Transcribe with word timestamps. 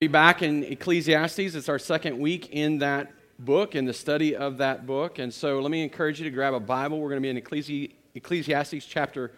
be 0.00 0.08
back 0.08 0.40
in 0.40 0.64
Ecclesiastes. 0.64 1.54
It's 1.54 1.68
our 1.68 1.78
second 1.78 2.18
week 2.18 2.48
in 2.52 2.78
that 2.78 3.12
book, 3.38 3.74
in 3.74 3.84
the 3.84 3.92
study 3.92 4.34
of 4.34 4.56
that 4.56 4.86
book. 4.86 5.18
And 5.18 5.30
so 5.30 5.60
let 5.60 5.70
me 5.70 5.82
encourage 5.82 6.18
you 6.18 6.24
to 6.24 6.30
grab 6.30 6.54
a 6.54 6.58
Bible. 6.58 6.98
We're 6.98 7.10
going 7.10 7.22
to 7.22 7.26
be 7.26 7.28
in 7.28 7.36
Ecclesi- 7.36 7.90
Ecclesiastes 8.14 8.86
chapter 8.86 9.30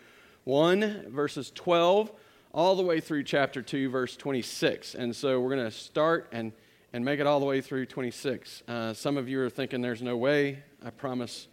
1, 0.44 1.06
verses 1.08 1.50
12, 1.56 2.12
all 2.52 2.76
the 2.76 2.82
way 2.84 3.00
through 3.00 3.24
chapter 3.24 3.60
2, 3.60 3.90
verse 3.90 4.14
26. 4.14 4.94
And 4.94 5.16
so 5.16 5.40
we're 5.40 5.52
going 5.52 5.68
to 5.68 5.76
start 5.76 6.28
and, 6.30 6.52
and 6.92 7.04
make 7.04 7.18
it 7.18 7.26
all 7.26 7.40
the 7.40 7.46
way 7.46 7.60
through 7.60 7.86
26. 7.86 8.62
Uh, 8.68 8.94
some 8.94 9.16
of 9.16 9.28
you 9.28 9.40
are 9.40 9.50
thinking 9.50 9.82
there's 9.82 10.00
no 10.00 10.16
way. 10.16 10.62
I 10.86 10.90
promise 10.90 11.48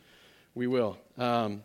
we 0.53 0.67
will. 0.67 0.99
Um, 1.17 1.63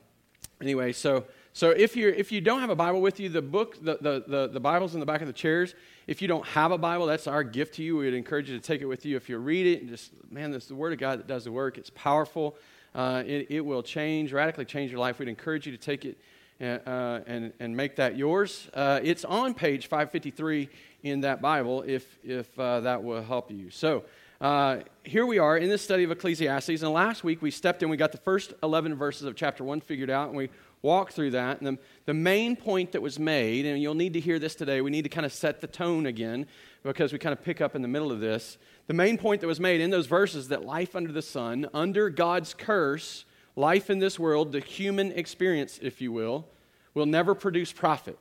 anyway, 0.62 0.94
so. 0.94 1.26
So 1.54 1.70
if, 1.70 1.94
you 1.94 2.08
if 2.08 2.32
you 2.32 2.40
don't 2.40 2.58
have 2.58 2.70
a 2.70 2.74
Bible 2.74 3.00
with 3.00 3.20
you, 3.20 3.28
the 3.28 3.40
book, 3.40 3.76
the, 3.80 3.96
the, 4.00 4.24
the, 4.26 4.48
the 4.48 4.58
Bible's 4.58 4.94
in 4.94 5.00
the 5.00 5.06
back 5.06 5.20
of 5.20 5.28
the 5.28 5.32
chairs. 5.32 5.76
If 6.08 6.20
you 6.20 6.26
don't 6.26 6.44
have 6.46 6.72
a 6.72 6.78
Bible, 6.78 7.06
that's 7.06 7.28
our 7.28 7.44
gift 7.44 7.76
to 7.76 7.84
you. 7.84 7.96
We 7.96 8.06
would 8.06 8.14
encourage 8.14 8.50
you 8.50 8.58
to 8.58 8.62
take 8.62 8.80
it 8.80 8.86
with 8.86 9.06
you. 9.06 9.16
If 9.16 9.28
you 9.28 9.38
read 9.38 9.66
it, 9.66 9.82
and 9.82 9.88
just, 9.88 10.10
man, 10.32 10.50
this 10.50 10.64
is 10.64 10.68
the 10.68 10.74
Word 10.74 10.92
of 10.92 10.98
God 10.98 11.20
that 11.20 11.28
does 11.28 11.44
the 11.44 11.52
work. 11.52 11.78
It's 11.78 11.90
powerful. 11.90 12.56
Uh, 12.92 13.22
it, 13.24 13.46
it, 13.50 13.60
will 13.60 13.84
change, 13.84 14.32
radically 14.32 14.64
change 14.64 14.90
your 14.90 14.98
life. 14.98 15.20
We'd 15.20 15.28
encourage 15.28 15.64
you 15.64 15.70
to 15.70 15.78
take 15.78 16.04
it 16.04 16.18
uh, 16.60 16.64
uh 16.64 17.20
and, 17.28 17.52
and 17.60 17.76
make 17.76 17.96
that 17.96 18.16
yours. 18.16 18.68
Uh, 18.74 18.98
it's 19.04 19.24
on 19.24 19.54
page 19.54 19.86
553 19.86 20.68
in 21.04 21.20
that 21.20 21.40
Bible 21.40 21.84
if, 21.86 22.18
if 22.24 22.58
uh, 22.58 22.80
that 22.80 23.04
will 23.04 23.22
help 23.22 23.52
you. 23.52 23.70
So, 23.70 24.04
uh, 24.40 24.80
here 25.04 25.24
we 25.24 25.38
are 25.38 25.56
in 25.56 25.68
this 25.68 25.82
study 25.82 26.02
of 26.02 26.10
Ecclesiastes, 26.10 26.82
and 26.82 26.92
last 26.92 27.22
week 27.22 27.40
we 27.40 27.50
stepped 27.50 27.82
in, 27.82 27.88
we 27.88 27.96
got 27.96 28.12
the 28.12 28.18
first 28.18 28.52
11 28.62 28.96
verses 28.96 29.22
of 29.22 29.36
chapter 29.36 29.62
1 29.62 29.80
figured 29.80 30.10
out, 30.10 30.28
and 30.28 30.36
we 30.36 30.50
walk 30.84 31.12
through 31.12 31.30
that. 31.30 31.60
And 31.60 31.66
the, 31.66 31.82
the 32.04 32.14
main 32.14 32.54
point 32.54 32.92
that 32.92 33.00
was 33.00 33.18
made, 33.18 33.64
and 33.64 33.82
you'll 33.82 33.94
need 33.94 34.12
to 34.12 34.20
hear 34.20 34.38
this 34.38 34.54
today, 34.54 34.82
we 34.82 34.90
need 34.90 35.02
to 35.02 35.08
kind 35.08 35.24
of 35.24 35.32
set 35.32 35.62
the 35.62 35.66
tone 35.66 36.04
again 36.06 36.46
because 36.84 37.10
we 37.10 37.18
kind 37.18 37.32
of 37.32 37.42
pick 37.42 37.62
up 37.62 37.74
in 37.74 37.80
the 37.80 37.88
middle 37.88 38.12
of 38.12 38.20
this. 38.20 38.58
The 38.86 38.94
main 38.94 39.16
point 39.16 39.40
that 39.40 39.46
was 39.46 39.58
made 39.58 39.80
in 39.80 39.88
those 39.88 40.06
verses 40.06 40.48
that 40.48 40.64
life 40.64 40.94
under 40.94 41.10
the 41.10 41.22
sun, 41.22 41.66
under 41.72 42.10
God's 42.10 42.52
curse, 42.52 43.24
life 43.56 43.88
in 43.88 43.98
this 43.98 44.18
world, 44.18 44.52
the 44.52 44.60
human 44.60 45.10
experience, 45.12 45.80
if 45.80 46.02
you 46.02 46.12
will, 46.12 46.46
will 46.92 47.06
never 47.06 47.34
produce 47.34 47.72
profit. 47.72 48.18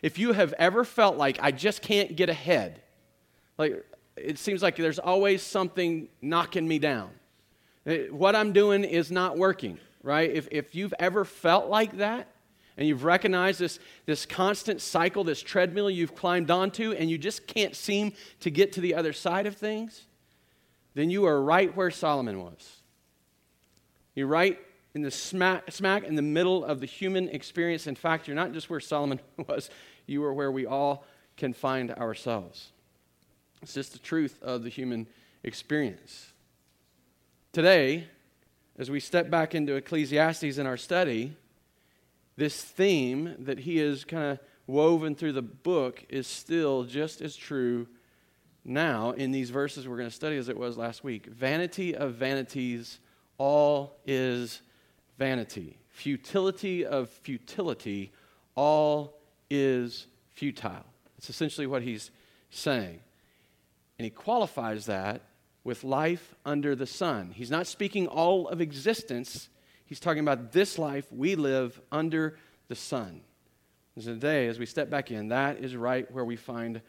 If 0.00 0.18
you 0.18 0.32
have 0.32 0.54
ever 0.54 0.84
felt 0.84 1.18
like, 1.18 1.38
I 1.42 1.50
just 1.50 1.82
can't 1.82 2.16
get 2.16 2.30
ahead, 2.30 2.80
like 3.58 3.84
it 4.16 4.38
seems 4.38 4.62
like 4.62 4.76
there's 4.76 4.98
always 4.98 5.42
something 5.42 6.08
knocking 6.22 6.66
me 6.66 6.78
down. 6.78 7.10
Eh, 7.84 8.06
what 8.06 8.34
I'm 8.34 8.52
doing 8.52 8.82
is 8.82 9.10
not 9.10 9.36
working 9.36 9.78
right? 10.02 10.30
If, 10.30 10.48
if 10.50 10.74
you've 10.74 10.94
ever 10.98 11.24
felt 11.24 11.68
like 11.68 11.98
that, 11.98 12.28
and 12.76 12.86
you've 12.86 13.02
recognized 13.02 13.58
this, 13.58 13.80
this 14.06 14.24
constant 14.24 14.80
cycle, 14.80 15.24
this 15.24 15.42
treadmill 15.42 15.90
you've 15.90 16.14
climbed 16.14 16.50
onto, 16.50 16.92
and 16.92 17.10
you 17.10 17.18
just 17.18 17.46
can't 17.48 17.74
seem 17.74 18.12
to 18.40 18.50
get 18.50 18.72
to 18.74 18.80
the 18.80 18.94
other 18.94 19.12
side 19.12 19.46
of 19.46 19.56
things, 19.56 20.06
then 20.94 21.10
you 21.10 21.26
are 21.26 21.42
right 21.42 21.76
where 21.76 21.90
Solomon 21.90 22.40
was. 22.40 22.76
You're 24.14 24.28
right 24.28 24.58
in 24.94 25.02
the 25.02 25.10
smack, 25.10 25.70
smack 25.72 26.04
in 26.04 26.14
the 26.14 26.22
middle 26.22 26.64
of 26.64 26.80
the 26.80 26.86
human 26.86 27.28
experience. 27.28 27.86
In 27.86 27.96
fact, 27.96 28.28
you're 28.28 28.36
not 28.36 28.52
just 28.52 28.70
where 28.70 28.80
Solomon 28.80 29.20
was, 29.48 29.70
you 30.06 30.22
are 30.24 30.32
where 30.32 30.52
we 30.52 30.64
all 30.64 31.04
can 31.36 31.52
find 31.52 31.90
ourselves. 31.92 32.68
It's 33.60 33.74
just 33.74 33.92
the 33.92 33.98
truth 33.98 34.40
of 34.42 34.62
the 34.62 34.70
human 34.70 35.08
experience. 35.42 36.32
Today, 37.52 38.06
as 38.78 38.90
we 38.90 39.00
step 39.00 39.28
back 39.28 39.54
into 39.54 39.74
Ecclesiastes 39.74 40.56
in 40.56 40.66
our 40.66 40.76
study, 40.76 41.36
this 42.36 42.62
theme 42.62 43.34
that 43.40 43.58
he 43.58 43.78
has 43.78 44.04
kind 44.04 44.24
of 44.24 44.38
woven 44.68 45.16
through 45.16 45.32
the 45.32 45.42
book 45.42 46.04
is 46.08 46.26
still 46.26 46.84
just 46.84 47.20
as 47.20 47.34
true 47.34 47.88
now 48.64 49.10
in 49.12 49.32
these 49.32 49.50
verses 49.50 49.88
we're 49.88 49.96
going 49.96 50.08
to 50.08 50.14
study 50.14 50.36
as 50.36 50.48
it 50.48 50.56
was 50.56 50.76
last 50.76 51.02
week. 51.02 51.26
Vanity 51.26 51.96
of 51.96 52.14
vanities, 52.14 53.00
all 53.38 53.96
is 54.06 54.60
vanity. 55.18 55.78
Futility 55.88 56.86
of 56.86 57.08
futility, 57.08 58.12
all 58.54 59.18
is 59.50 60.06
futile. 60.34 60.84
It's 61.16 61.30
essentially 61.30 61.66
what 61.66 61.82
he's 61.82 62.12
saying. 62.50 63.00
And 63.98 64.04
he 64.04 64.10
qualifies 64.10 64.86
that 64.86 65.22
with 65.68 65.84
life 65.84 66.34
under 66.46 66.74
the 66.74 66.86
sun. 66.86 67.30
He's 67.30 67.50
not 67.50 67.66
speaking 67.66 68.06
all 68.06 68.48
of 68.48 68.62
existence, 68.62 69.50
he's 69.84 70.00
talking 70.00 70.20
about 70.20 70.50
this 70.50 70.78
life 70.78 71.04
we 71.12 71.34
live 71.34 71.78
under 71.92 72.38
the 72.68 72.74
sun. 72.74 73.20
And 73.94 74.02
today, 74.02 74.48
as 74.48 74.58
we 74.58 74.64
step 74.64 74.88
back 74.88 75.10
in, 75.10 75.28
that 75.28 75.58
is 75.62 75.76
right 75.76 76.10
where 76.10 76.24
we 76.24 76.36
find 76.36 76.80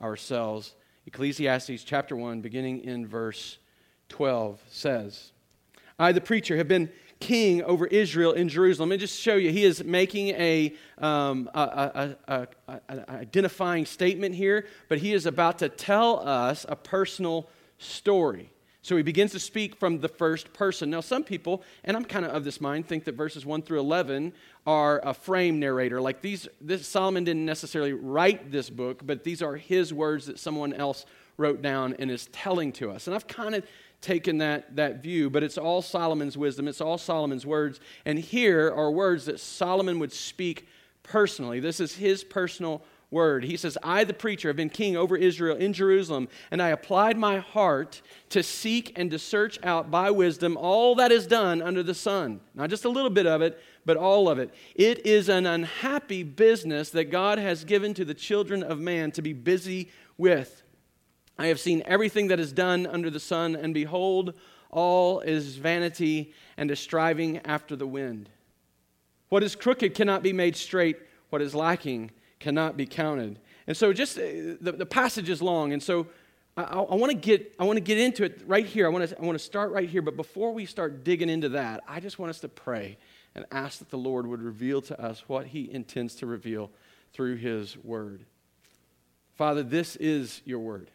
ourselves. 0.00 0.76
Ecclesiastes 1.04 1.82
chapter 1.82 2.14
1, 2.14 2.40
beginning 2.40 2.84
in 2.84 3.08
verse 3.08 3.58
12, 4.08 4.62
says, 4.70 5.32
I, 5.98 6.12
the 6.12 6.20
preacher, 6.20 6.56
have 6.58 6.68
been 6.68 6.90
king 7.18 7.64
over 7.64 7.88
Israel 7.88 8.34
in 8.34 8.48
Jerusalem. 8.48 8.90
Me 8.90 8.98
just 8.98 9.20
show 9.20 9.34
you. 9.34 9.50
He 9.50 9.64
is 9.64 9.82
making 9.82 10.28
a, 10.28 10.76
um, 10.98 11.50
a, 11.54 12.14
a, 12.28 12.46
a, 12.68 13.10
identifying 13.10 13.84
statement 13.84 14.36
here, 14.36 14.64
but 14.88 14.98
he 14.98 15.12
is 15.12 15.26
about 15.26 15.58
to 15.58 15.68
tell 15.68 16.20
us 16.20 16.64
a 16.68 16.76
personal 16.76 17.48
story. 17.78 18.50
So 18.82 18.96
he 18.96 19.02
begins 19.02 19.32
to 19.32 19.38
speak 19.38 19.76
from 19.76 20.00
the 20.00 20.08
first 20.08 20.52
person. 20.52 20.88
Now, 20.88 21.00
some 21.00 21.24
people, 21.24 21.62
and 21.84 21.96
I'm 21.96 22.04
kind 22.04 22.24
of 22.24 22.30
of 22.32 22.44
this 22.44 22.60
mind, 22.60 22.86
think 22.86 23.04
that 23.04 23.16
verses 23.16 23.44
1 23.44 23.62
through 23.62 23.80
11 23.80 24.32
are 24.66 25.00
a 25.04 25.12
frame 25.12 25.58
narrator. 25.58 26.00
Like 26.00 26.22
these, 26.22 26.48
this, 26.60 26.86
Solomon 26.86 27.24
didn't 27.24 27.44
necessarily 27.44 27.92
write 27.92 28.50
this 28.50 28.70
book, 28.70 29.02
but 29.04 29.24
these 29.24 29.42
are 29.42 29.56
his 29.56 29.92
words 29.92 30.26
that 30.26 30.38
someone 30.38 30.72
else 30.72 31.04
wrote 31.36 31.60
down 31.60 31.96
and 31.98 32.10
is 32.10 32.26
telling 32.32 32.72
to 32.72 32.90
us. 32.90 33.06
And 33.06 33.14
I've 33.14 33.26
kind 33.26 33.54
of 33.54 33.66
taken 34.00 34.38
that, 34.38 34.76
that 34.76 35.02
view, 35.02 35.28
but 35.28 35.42
it's 35.42 35.58
all 35.58 35.82
Solomon's 35.82 36.38
wisdom, 36.38 36.68
it's 36.68 36.80
all 36.80 36.98
Solomon's 36.98 37.44
words. 37.44 37.80
And 38.04 38.18
here 38.18 38.72
are 38.72 38.90
words 38.90 39.26
that 39.26 39.40
Solomon 39.40 39.98
would 39.98 40.12
speak 40.12 40.68
personally. 41.02 41.60
This 41.60 41.80
is 41.80 41.94
his 41.94 42.24
personal 42.24 42.82
word. 43.10 43.44
He 43.44 43.56
says, 43.56 43.78
I, 43.82 44.04
the 44.04 44.12
preacher, 44.14 44.48
have 44.48 44.56
been 44.56 44.68
king 44.68 44.96
over 44.96 45.16
Israel 45.16 45.56
in 45.56 45.72
Jerusalem, 45.72 46.28
and 46.50 46.60
I 46.60 46.68
applied 46.68 47.16
my 47.16 47.38
heart 47.38 48.02
to 48.30 48.42
seek 48.42 48.92
and 48.96 49.10
to 49.10 49.18
search 49.18 49.58
out 49.62 49.90
by 49.90 50.10
wisdom 50.10 50.56
all 50.56 50.94
that 50.96 51.10
is 51.10 51.26
done 51.26 51.62
under 51.62 51.82
the 51.82 51.94
sun. 51.94 52.40
Not 52.54 52.70
just 52.70 52.84
a 52.84 52.90
little 52.90 53.10
bit 53.10 53.26
of 53.26 53.40
it, 53.40 53.58
but 53.86 53.96
all 53.96 54.28
of 54.28 54.38
it. 54.38 54.52
It 54.74 55.06
is 55.06 55.28
an 55.30 55.46
unhappy 55.46 56.22
business 56.22 56.90
that 56.90 57.10
God 57.10 57.38
has 57.38 57.64
given 57.64 57.94
to 57.94 58.04
the 58.04 58.14
children 58.14 58.62
of 58.62 58.78
man 58.78 59.10
to 59.12 59.22
be 59.22 59.32
busy 59.32 59.90
with. 60.18 60.62
I 61.38 61.46
have 61.46 61.60
seen 61.60 61.82
everything 61.86 62.28
that 62.28 62.40
is 62.40 62.52
done 62.52 62.86
under 62.86 63.08
the 63.08 63.20
sun, 63.20 63.56
and 63.56 63.72
behold, 63.72 64.34
all 64.70 65.20
is 65.20 65.56
vanity 65.56 66.34
and 66.58 66.70
a 66.70 66.76
striving 66.76 67.38
after 67.38 67.74
the 67.74 67.86
wind. 67.86 68.28
What 69.30 69.42
is 69.42 69.56
crooked 69.56 69.94
cannot 69.94 70.22
be 70.22 70.32
made 70.34 70.56
straight, 70.56 70.98
what 71.30 71.40
is 71.40 71.54
lacking 71.54 72.10
cannot 72.40 72.76
be 72.76 72.86
counted. 72.86 73.38
And 73.66 73.76
so, 73.76 73.92
just 73.92 74.18
uh, 74.18 74.22
the, 74.60 74.74
the 74.76 74.86
passage 74.86 75.28
is 75.28 75.42
long, 75.42 75.72
and 75.72 75.82
so 75.82 76.06
I, 76.56 76.62
I 76.62 76.94
want 76.94 77.12
to 77.12 77.18
get 77.18 77.54
I 77.58 77.64
want 77.64 77.76
to 77.76 77.82
get 77.82 77.98
into 77.98 78.24
it 78.24 78.42
right 78.46 78.66
here. 78.66 78.86
I 78.86 78.88
want 78.88 79.08
to 79.08 79.18
I 79.18 79.22
want 79.22 79.38
to 79.38 79.44
start 79.44 79.72
right 79.72 79.88
here. 79.88 80.02
But 80.02 80.16
before 80.16 80.52
we 80.52 80.66
start 80.66 81.04
digging 81.04 81.28
into 81.28 81.50
that, 81.50 81.82
I 81.86 82.00
just 82.00 82.18
want 82.18 82.30
us 82.30 82.40
to 82.40 82.48
pray 82.48 82.98
and 83.34 83.46
ask 83.52 83.78
that 83.78 83.90
the 83.90 83.98
Lord 83.98 84.26
would 84.26 84.42
reveal 84.42 84.82
to 84.82 85.00
us 85.00 85.24
what 85.28 85.46
He 85.46 85.70
intends 85.70 86.16
to 86.16 86.26
reveal 86.26 86.70
through 87.12 87.36
His 87.36 87.76
Word. 87.78 88.24
Father, 89.36 89.62
this 89.62 89.96
is 89.96 90.42
Your 90.44 90.58
Word. 90.58 90.90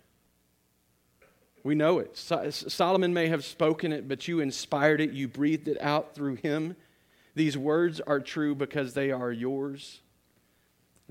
We 1.63 1.75
know 1.75 1.99
it. 1.99 2.17
Solomon 2.17 3.13
may 3.13 3.27
have 3.27 3.45
spoken 3.45 3.93
it, 3.93 4.09
but 4.09 4.27
you 4.27 4.41
inspired 4.41 4.99
it. 4.99 5.11
You 5.11 5.29
breathed 5.29 5.69
it 5.69 5.77
out 5.79 6.13
through 6.13 6.35
him. 6.35 6.75
These 7.35 7.57
words 7.57 8.01
are 8.01 8.19
true 8.19 8.53
because 8.53 8.93
they 8.93 9.11
are 9.11 9.31
yours. 9.31 10.01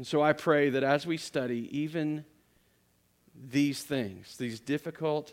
And 0.02 0.06
so 0.08 0.20
I 0.20 0.32
pray 0.32 0.68
that 0.70 0.82
as 0.82 1.06
we 1.06 1.16
study 1.16 1.68
even 1.70 2.24
these 3.40 3.84
things, 3.84 4.36
these 4.36 4.58
difficult 4.58 5.32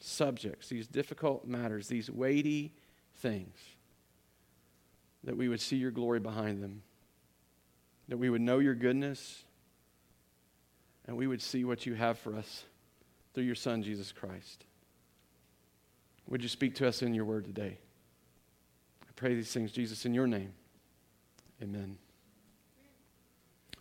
subjects, 0.00 0.70
these 0.70 0.86
difficult 0.86 1.46
matters, 1.46 1.88
these 1.88 2.10
weighty 2.10 2.72
things, 3.16 3.58
that 5.24 5.36
we 5.36 5.50
would 5.50 5.60
see 5.60 5.76
your 5.76 5.90
glory 5.90 6.18
behind 6.18 6.62
them, 6.62 6.80
that 8.08 8.16
we 8.16 8.30
would 8.30 8.40
know 8.40 8.58
your 8.58 8.74
goodness, 8.74 9.44
and 11.06 11.14
we 11.14 11.26
would 11.26 11.42
see 11.42 11.66
what 11.66 11.84
you 11.84 11.92
have 11.92 12.18
for 12.18 12.34
us 12.36 12.64
through 13.34 13.44
your 13.44 13.54
Son, 13.54 13.82
Jesus 13.82 14.12
Christ. 14.12 14.64
Would 16.26 16.42
you 16.42 16.48
speak 16.48 16.74
to 16.76 16.88
us 16.88 17.02
in 17.02 17.12
your 17.12 17.26
word 17.26 17.44
today? 17.44 17.76
I 19.02 19.12
pray 19.14 19.34
these 19.34 19.52
things, 19.52 19.72
Jesus, 19.72 20.06
in 20.06 20.14
your 20.14 20.26
name. 20.26 20.54
Amen. 21.62 21.98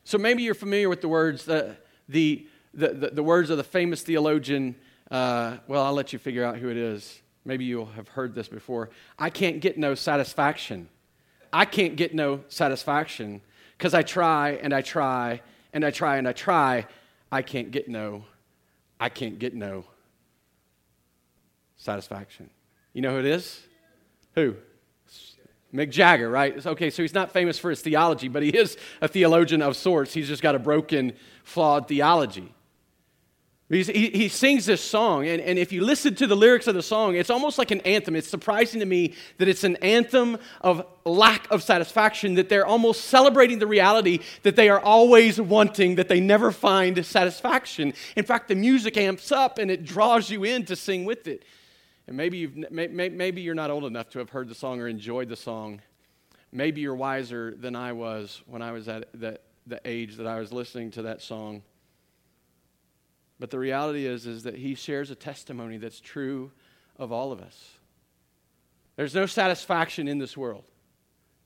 So 0.05 0.17
maybe 0.17 0.43
you're 0.43 0.53
familiar 0.53 0.87
with 0.87 1.01
the 1.01 1.09
words, 1.09 1.45
the, 1.45 1.75
the, 2.07 2.47
the, 2.73 3.09
the 3.11 3.23
words 3.23 3.49
of 3.49 3.57
the 3.57 3.63
famous 3.63 4.03
theologian. 4.03 4.75
Uh, 5.11 5.57
well, 5.67 5.83
I'll 5.83 5.93
let 5.93 6.13
you 6.13 6.19
figure 6.19 6.45
out 6.45 6.57
who 6.57 6.69
it 6.69 6.77
is. 6.77 7.21
Maybe 7.43 7.65
you'll 7.65 7.87
have 7.87 8.07
heard 8.07 8.33
this 8.35 8.47
before. 8.47 8.91
I 9.19 9.29
can't 9.29 9.59
get 9.59 9.77
no 9.77 9.95
satisfaction. 9.95 10.89
I 11.51 11.65
can't 11.65 11.95
get 11.95 12.13
no 12.13 12.43
satisfaction 12.49 13.41
because 13.77 13.93
I 13.93 14.03
try 14.03 14.51
and 14.51 14.73
I 14.73 14.81
try 14.81 15.41
and 15.73 15.83
I 15.83 15.91
try 15.91 16.17
and 16.17 16.27
I 16.27 16.33
try. 16.33 16.85
I 17.31 17.41
can't 17.41 17.71
get 17.71 17.89
no 17.89 18.25
I 18.99 19.09
can't 19.09 19.39
get 19.39 19.53
no 19.53 19.85
satisfaction. 21.77 22.49
You 22.93 23.01
know 23.01 23.11
who 23.11 23.19
it 23.19 23.25
is? 23.25 23.61
Who? 24.35 24.55
Mick 25.75 25.89
Jagger, 25.89 26.29
right? 26.29 26.65
Okay, 26.65 26.89
so 26.89 27.01
he's 27.01 27.13
not 27.13 27.31
famous 27.31 27.59
for 27.59 27.69
his 27.69 27.81
theology, 27.81 28.27
but 28.27 28.43
he 28.43 28.49
is 28.49 28.77
a 29.01 29.07
theologian 29.07 29.61
of 29.61 29.75
sorts. 29.75 30.13
He's 30.13 30.27
just 30.27 30.41
got 30.41 30.55
a 30.55 30.59
broken, 30.59 31.13
flawed 31.43 31.87
theology. 31.87 32.51
He, 33.67 33.81
he 33.83 34.29
sings 34.29 34.67
this 34.67 34.79
song, 34.79 35.27
and, 35.27 35.41
and 35.41 35.57
if 35.57 35.71
you 35.71 35.83
listen 35.83 36.13
to 36.15 36.27
the 36.27 36.35
lyrics 36.35 36.67
of 36.67 36.75
the 36.75 36.83
song, 36.83 37.15
it's 37.15 37.31
almost 37.31 37.57
like 37.57 37.71
an 37.71 37.81
anthem. 37.81 38.15
It's 38.15 38.27
surprising 38.27 38.79
to 38.79 38.85
me 38.85 39.15
that 39.39 39.47
it's 39.47 39.63
an 39.63 39.75
anthem 39.77 40.37
of 40.61 40.85
lack 41.03 41.49
of 41.49 41.63
satisfaction, 41.63 42.35
that 42.35 42.47
they're 42.47 42.67
almost 42.67 43.05
celebrating 43.05 43.57
the 43.57 43.65
reality 43.65 44.19
that 44.43 44.55
they 44.55 44.69
are 44.69 44.79
always 44.79 45.41
wanting, 45.41 45.95
that 45.95 46.09
they 46.09 46.19
never 46.19 46.51
find 46.51 47.03
satisfaction. 47.03 47.95
In 48.15 48.23
fact, 48.23 48.49
the 48.49 48.55
music 48.55 48.97
amps 48.97 49.31
up 49.31 49.57
and 49.57 49.71
it 49.71 49.83
draws 49.83 50.29
you 50.29 50.43
in 50.43 50.63
to 50.65 50.75
sing 50.75 51.03
with 51.03 51.27
it. 51.27 51.43
And 52.07 52.15
maybe, 52.15 52.37
you've, 52.37 52.71
maybe 52.71 53.41
you're 53.41 53.55
not 53.55 53.71
old 53.71 53.85
enough 53.85 54.09
to 54.11 54.19
have 54.19 54.29
heard 54.29 54.47
the 54.47 54.55
song 54.55 54.79
or 54.79 54.87
enjoyed 54.87 55.27
the 55.27 55.35
song. 55.35 55.81
Maybe 56.51 56.81
you're 56.81 56.95
wiser 56.95 57.55
than 57.57 57.75
I 57.75 57.93
was 57.93 58.41
when 58.45 58.61
I 58.61 58.71
was 58.71 58.87
at 58.87 59.09
the, 59.13 59.39
the 59.65 59.81
age 59.85 60.17
that 60.17 60.27
I 60.27 60.39
was 60.39 60.53
listening 60.53 60.91
to 60.91 61.01
that 61.03 61.21
song. 61.21 61.63
But 63.39 63.49
the 63.49 63.59
reality 63.59 64.05
is, 64.05 64.25
is 64.25 64.43
that 64.43 64.55
he 64.55 64.75
shares 64.75 65.09
a 65.11 65.15
testimony 65.15 65.77
that's 65.77 65.99
true 65.99 66.51
of 66.97 67.11
all 67.11 67.31
of 67.31 67.41
us. 67.41 67.71
There's 68.95 69.15
no 69.15 69.25
satisfaction 69.25 70.07
in 70.07 70.19
this 70.19 70.37
world. 70.37 70.63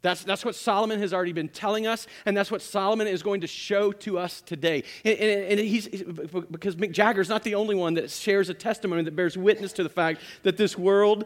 That's, 0.02 0.24
that's 0.24 0.46
what 0.46 0.56
Solomon 0.56 1.00
has 1.00 1.14
already 1.14 1.34
been 1.34 1.50
telling 1.50 1.86
us, 1.86 2.08
and 2.26 2.36
that's 2.36 2.50
what 2.50 2.62
Solomon 2.62 3.08
is 3.08 3.22
going 3.22 3.42
to 3.42 3.48
show 3.48 3.92
to 3.92 4.18
us 4.18 4.40
today. 4.40 4.84
And, 5.04 5.20
and, 5.20 5.44
and 5.52 5.60
he's, 5.60 5.88
because 5.90 6.78
Mick 6.78 6.92
Jagger 6.92 7.20
is 7.20 7.28
not 7.28 7.44
the 7.44 7.56
only 7.56 7.76
one 7.76 7.96
that 7.96 8.10
shares 8.10 8.48
a 8.50 8.54
testimony 8.54 9.04
that 9.04 9.16
bears 9.16 9.38
witness 9.38 9.74
to 9.74 9.84
the 9.84 9.90
fact 9.90 10.22
that 10.44 10.56
this 10.56 10.78
world 10.78 11.26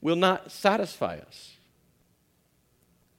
will 0.00 0.16
not 0.16 0.50
satisfy 0.50 1.18
us. 1.18 1.56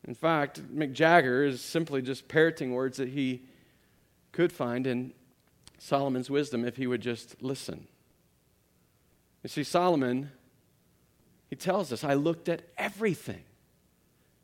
In 0.07 0.15
fact, 0.15 0.61
Mick 0.75 0.93
Jagger 0.93 1.43
is 1.43 1.61
simply 1.61 2.01
just 2.01 2.27
parroting 2.27 2.73
words 2.73 2.97
that 2.97 3.09
he 3.09 3.43
could 4.31 4.51
find 4.51 4.87
in 4.87 5.13
Solomon's 5.77 6.31
wisdom 6.31 6.65
if 6.65 6.77
he 6.77 6.87
would 6.87 7.01
just 7.01 7.41
listen. 7.43 7.87
You 9.43 9.49
see, 9.49 9.63
Solomon, 9.63 10.31
he 11.47 11.55
tells 11.55 11.93
us, 11.93 12.03
I 12.03 12.15
looked 12.15 12.49
at 12.49 12.63
everything. 12.75 13.43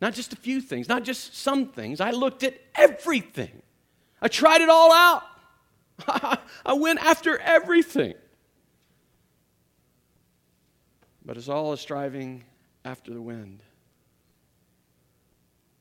Not 0.02 0.14
just 0.14 0.34
a 0.34 0.36
few 0.36 0.62
things, 0.62 0.90
not 0.90 1.04
just 1.04 1.36
some 1.36 1.68
things. 1.68 2.02
I 2.02 2.12
looked 2.12 2.44
at 2.44 2.60
everything. 2.76 3.62
I 4.22 4.28
tried 4.28 4.62
it 4.62 4.70
all 4.70 4.92
out. 4.92 5.24
I 6.66 6.74
went 6.74 7.00
after 7.00 7.40
everything. 7.40 8.14
But 11.26 11.38
as 11.38 11.50
all 11.50 11.74
is 11.74 11.80
striving 11.80 12.44
after 12.84 13.14
the 13.14 13.22
wind, 13.22 13.64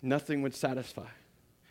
nothing 0.00 0.42
would 0.42 0.54
satisfy. 0.54 1.08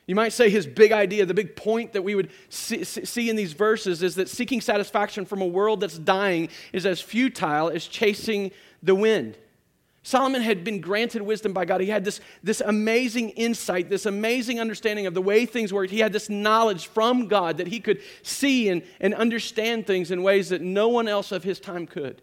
You 0.06 0.16
might 0.16 0.34
say 0.34 0.50
his 0.50 0.68
big 0.68 0.92
idea, 0.92 1.26
the 1.26 1.34
big 1.34 1.56
point 1.56 1.94
that 1.94 2.02
we 2.02 2.14
would 2.14 2.30
see, 2.50 2.84
see, 2.84 3.30
in 3.30 3.38
these 3.38 3.54
verses 3.54 4.04
is 4.04 4.16
that 4.16 4.28
seeking 4.28 4.60
satisfaction 4.60 5.26
from 5.26 5.42
a 5.42 5.48
world 5.48 5.80
that's 5.80 5.98
dying 5.98 6.50
is 6.74 6.86
as 6.86 7.00
futile 7.00 7.70
as 7.70 7.88
chasing 7.88 8.52
the 8.84 8.96
wind. 8.96 9.38
Solomon 10.06 10.42
had 10.42 10.66
been 10.66 10.82
granted 10.82 11.22
wisdom 11.22 11.54
by 11.54 11.64
God. 11.64 11.80
He 11.80 11.88
had 11.88 12.04
this, 12.04 12.20
this 12.44 12.62
amazing 12.62 13.30
insight, 13.32 13.90
this 13.90 14.06
amazing 14.06 14.60
understanding 14.60 15.08
of 15.08 15.14
the 15.14 15.22
way 15.22 15.46
things 15.46 15.72
worked. 15.72 15.92
He 15.92 16.00
had 16.00 16.12
this 16.12 16.30
knowledge 16.30 16.88
from 16.88 17.30
God 17.30 17.58
that 17.58 17.68
he 17.68 17.80
could 17.80 18.02
see 18.22 18.68
and, 18.68 18.84
and 19.00 19.14
understand 19.14 19.88
things 19.88 20.12
in 20.12 20.22
ways 20.22 20.50
that 20.50 20.62
no 20.62 20.90
one 20.90 21.08
else 21.08 21.32
of 21.32 21.46
his 21.46 21.58
time 21.60 21.88
could. 21.88 22.22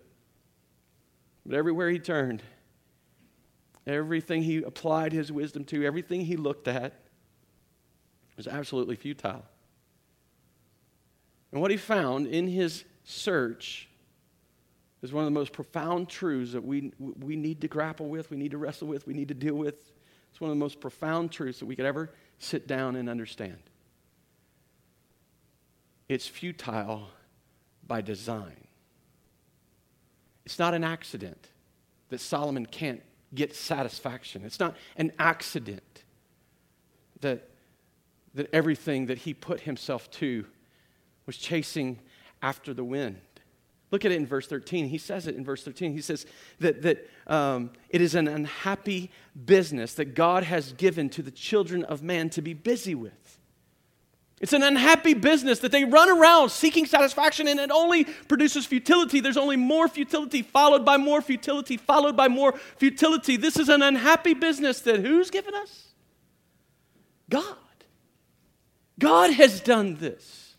But 1.47 1.57
everywhere 1.57 1.89
he 1.89 1.99
turned, 1.99 2.43
everything 3.87 4.43
he 4.43 4.59
applied 4.59 5.15
his 5.15 5.33
wisdom 5.33 5.65
to, 5.65 5.83
everything 5.85 6.27
he 6.27 6.37
looked 6.37 6.69
at, 6.69 6.93
was 8.37 8.47
absolutely 8.47 8.97
futile. 8.97 9.45
And 11.51 11.63
what 11.63 11.71
he 11.71 11.79
found 11.79 12.27
in 12.27 12.47
his 12.47 12.85
search 13.05 13.90
is 15.03 15.13
one 15.13 15.25
of 15.25 15.27
the 15.27 15.39
most 15.39 15.53
profound 15.53 16.09
truths 16.09 16.53
that 16.53 16.65
we, 16.65 16.93
we 16.99 17.37
need 17.37 17.61
to 17.63 17.69
grapple 17.69 18.09
with, 18.09 18.31
we 18.31 18.37
need 18.37 18.51
to 18.51 18.59
wrestle 18.59 18.89
with, 18.89 19.07
we 19.07 19.15
need 19.15 19.29
to 19.29 19.35
deal 19.35 19.55
with. 19.55 19.93
It's 20.31 20.41
one 20.41 20.51
of 20.51 20.57
the 20.57 20.61
most 20.61 20.81
profound 20.81 21.33
truths 21.33 21.59
that 21.61 21.67
we 21.67 21.75
could 21.75 21.87
ever 21.87 22.13
sit 22.39 22.67
down 22.67 22.97
and 22.97 23.09
understand. 23.09 23.59
It's 26.09 26.27
futile 26.27 27.09
by 27.87 28.01
design. 28.01 28.67
It's 30.45 30.59
not 30.59 30.75
an 30.75 30.85
accident 30.85 31.49
that 32.09 32.21
Solomon 32.21 32.67
can't 32.67 33.03
get 33.35 33.55
satisfaction. 33.55 34.45
It's 34.45 34.61
not 34.61 34.77
an 34.97 35.13
accident 35.19 36.05
that 37.21 37.51
that 38.35 38.49
everything 38.53 39.07
that 39.07 39.19
he 39.19 39.35
put 39.35 39.61
himself 39.61 40.11
to 40.11 40.47
was 41.27 41.37
chasing 41.37 41.99
after 42.43 42.73
the 42.73 42.85
wind. 42.85 43.21
Look 43.91 44.05
at 44.05 44.13
it 44.13 44.17
in 44.17 44.27
verse 44.27 44.47
13. 44.47 44.89
He 44.89 44.99
says 44.99 45.27
it 45.27 45.35
in 45.35 45.45
verse 45.45 45.65
13. 45.65 45.93
He 45.93 46.01
says 46.01 46.25
that, 46.61 46.83
that 46.83 47.09
um, 47.27 47.71
it 47.89 48.01
is 48.01 48.15
an 48.15 48.29
unhappy 48.29 49.11
business 49.45 49.95
that 49.95 50.15
God 50.15 50.45
has 50.45 50.73
given 50.75 51.09
to 51.11 51.23
the 51.23 51.31
children 51.31 51.85
of 51.85 52.03
man 52.03 52.31
to 52.31 52.43
be 52.43 52.55
busy 52.55 52.95
with. 52.95 53.39
It's 54.41 54.55
an 54.55 54.63
unhappy 54.63 55.13
business 55.13 55.59
that 55.59 55.71
they 55.71 55.85
run 55.85 56.09
around 56.09 56.49
seeking 56.49 56.87
satisfaction 56.87 57.47
and 57.47 57.61
it 57.61 57.71
only 57.71 58.05
produces 58.05 58.65
futility. 58.65 59.21
There's 59.21 59.37
only 59.37 59.57
more 59.57 59.87
futility, 59.87 60.41
followed 60.41 60.85
by 60.85 60.97
more 60.97 61.21
futility, 61.21 61.77
followed 61.77 62.17
by 62.17 62.29
more 62.29 62.57
futility. 62.79 63.37
This 63.37 63.59
is 63.59 63.69
an 63.69 63.83
unhappy 63.83 64.33
business 64.33 64.81
that 64.83 65.01
who's 65.01 65.31
given 65.31 65.55
us? 65.55 65.89
God. 67.29 67.45
God 68.99 69.33
has 69.33 69.61
done 69.61 69.97
this. 69.97 70.50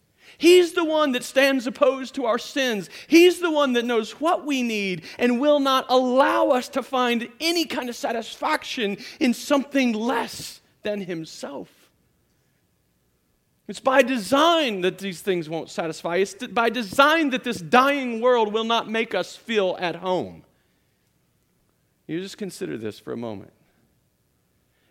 He's 0.41 0.73
the 0.73 0.83
one 0.83 1.11
that 1.11 1.23
stands 1.23 1.67
opposed 1.67 2.15
to 2.15 2.25
our 2.25 2.39
sins. 2.39 2.89
He's 3.05 3.39
the 3.39 3.51
one 3.51 3.73
that 3.73 3.85
knows 3.85 4.13
what 4.19 4.43
we 4.43 4.63
need 4.63 5.03
and 5.19 5.39
will 5.39 5.59
not 5.59 5.85
allow 5.87 6.47
us 6.47 6.67
to 6.69 6.81
find 6.81 7.29
any 7.39 7.65
kind 7.65 7.89
of 7.89 7.95
satisfaction 7.95 8.97
in 9.19 9.35
something 9.35 9.93
less 9.93 10.61
than 10.81 11.01
Himself. 11.01 11.69
It's 13.67 13.79
by 13.79 14.01
design 14.01 14.81
that 14.81 14.97
these 14.97 15.21
things 15.21 15.47
won't 15.47 15.69
satisfy. 15.69 16.15
It's 16.15 16.33
by 16.33 16.71
design 16.71 17.29
that 17.29 17.43
this 17.43 17.61
dying 17.61 18.19
world 18.19 18.51
will 18.51 18.63
not 18.63 18.89
make 18.89 19.13
us 19.13 19.35
feel 19.35 19.77
at 19.79 19.97
home. 19.97 20.43
You 22.07 22.19
just 22.19 22.39
consider 22.39 22.79
this 22.79 22.97
for 22.97 23.13
a 23.13 23.17
moment. 23.17 23.53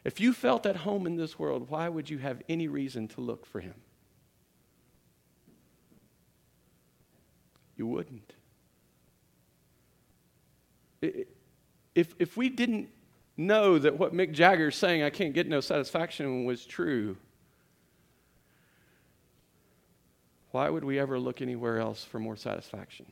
If 0.04 0.20
you 0.20 0.32
felt 0.32 0.64
at 0.64 0.76
home 0.76 1.08
in 1.08 1.16
this 1.16 1.40
world, 1.40 1.70
why 1.70 1.88
would 1.88 2.08
you 2.08 2.18
have 2.18 2.40
any 2.48 2.68
reason 2.68 3.08
to 3.08 3.20
look 3.20 3.46
for 3.46 3.58
him? 3.58 3.74
You 7.80 7.86
wouldn't. 7.86 8.34
If, 11.94 12.14
if 12.18 12.36
we 12.36 12.50
didn't 12.50 12.90
know 13.38 13.78
that 13.78 13.98
what 13.98 14.12
Mick 14.12 14.32
Jagger 14.32 14.70
saying, 14.70 15.02
I 15.02 15.08
can't 15.08 15.32
get 15.32 15.48
no 15.48 15.62
satisfaction, 15.62 16.44
was 16.44 16.66
true, 16.66 17.16
why 20.50 20.68
would 20.68 20.84
we 20.84 20.98
ever 20.98 21.18
look 21.18 21.40
anywhere 21.40 21.78
else 21.78 22.04
for 22.04 22.18
more 22.18 22.36
satisfaction? 22.36 23.06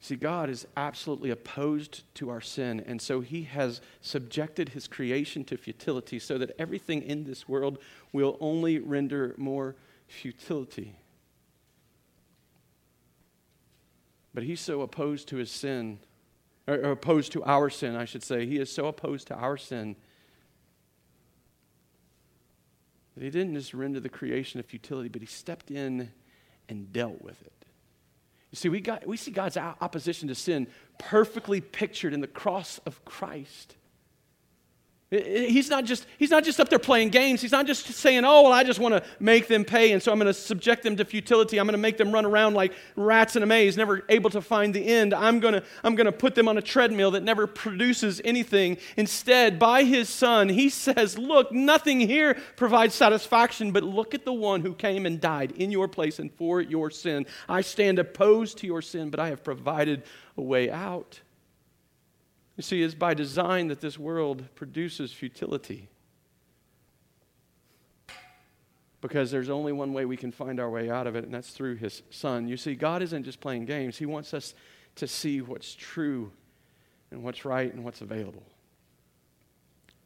See, 0.00 0.16
God 0.16 0.50
is 0.50 0.66
absolutely 0.76 1.30
opposed 1.30 2.12
to 2.16 2.28
our 2.28 2.40
sin, 2.40 2.82
and 2.88 3.00
so 3.00 3.20
He 3.20 3.44
has 3.44 3.80
subjected 4.00 4.70
His 4.70 4.88
creation 4.88 5.44
to 5.44 5.56
futility 5.56 6.18
so 6.18 6.38
that 6.38 6.56
everything 6.58 7.04
in 7.04 7.22
this 7.22 7.48
world 7.48 7.78
will 8.12 8.36
only 8.40 8.80
render 8.80 9.36
more 9.38 9.76
futility. 10.08 10.96
But 14.34 14.42
He's 14.42 14.60
so 14.60 14.80
opposed 14.80 15.28
to 15.28 15.36
His 15.36 15.50
sin, 15.50 16.00
or 16.66 16.74
opposed 16.74 17.32
to 17.32 17.44
our 17.44 17.70
sin, 17.70 17.94
I 17.94 18.04
should 18.04 18.22
say. 18.22 18.46
He 18.46 18.58
is 18.58 18.72
so 18.72 18.86
opposed 18.86 19.28
to 19.28 19.34
our 19.34 19.56
sin 19.56 19.96
that 23.14 23.22
He 23.22 23.30
didn't 23.30 23.54
just 23.54 23.74
render 23.74 24.00
the 24.00 24.08
creation 24.08 24.58
of 24.58 24.66
futility, 24.66 25.08
but 25.08 25.22
He 25.22 25.26
stepped 25.26 25.70
in 25.70 26.10
and 26.68 26.92
dealt 26.92 27.22
with 27.22 27.40
it. 27.42 27.52
You 28.50 28.56
see, 28.56 28.68
we, 28.68 28.80
got, 28.80 29.06
we 29.06 29.16
see 29.16 29.30
God's 29.30 29.56
opposition 29.56 30.28
to 30.28 30.34
sin 30.34 30.68
perfectly 30.98 31.60
pictured 31.60 32.14
in 32.14 32.20
the 32.20 32.26
cross 32.26 32.80
of 32.86 33.04
Christ. 33.04 33.76
He's 35.10 35.70
not, 35.70 35.86
just, 35.86 36.04
he's 36.18 36.30
not 36.30 36.44
just 36.44 36.60
up 36.60 36.68
there 36.68 36.78
playing 36.78 37.08
games. 37.08 37.40
He's 37.40 37.52
not 37.52 37.66
just 37.66 37.86
saying, 37.86 38.26
oh, 38.26 38.42
well, 38.42 38.52
I 38.52 38.62
just 38.62 38.78
want 38.78 38.94
to 38.94 39.02
make 39.18 39.48
them 39.48 39.64
pay, 39.64 39.92
and 39.92 40.02
so 40.02 40.12
I'm 40.12 40.18
going 40.18 40.26
to 40.26 40.34
subject 40.34 40.82
them 40.82 40.96
to 40.96 41.04
futility. 41.06 41.58
I'm 41.58 41.64
going 41.64 41.72
to 41.72 41.78
make 41.78 41.96
them 41.96 42.12
run 42.12 42.26
around 42.26 42.52
like 42.52 42.74
rats 42.94 43.34
in 43.34 43.42
a 43.42 43.46
maze, 43.46 43.74
never 43.78 44.04
able 44.10 44.28
to 44.28 44.42
find 44.42 44.74
the 44.74 44.86
end. 44.86 45.14
I'm 45.14 45.40
going 45.40 45.54
to, 45.54 45.62
I'm 45.82 45.94
going 45.94 46.04
to 46.04 46.12
put 46.12 46.34
them 46.34 46.46
on 46.46 46.58
a 46.58 46.62
treadmill 46.62 47.12
that 47.12 47.22
never 47.22 47.46
produces 47.46 48.20
anything. 48.22 48.76
Instead, 48.98 49.58
by 49.58 49.84
his 49.84 50.10
son, 50.10 50.50
he 50.50 50.68
says, 50.68 51.16
look, 51.16 51.52
nothing 51.52 52.00
here 52.00 52.36
provides 52.56 52.94
satisfaction, 52.94 53.72
but 53.72 53.82
look 53.82 54.14
at 54.14 54.26
the 54.26 54.32
one 54.34 54.60
who 54.60 54.74
came 54.74 55.06
and 55.06 55.22
died 55.22 55.52
in 55.52 55.70
your 55.70 55.88
place 55.88 56.18
and 56.18 56.30
for 56.34 56.60
your 56.60 56.90
sin. 56.90 57.24
I 57.48 57.62
stand 57.62 57.98
opposed 57.98 58.58
to 58.58 58.66
your 58.66 58.82
sin, 58.82 59.08
but 59.08 59.20
I 59.20 59.30
have 59.30 59.42
provided 59.42 60.02
a 60.36 60.42
way 60.42 60.70
out. 60.70 61.20
You 62.58 62.62
see, 62.62 62.82
it's 62.82 62.96
by 62.96 63.14
design 63.14 63.68
that 63.68 63.80
this 63.80 64.00
world 64.00 64.44
produces 64.56 65.12
futility. 65.12 65.88
Because 69.00 69.30
there's 69.30 69.48
only 69.48 69.70
one 69.70 69.92
way 69.92 70.04
we 70.04 70.16
can 70.16 70.32
find 70.32 70.58
our 70.58 70.68
way 70.68 70.90
out 70.90 71.06
of 71.06 71.14
it, 71.14 71.22
and 71.22 71.32
that's 71.32 71.50
through 71.50 71.76
His 71.76 72.02
Son. 72.10 72.48
You 72.48 72.56
see, 72.56 72.74
God 72.74 73.00
isn't 73.00 73.22
just 73.22 73.40
playing 73.40 73.66
games, 73.66 73.96
He 73.96 74.06
wants 74.06 74.34
us 74.34 74.54
to 74.96 75.06
see 75.06 75.40
what's 75.40 75.72
true 75.72 76.32
and 77.12 77.22
what's 77.22 77.44
right 77.44 77.72
and 77.72 77.84
what's 77.84 78.00
available. 78.00 78.42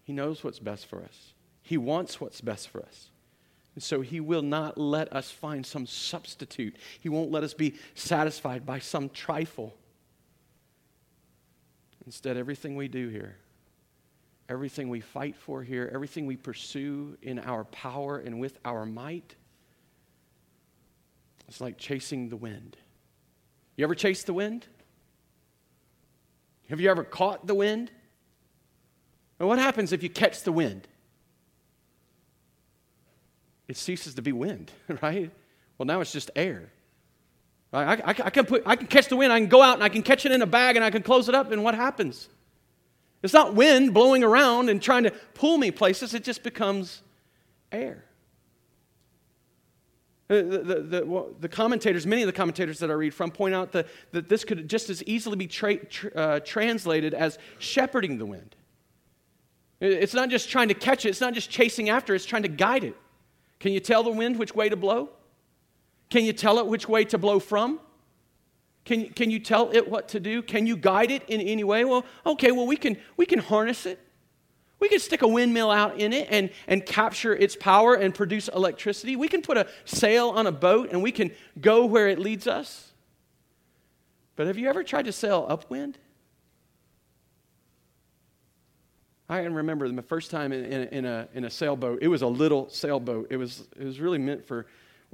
He 0.05 0.13
knows 0.13 0.45
what's 0.45 0.59
best 0.59 0.85
for 0.85 1.03
us, 1.03 1.33
He 1.63 1.79
wants 1.79 2.21
what's 2.21 2.43
best 2.43 2.69
for 2.69 2.83
us. 2.83 3.09
And 3.75 3.83
so 3.83 4.03
he 4.03 4.21
will 4.21 4.43
not 4.43 4.77
let 4.77 5.11
us 5.15 5.31
find 5.31 5.65
some 5.65 5.87
substitute. 5.87 6.77
He 7.01 7.09
won't 7.09 7.31
let 7.31 7.43
us 7.43 7.55
be 7.55 7.77
satisfied 7.95 8.67
by 8.67 8.81
some 8.81 9.09
trifle. 9.09 9.75
Instead, 12.07 12.37
everything 12.37 12.75
we 12.75 12.89
do 12.89 13.09
here, 13.09 13.37
everything 14.49 14.89
we 14.89 15.01
fight 15.01 15.37
for 15.37 15.63
here, 15.63 15.91
everything 15.95 16.27
we 16.27 16.37
pursue 16.37 17.17
in 17.23 17.39
our 17.39 17.65
power 17.65 18.19
and 18.19 18.41
with 18.41 18.59
our 18.65 18.85
might, 18.85 19.37
it's 21.49 21.61
like 21.61 21.79
chasing 21.79 22.29
the 22.29 22.37
wind. 22.37 22.77
You 23.77 23.85
ever 23.85 23.95
chase 23.95 24.25
the 24.25 24.33
wind? 24.33 24.67
Have 26.69 26.81
you 26.81 26.91
ever 26.91 27.05
caught 27.05 27.47
the 27.47 27.55
wind? 27.55 27.91
And 29.39 29.49
what 29.49 29.59
happens 29.59 29.93
if 29.93 30.03
you 30.03 30.09
catch 30.09 30.43
the 30.43 30.53
wind? 30.53 30.89
It 33.69 33.77
ceases 33.77 34.15
to 34.15 34.23
be 34.23 34.33
wind, 34.33 34.71
right? 35.03 35.31
Well, 35.79 35.87
now 35.87 36.01
it's 36.01 36.13
just 36.13 36.31
air. 36.37 36.71
I, 37.73 37.95
I, 37.95 38.05
I, 38.07 38.31
can 38.31 38.45
put, 38.45 38.63
I 38.67 38.77
can 38.77 38.87
catch 38.87 39.09
the 39.09 39.17
wind, 39.17 39.33
I 39.33 39.41
can 39.41 39.49
go 39.49 39.63
out 39.63 39.75
and 39.75 39.83
I 39.83 39.89
can 39.89 40.03
catch 40.03 40.27
it 40.27 40.33
in 40.33 40.43
a 40.43 40.47
bag 40.47 40.77
and 40.77 40.85
I 40.85 40.91
can 40.91 41.03
close 41.03 41.29
it 41.29 41.35
up, 41.35 41.51
and 41.51 41.65
what 41.65 41.75
happens? 41.75 42.29
It's 43.23 43.33
not 43.33 43.55
wind 43.55 43.95
blowing 43.95 44.23
around 44.23 44.69
and 44.69 44.83
trying 44.83 45.05
to 45.05 45.11
pull 45.35 45.57
me 45.57 45.71
places, 45.71 46.13
it 46.13 46.25
just 46.25 46.43
becomes 46.43 47.03
air. 47.71 48.05
The, 50.29 50.43
the, 50.43 50.75
the, 50.81 51.07
well, 51.07 51.31
the, 51.41 51.49
commentators, 51.49 52.07
many 52.07 52.23
of 52.23 52.27
the 52.27 52.33
commentators 52.33 52.79
that 52.79 52.91
I 52.91 52.95
read 52.95 53.13
from, 53.13 53.31
point 53.31 53.55
out 53.55 53.73
that, 53.73 53.87
that 54.13 54.29
this 54.29 54.45
could 54.45 54.69
just 54.69 54.89
as 54.89 55.03
easily 55.05 55.37
be 55.37 55.47
tra- 55.47 55.85
tra- 55.85 56.15
uh, 56.15 56.41
translated 56.41 57.13
as 57.13 57.39
shepherding 57.59 58.17
the 58.17 58.25
wind. 58.25 58.57
It's 59.81 60.15
not 60.15 60.31
just 60.31 60.49
trying 60.49 60.69
to 60.69 60.75
catch 60.75 61.05
it, 61.05 61.11
it's 61.11 61.21
not 61.21 61.35
just 61.35 61.51
chasing 61.51 61.91
after, 61.91 62.15
it's 62.15 62.25
trying 62.25 62.45
to 62.45 62.49
guide 62.49 62.85
it. 62.85 62.97
Can 63.61 63.73
you 63.73 63.81
tell 63.81 64.03
the 64.03 64.11
wind 64.11 64.39
which 64.39 64.55
way 64.55 64.69
to 64.69 64.77
blow? 64.77 65.11
Can 66.13 66.27
you 66.27 66.35
tell 66.35 66.59
it 66.59 66.67
which 66.67 66.87
way 66.91 67.07
to 67.07 67.17
blow 67.17 67.39
from? 67.39 67.81
Can, 68.85 69.09
can 69.15 69.31
you 69.31 69.39
tell 69.39 69.71
it 69.73 69.89
what 69.89 70.09
to 70.09 70.21
do? 70.21 70.43
Can 70.43 70.67
you 70.67 70.77
guide 70.77 71.11
it 71.11 71.23
in 71.27 71.41
any 71.41 71.65
way? 71.65 71.87
Well, 71.87 72.05
okay, 72.27 72.53
well, 72.53 72.67
we 72.67 72.77
can, 72.77 72.99
we 73.17 73.25
can 73.25 73.39
harness 73.39 73.87
it. 73.87 73.99
We 74.79 74.91
can 74.91 74.99
stick 74.99 75.23
a 75.23 75.27
windmill 75.27 75.71
out 75.71 75.99
in 75.99 76.13
it 76.13 76.29
and, 76.31 76.51
and 76.67 76.85
capture 76.85 77.35
its 77.35 77.57
power 77.57 77.95
and 77.95 78.15
produce 78.15 78.49
electricity. 78.49 79.17
We 79.17 79.27
can 79.27 79.41
put 79.41 79.57
a 79.57 79.67
sail 79.87 80.29
on 80.29 80.47
a 80.47 80.53
boat 80.53 80.91
and 80.93 81.03
we 81.03 81.13
can 81.13 81.31
go 81.59 81.87
where 81.87 82.09
it 82.09 82.19
leads 82.19 82.47
us. 82.47 82.93
But 84.37 84.49
have 84.49 84.59
you 84.59 84.69
ever 84.69 84.85
tried 84.85 85.07
to 85.07 85.13
sail 85.13 85.47
upwind? 85.49 85.97
I 89.31 89.43
can 89.43 89.55
remember 89.55 89.89
the 89.89 90.03
first 90.03 90.31
time 90.31 90.53
in, 90.53 90.67
in, 90.67 90.89
in, 90.89 91.05
a, 91.07 91.29
in 91.33 91.45
a 91.47 91.51
sailboat. 91.51 92.01
It 92.03 92.09
was 92.09 92.21
a 92.21 92.27
little 92.27 92.69
sailboat. 92.69 93.29
It 93.31 93.39
was, 93.39 93.67
it 93.81 93.85
was 93.87 93.99
really 93.99 94.19
meant 94.19 94.45
for 94.45 94.67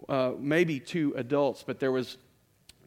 uh, 0.09 0.33
maybe 0.39 0.81
two 0.81 1.15
adults, 1.17 1.65
but 1.67 1.81
there 1.81 1.93
was 1.93 2.19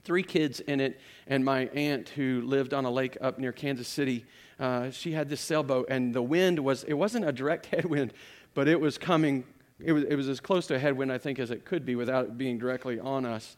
three 0.03 0.24
kids 0.24 0.60
in 0.62 0.80
it, 0.80 1.00
and 1.27 1.46
my 1.46 1.68
aunt 1.68 2.10
who 2.10 2.41
lived 2.41 2.74
on 2.74 2.86
a 2.86 2.91
lake 2.91 3.18
up 3.22 3.38
near 3.38 3.51
Kansas 3.51 3.88
City, 3.88 4.25
uh, 4.60 4.91
she 4.91 5.12
had 5.12 5.30
this 5.30 5.41
sailboat, 5.41 5.88
and 5.89 6.13
the 6.13 6.22
wind 6.22 6.60
was, 6.60 6.84
it 6.84 6.94
wasn't 6.94 7.25
a 7.25 7.32
direct 7.32 7.65
headwind, 7.68 8.13
but 8.53 8.68
it 8.68 8.80
was 8.80 8.98
coming, 8.98 9.44
it 9.80 9.91
was, 9.91 10.03
it 10.06 10.15
was 10.15 10.27
as 10.27 10.39
close 10.39 10.68
to 10.68 10.75
a 10.75 10.80
headwind, 10.80 11.12
I 11.12 11.18
think, 11.18 11.39
as 11.39 11.51
it 11.51 11.65
could 11.65 11.86
be 11.86 11.96
without 11.96 12.25
it 12.25 12.38
being 12.38 12.58
directly 12.58 13.00
on 13.00 13.25
us. 13.25 13.58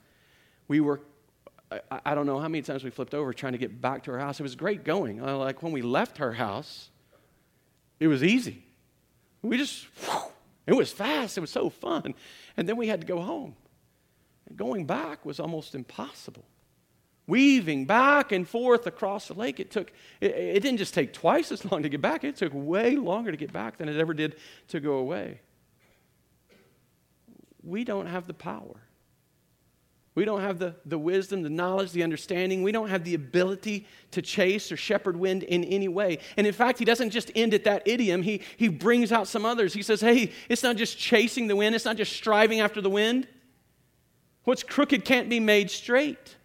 We 0.68 0.80
were, 0.80 1.02
I, 1.72 2.00
I 2.06 2.16
don't 2.16 2.26
know 2.26 2.40
how 2.40 2.48
many 2.48 2.62
times 2.62 2.84
we 2.84 2.90
flipped 2.90 3.14
over 3.14 3.34
trying 3.34 3.54
to 3.54 3.58
get 3.58 3.82
back 3.82 4.04
to 4.04 4.12
our 4.12 4.20
house. 4.20 4.40
It 4.40 4.44
was 4.44 4.56
great 4.56 4.84
going. 4.84 5.22
Uh, 5.22 5.38
like 5.38 5.64
when 5.64 5.72
we 5.72 5.82
left 5.82 6.18
her 6.18 6.34
house, 6.34 6.90
it 8.00 8.08
was 8.08 8.24
easy. 8.24 8.64
We 9.42 9.58
just, 9.58 9.86
whew, 10.06 10.22
it 10.66 10.74
was 10.74 10.92
fast. 10.92 11.38
It 11.38 11.42
was 11.42 11.52
so 11.52 11.70
fun. 11.70 12.16
And 12.58 12.68
then 12.68 12.78
we 12.78 12.88
had 12.88 13.02
to 13.02 13.08
go 13.08 13.22
home. 13.22 13.56
And 14.48 14.58
going 14.58 14.86
back 14.86 15.26
was 15.26 15.40
almost 15.40 15.76
impossible. 15.76 16.46
Weaving 17.26 17.86
back 17.86 18.32
and 18.32 18.48
forth 18.48 18.86
across 18.86 19.30
the 19.30 19.34
lake, 19.34 19.60
it 19.60 19.72
took, 19.72 19.92
it, 20.20 20.32
it 20.32 20.60
didn't 20.60 20.78
just 20.78 20.94
take 20.94 21.14
twice 21.14 21.52
as 21.52 21.64
long 21.72 21.84
to 21.84 21.90
get 21.90 22.02
back, 22.02 22.24
it 22.24 22.36
took 22.36 22.52
way 22.54 22.98
longer 22.98 23.32
to 23.32 23.38
get 23.38 23.54
back 23.54 23.78
than 23.78 23.88
it 23.88 23.98
ever 23.98 24.14
did 24.14 24.36
to 24.68 24.80
go 24.80 24.96
away. 24.96 25.40
We 27.64 27.86
don't 27.86 28.08
have 28.08 28.28
the 28.28 28.34
power 28.34 28.83
we 30.16 30.26
don't 30.26 30.42
have 30.42 30.60
the, 30.60 30.76
the 30.86 30.98
wisdom, 30.98 31.42
the 31.42 31.50
knowledge, 31.50 31.92
the 31.92 32.04
understanding. 32.04 32.62
We 32.62 32.72
don't 32.72 32.90
have 32.90 33.04
the 33.04 33.16
ability 33.16 33.88
to 34.12 34.22
chase 34.22 34.72
or 34.72 34.78
shepherd 34.78 35.18
wind 35.18 35.42
in 35.42 35.64
any 35.64 35.88
way. 35.88 36.20
And 36.38 36.46
in 36.46 36.54
fact, 36.54 36.78
he 36.78 36.86
doesn't 36.86 37.10
just 37.10 37.32
end 37.36 37.54
at 37.54 37.64
that 37.64 37.88
idiom, 37.88 38.22
he, 38.22 38.42
he 38.58 38.68
brings 38.68 39.12
out 39.12 39.28
some 39.28 39.46
others. 39.46 39.74
He 39.74 39.82
says, 39.82 40.02
hey, 40.02 40.32
it's 40.50 40.62
not 40.62 40.76
just 40.76 40.98
chasing 40.98 41.48
the 41.48 41.56
wind, 41.56 41.74
it's 41.74 41.86
not 41.86 41.98
just 41.98 42.14
striving 42.14 42.60
after 42.60 42.80
the 42.80 42.92
wind. 42.92 43.28
What's 44.44 44.62
crooked 44.62 45.04
can't 45.04 45.30
be 45.30 45.40
made 45.40 45.72
straight. 45.72 46.36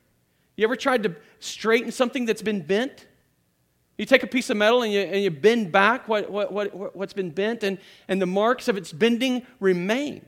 You 0.57 0.65
ever 0.65 0.77
tried 0.77 1.03
to 1.03 1.15
straighten 1.41 1.93
something 1.93 2.25
that's 2.25 2.43
been 2.43 2.63
bent? 2.63 3.07
You 3.99 4.07
take 4.07 4.23
a 4.23 4.29
piece 4.29 4.49
of 4.49 4.57
metal 4.57 4.83
and 4.83 4.93
you, 4.93 5.01
and 5.01 5.23
you 5.23 5.31
bend 5.31 5.73
back 5.73 6.09
what, 6.09 6.31
what, 6.31 6.53
what, 6.53 6.97
what's 6.97 7.13
been 7.13 7.31
bent, 7.31 7.65
and, 7.65 7.79
and 8.07 8.23
the 8.23 8.27
marks 8.27 8.69
of 8.69 8.77
its 8.77 8.93
bending 8.93 9.45
remain. 9.61 10.25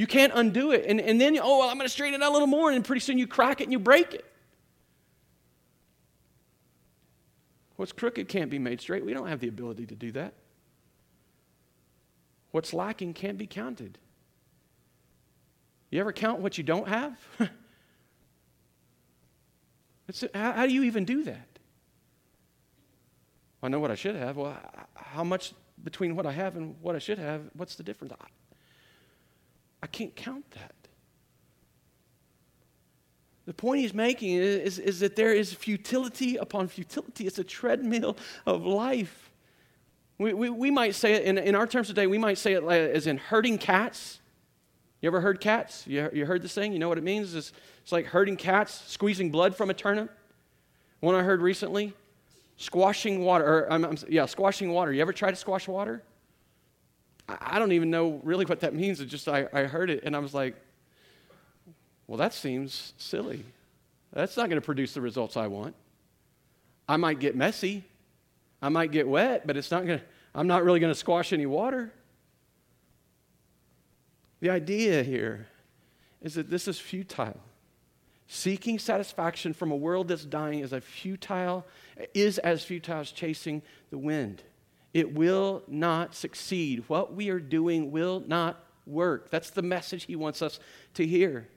You 0.00 0.06
can't 0.06 0.32
undo 0.34 0.72
it. 0.72 0.86
And, 0.88 0.98
and 0.98 1.20
then, 1.20 1.38
oh, 1.38 1.58
well, 1.58 1.68
I'm 1.68 1.76
going 1.76 1.84
to 1.84 1.92
straighten 1.92 2.18
it 2.18 2.24
out 2.24 2.30
a 2.30 2.32
little 2.32 2.46
more, 2.46 2.70
and 2.70 2.82
pretty 2.82 3.00
soon 3.00 3.18
you 3.18 3.26
crack 3.26 3.60
it 3.60 3.64
and 3.64 3.72
you 3.72 3.78
break 3.78 4.14
it. 4.14 4.24
What's 7.76 7.92
crooked 7.92 8.26
can't 8.26 8.48
be 8.50 8.58
made 8.58 8.80
straight. 8.80 9.04
We 9.04 9.12
don't 9.12 9.26
have 9.26 9.40
the 9.40 9.48
ability 9.48 9.84
to 9.88 9.94
do 9.94 10.10
that. 10.12 10.32
What's 12.50 12.72
lacking 12.72 13.12
can't 13.12 13.36
be 13.36 13.46
counted. 13.46 13.98
You 15.90 16.00
ever 16.00 16.14
count 16.14 16.40
what 16.40 16.56
you 16.56 16.64
don't 16.64 16.88
have? 16.88 17.18
how, 20.34 20.52
how 20.52 20.66
do 20.66 20.72
you 20.72 20.84
even 20.84 21.04
do 21.04 21.24
that? 21.24 21.58
I 23.62 23.68
know 23.68 23.80
what 23.80 23.90
I 23.90 23.96
should 23.96 24.16
have. 24.16 24.38
Well, 24.38 24.56
how 24.96 25.24
much 25.24 25.52
between 25.84 26.16
what 26.16 26.24
I 26.24 26.32
have 26.32 26.56
and 26.56 26.76
what 26.80 26.96
I 26.96 27.00
should 27.00 27.18
have, 27.18 27.50
what's 27.52 27.74
the 27.74 27.82
difference? 27.82 28.14
I 29.82 29.86
can't 29.86 30.14
count 30.14 30.50
that. 30.52 30.74
The 33.46 33.54
point 33.54 33.80
he's 33.80 33.94
making 33.94 34.34
is, 34.34 34.78
is, 34.78 35.00
that 35.00 35.16
there 35.16 35.32
is 35.32 35.52
futility 35.52 36.36
upon 36.36 36.68
futility. 36.68 37.26
It's 37.26 37.38
a 37.38 37.44
treadmill 37.44 38.16
of 38.46 38.64
life. 38.64 39.32
We, 40.18 40.34
we, 40.34 40.50
we 40.50 40.70
might 40.70 40.94
say 40.94 41.14
it 41.14 41.24
in, 41.24 41.38
in 41.38 41.54
our 41.54 41.66
terms 41.66 41.88
today, 41.88 42.06
we 42.06 42.18
might 42.18 42.38
say 42.38 42.52
it 42.52 42.62
as 42.62 43.06
in 43.06 43.16
herding 43.16 43.58
cats. 43.58 44.20
You 45.00 45.08
ever 45.08 45.20
heard 45.20 45.40
cats? 45.40 45.86
You, 45.86 46.10
you 46.12 46.26
heard 46.26 46.42
this 46.42 46.54
thing? 46.54 46.72
You 46.72 46.78
know 46.78 46.88
what 46.88 46.98
it 46.98 47.04
means? 47.04 47.34
It's, 47.34 47.52
it's 47.82 47.90
like 47.90 48.06
herding 48.06 48.36
cats, 48.36 48.84
squeezing 48.86 49.30
blood 49.30 49.56
from 49.56 49.70
a 49.70 49.74
turnip. 49.74 50.16
One 51.00 51.14
I 51.14 51.22
heard 51.22 51.40
recently, 51.40 51.94
squashing 52.58 53.24
water. 53.24 53.46
Or, 53.46 53.72
I'm, 53.72 53.84
I'm, 53.84 53.96
yeah, 54.08 54.26
squashing 54.26 54.70
water. 54.70 54.92
You 54.92 55.00
ever 55.00 55.14
try 55.14 55.30
to 55.30 55.36
squash 55.36 55.66
water? 55.66 56.02
I 57.40 57.58
don't 57.58 57.72
even 57.72 57.90
know 57.90 58.20
really 58.24 58.44
what 58.44 58.60
that 58.60 58.74
means. 58.74 59.00
It's 59.00 59.10
just 59.10 59.28
I, 59.28 59.46
I 59.52 59.64
heard 59.64 59.90
it 59.90 60.04
and 60.04 60.16
I 60.16 60.18
was 60.18 60.34
like, 60.34 60.54
well, 62.06 62.18
that 62.18 62.34
seems 62.34 62.94
silly. 62.96 63.44
That's 64.12 64.36
not 64.36 64.48
going 64.48 64.60
to 64.60 64.64
produce 64.64 64.94
the 64.94 65.00
results 65.00 65.36
I 65.36 65.46
want. 65.46 65.74
I 66.88 66.96
might 66.96 67.20
get 67.20 67.36
messy. 67.36 67.84
I 68.60 68.68
might 68.68 68.90
get 68.90 69.06
wet, 69.06 69.46
but 69.46 69.56
it's 69.56 69.70
not 69.70 69.86
going 69.86 70.00
to, 70.00 70.04
I'm 70.34 70.46
not 70.46 70.64
really 70.64 70.80
going 70.80 70.92
to 70.92 70.98
squash 70.98 71.32
any 71.32 71.46
water. 71.46 71.92
The 74.40 74.50
idea 74.50 75.02
here 75.02 75.46
is 76.20 76.34
that 76.34 76.50
this 76.50 76.66
is 76.66 76.78
futile. 76.78 77.40
Seeking 78.26 78.78
satisfaction 78.78 79.52
from 79.54 79.70
a 79.70 79.76
world 79.76 80.08
that's 80.08 80.24
dying 80.24 80.60
is 80.60 80.72
a 80.72 80.80
futile, 80.80 81.66
is 82.14 82.38
as 82.38 82.62
futile 82.64 83.00
as 83.00 83.12
chasing 83.12 83.62
the 83.90 83.98
wind. 83.98 84.42
It 84.92 85.14
will 85.14 85.62
not 85.68 86.14
succeed. 86.14 86.84
What 86.88 87.14
we 87.14 87.30
are 87.30 87.40
doing 87.40 87.90
will 87.90 88.22
not 88.26 88.64
work. 88.86 89.30
That's 89.30 89.50
the 89.50 89.62
message 89.62 90.04
he 90.04 90.16
wants 90.16 90.42
us 90.42 90.58
to 90.94 91.06
hear. 91.06 91.48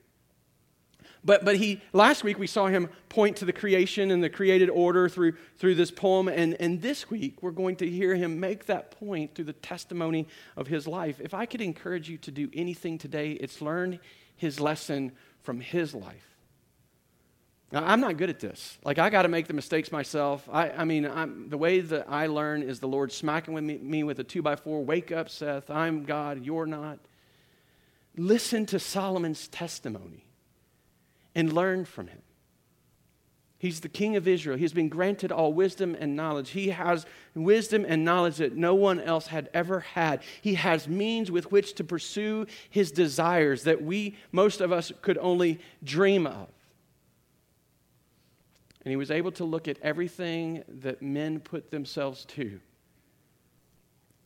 But, 1.25 1.45
but 1.45 1.55
he, 1.55 1.81
last 1.93 2.23
week 2.23 2.37
we 2.37 2.47
saw 2.47 2.67
him 2.67 2.89
point 3.07 3.37
to 3.37 3.45
the 3.45 3.53
creation 3.53 4.11
and 4.11 4.21
the 4.21 4.29
created 4.29 4.69
order 4.69 5.07
through, 5.07 5.33
through 5.57 5.75
this 5.75 5.89
poem. 5.89 6.27
And, 6.27 6.55
and 6.59 6.81
this 6.81 7.09
week 7.09 7.41
we're 7.41 7.51
going 7.51 7.77
to 7.77 7.89
hear 7.89 8.13
him 8.15 8.39
make 8.39 8.65
that 8.65 8.91
point 8.91 9.33
through 9.33 9.45
the 9.45 9.53
testimony 9.53 10.27
of 10.57 10.67
his 10.67 10.85
life. 10.85 11.21
If 11.21 11.33
I 11.33 11.45
could 11.45 11.61
encourage 11.61 12.09
you 12.09 12.17
to 12.19 12.31
do 12.31 12.49
anything 12.53 12.97
today, 12.97 13.31
it's 13.31 13.61
learn 13.61 13.99
his 14.35 14.59
lesson 14.59 15.13
from 15.41 15.61
his 15.61 15.93
life. 15.93 16.32
I'm 17.73 18.01
not 18.01 18.17
good 18.17 18.29
at 18.29 18.39
this. 18.39 18.77
Like, 18.83 18.99
I 18.99 19.09
got 19.09 19.23
to 19.23 19.27
make 19.27 19.47
the 19.47 19.53
mistakes 19.53 19.91
myself. 19.91 20.47
I, 20.51 20.69
I 20.69 20.83
mean, 20.85 21.05
I'm, 21.05 21.49
the 21.49 21.57
way 21.57 21.79
that 21.79 22.05
I 22.07 22.27
learn 22.27 22.61
is 22.61 22.79
the 22.79 22.87
Lord 22.87 23.11
smacking 23.11 23.53
with 23.53 23.63
me, 23.63 23.79
me 23.79 24.03
with 24.03 24.19
a 24.19 24.23
two 24.23 24.41
by 24.43 24.55
four. 24.55 24.83
Wake 24.83 25.11
up, 25.11 25.29
Seth. 25.29 25.69
I'm 25.71 26.03
God. 26.03 26.45
You're 26.45 26.67
not. 26.67 26.99
Listen 28.15 28.67
to 28.67 28.79
Solomon's 28.79 29.47
testimony 29.47 30.25
and 31.33 31.51
learn 31.51 31.85
from 31.85 32.07
him. 32.07 32.21
He's 33.57 33.79
the 33.79 33.89
king 33.89 34.17
of 34.17 34.27
Israel. 34.27 34.57
He's 34.57 34.73
been 34.73 34.89
granted 34.89 35.31
all 35.31 35.53
wisdom 35.53 35.95
and 35.97 36.17
knowledge. 36.17 36.49
He 36.49 36.69
has 36.71 37.05
wisdom 37.33 37.85
and 37.87 38.03
knowledge 38.03 38.35
that 38.37 38.57
no 38.57 38.75
one 38.75 38.99
else 38.99 39.27
had 39.27 39.49
ever 39.53 39.79
had. 39.79 40.21
He 40.41 40.55
has 40.55 40.87
means 40.87 41.31
with 41.31 41.49
which 41.49 41.73
to 41.75 41.83
pursue 41.85 42.45
his 42.69 42.91
desires 42.91 43.63
that 43.63 43.81
we, 43.81 44.17
most 44.33 44.59
of 44.59 44.73
us, 44.73 44.91
could 45.01 45.17
only 45.17 45.61
dream 45.81 46.27
of. 46.27 46.49
And 48.85 48.91
he 48.91 48.95
was 48.95 49.11
able 49.11 49.31
to 49.33 49.45
look 49.45 49.67
at 49.67 49.77
everything 49.81 50.63
that 50.67 51.01
men 51.01 51.39
put 51.39 51.71
themselves 51.71 52.25
to 52.25 52.59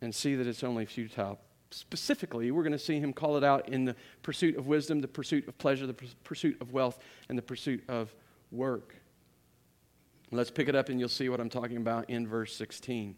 and 0.01 0.13
see 0.13 0.35
that 0.35 0.47
it's 0.47 0.63
only 0.63 0.85
futile 0.85 1.39
specifically, 1.71 2.51
we're 2.51 2.63
going 2.63 2.71
to 2.71 2.79
see 2.79 2.99
him 2.99 3.13
call 3.13 3.37
it 3.37 3.43
out 3.43 3.69
in 3.69 3.85
the 3.85 3.95
pursuit 4.23 4.55
of 4.57 4.67
wisdom, 4.67 5.01
the 5.01 5.07
pursuit 5.07 5.47
of 5.47 5.57
pleasure, 5.57 5.87
the 5.87 5.93
pursuit 6.23 6.57
of 6.61 6.71
wealth, 6.71 6.99
and 7.29 7.37
the 7.37 7.41
pursuit 7.41 7.83
of 7.87 8.13
work. 8.51 8.95
Let's 10.31 10.51
pick 10.51 10.67
it 10.67 10.75
up 10.75 10.89
and 10.89 10.99
you'll 10.99 11.09
see 11.09 11.29
what 11.29 11.39
I'm 11.39 11.49
talking 11.49 11.77
about 11.77 12.09
in 12.09 12.27
verse 12.27 12.53
16. 12.55 13.15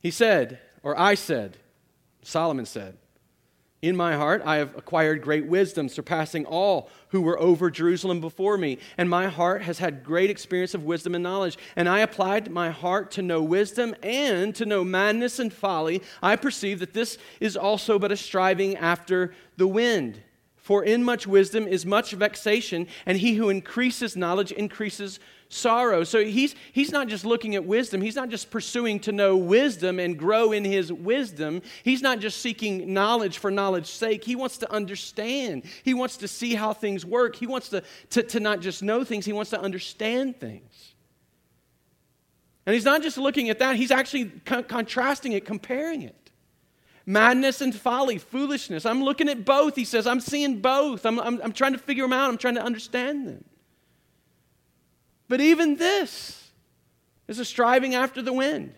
He 0.00 0.10
said, 0.10 0.60
or 0.82 0.98
I 0.98 1.14
said, 1.14 1.56
Solomon 2.22 2.66
said, 2.66 2.98
in 3.80 3.96
my 3.96 4.16
heart, 4.16 4.42
I 4.44 4.56
have 4.56 4.76
acquired 4.76 5.22
great 5.22 5.46
wisdom, 5.46 5.88
surpassing 5.88 6.44
all 6.46 6.90
who 7.10 7.22
were 7.22 7.38
over 7.38 7.70
Jerusalem 7.70 8.20
before 8.20 8.58
me. 8.58 8.78
And 8.96 9.08
my 9.08 9.28
heart 9.28 9.62
has 9.62 9.78
had 9.78 10.02
great 10.02 10.30
experience 10.30 10.74
of 10.74 10.82
wisdom 10.82 11.14
and 11.14 11.22
knowledge. 11.22 11.56
And 11.76 11.88
I 11.88 12.00
applied 12.00 12.50
my 12.50 12.70
heart 12.70 13.12
to 13.12 13.22
know 13.22 13.40
wisdom 13.40 13.94
and 14.02 14.52
to 14.56 14.66
know 14.66 14.82
madness 14.82 15.38
and 15.38 15.52
folly. 15.52 16.02
I 16.20 16.34
perceive 16.34 16.80
that 16.80 16.92
this 16.92 17.18
is 17.38 17.56
also 17.56 18.00
but 18.00 18.10
a 18.10 18.16
striving 18.16 18.76
after 18.76 19.32
the 19.56 19.68
wind. 19.68 20.22
For 20.56 20.84
in 20.84 21.04
much 21.04 21.26
wisdom 21.26 21.66
is 21.68 21.86
much 21.86 22.10
vexation, 22.10 22.88
and 23.06 23.16
he 23.16 23.36
who 23.36 23.48
increases 23.48 24.16
knowledge 24.16 24.52
increases 24.52 25.20
sorrow. 25.48 26.04
So 26.04 26.24
he's, 26.24 26.54
he's 26.72 26.92
not 26.92 27.08
just 27.08 27.24
looking 27.24 27.54
at 27.54 27.64
wisdom, 27.64 28.00
he's 28.00 28.16
not 28.16 28.28
just 28.28 28.50
pursuing 28.50 29.00
to 29.00 29.12
know 29.12 29.36
wisdom 29.36 29.98
and 29.98 30.18
grow 30.18 30.52
in 30.52 30.64
his 30.64 30.92
wisdom. 30.92 31.62
He's 31.82 32.02
not 32.02 32.20
just 32.20 32.40
seeking 32.40 32.92
knowledge 32.92 33.38
for 33.38 33.50
knowledge's 33.50 33.90
sake. 33.90 34.24
He 34.24 34.36
wants 34.36 34.58
to 34.58 34.72
understand, 34.72 35.64
he 35.82 35.94
wants 35.94 36.18
to 36.18 36.28
see 36.28 36.54
how 36.54 36.72
things 36.72 37.04
work. 37.04 37.36
He 37.36 37.46
wants 37.46 37.68
to, 37.70 37.82
to, 38.10 38.22
to 38.22 38.40
not 38.40 38.60
just 38.60 38.82
know 38.82 39.04
things, 39.04 39.24
he 39.24 39.32
wants 39.32 39.50
to 39.50 39.60
understand 39.60 40.38
things. 40.38 40.94
And 42.66 42.74
he's 42.74 42.84
not 42.84 43.02
just 43.02 43.16
looking 43.16 43.48
at 43.48 43.58
that, 43.60 43.76
he's 43.76 43.90
actually 43.90 44.26
con- 44.44 44.64
contrasting 44.64 45.32
it, 45.32 45.44
comparing 45.44 46.02
it 46.02 46.14
madness 47.06 47.62
and 47.62 47.74
folly, 47.74 48.18
foolishness. 48.18 48.84
I'm 48.84 49.02
looking 49.02 49.30
at 49.30 49.46
both. 49.46 49.74
He 49.74 49.86
says, 49.86 50.06
I'm 50.06 50.20
seeing 50.20 50.60
both. 50.60 51.06
I'm, 51.06 51.18
I'm, 51.18 51.40
I'm, 51.42 51.52
trying 51.52 51.72
to 51.72 51.78
figure 51.78 52.04
them 52.04 52.12
out. 52.12 52.28
I'm 52.28 52.36
trying 52.36 52.56
to 52.56 52.62
understand 52.62 53.26
them. 53.26 53.44
But 55.28 55.40
even 55.40 55.76
this 55.76 56.50
is 57.28 57.38
a 57.38 57.44
striving 57.44 57.94
after 57.94 58.22
the 58.22 58.32
wind. 58.32 58.74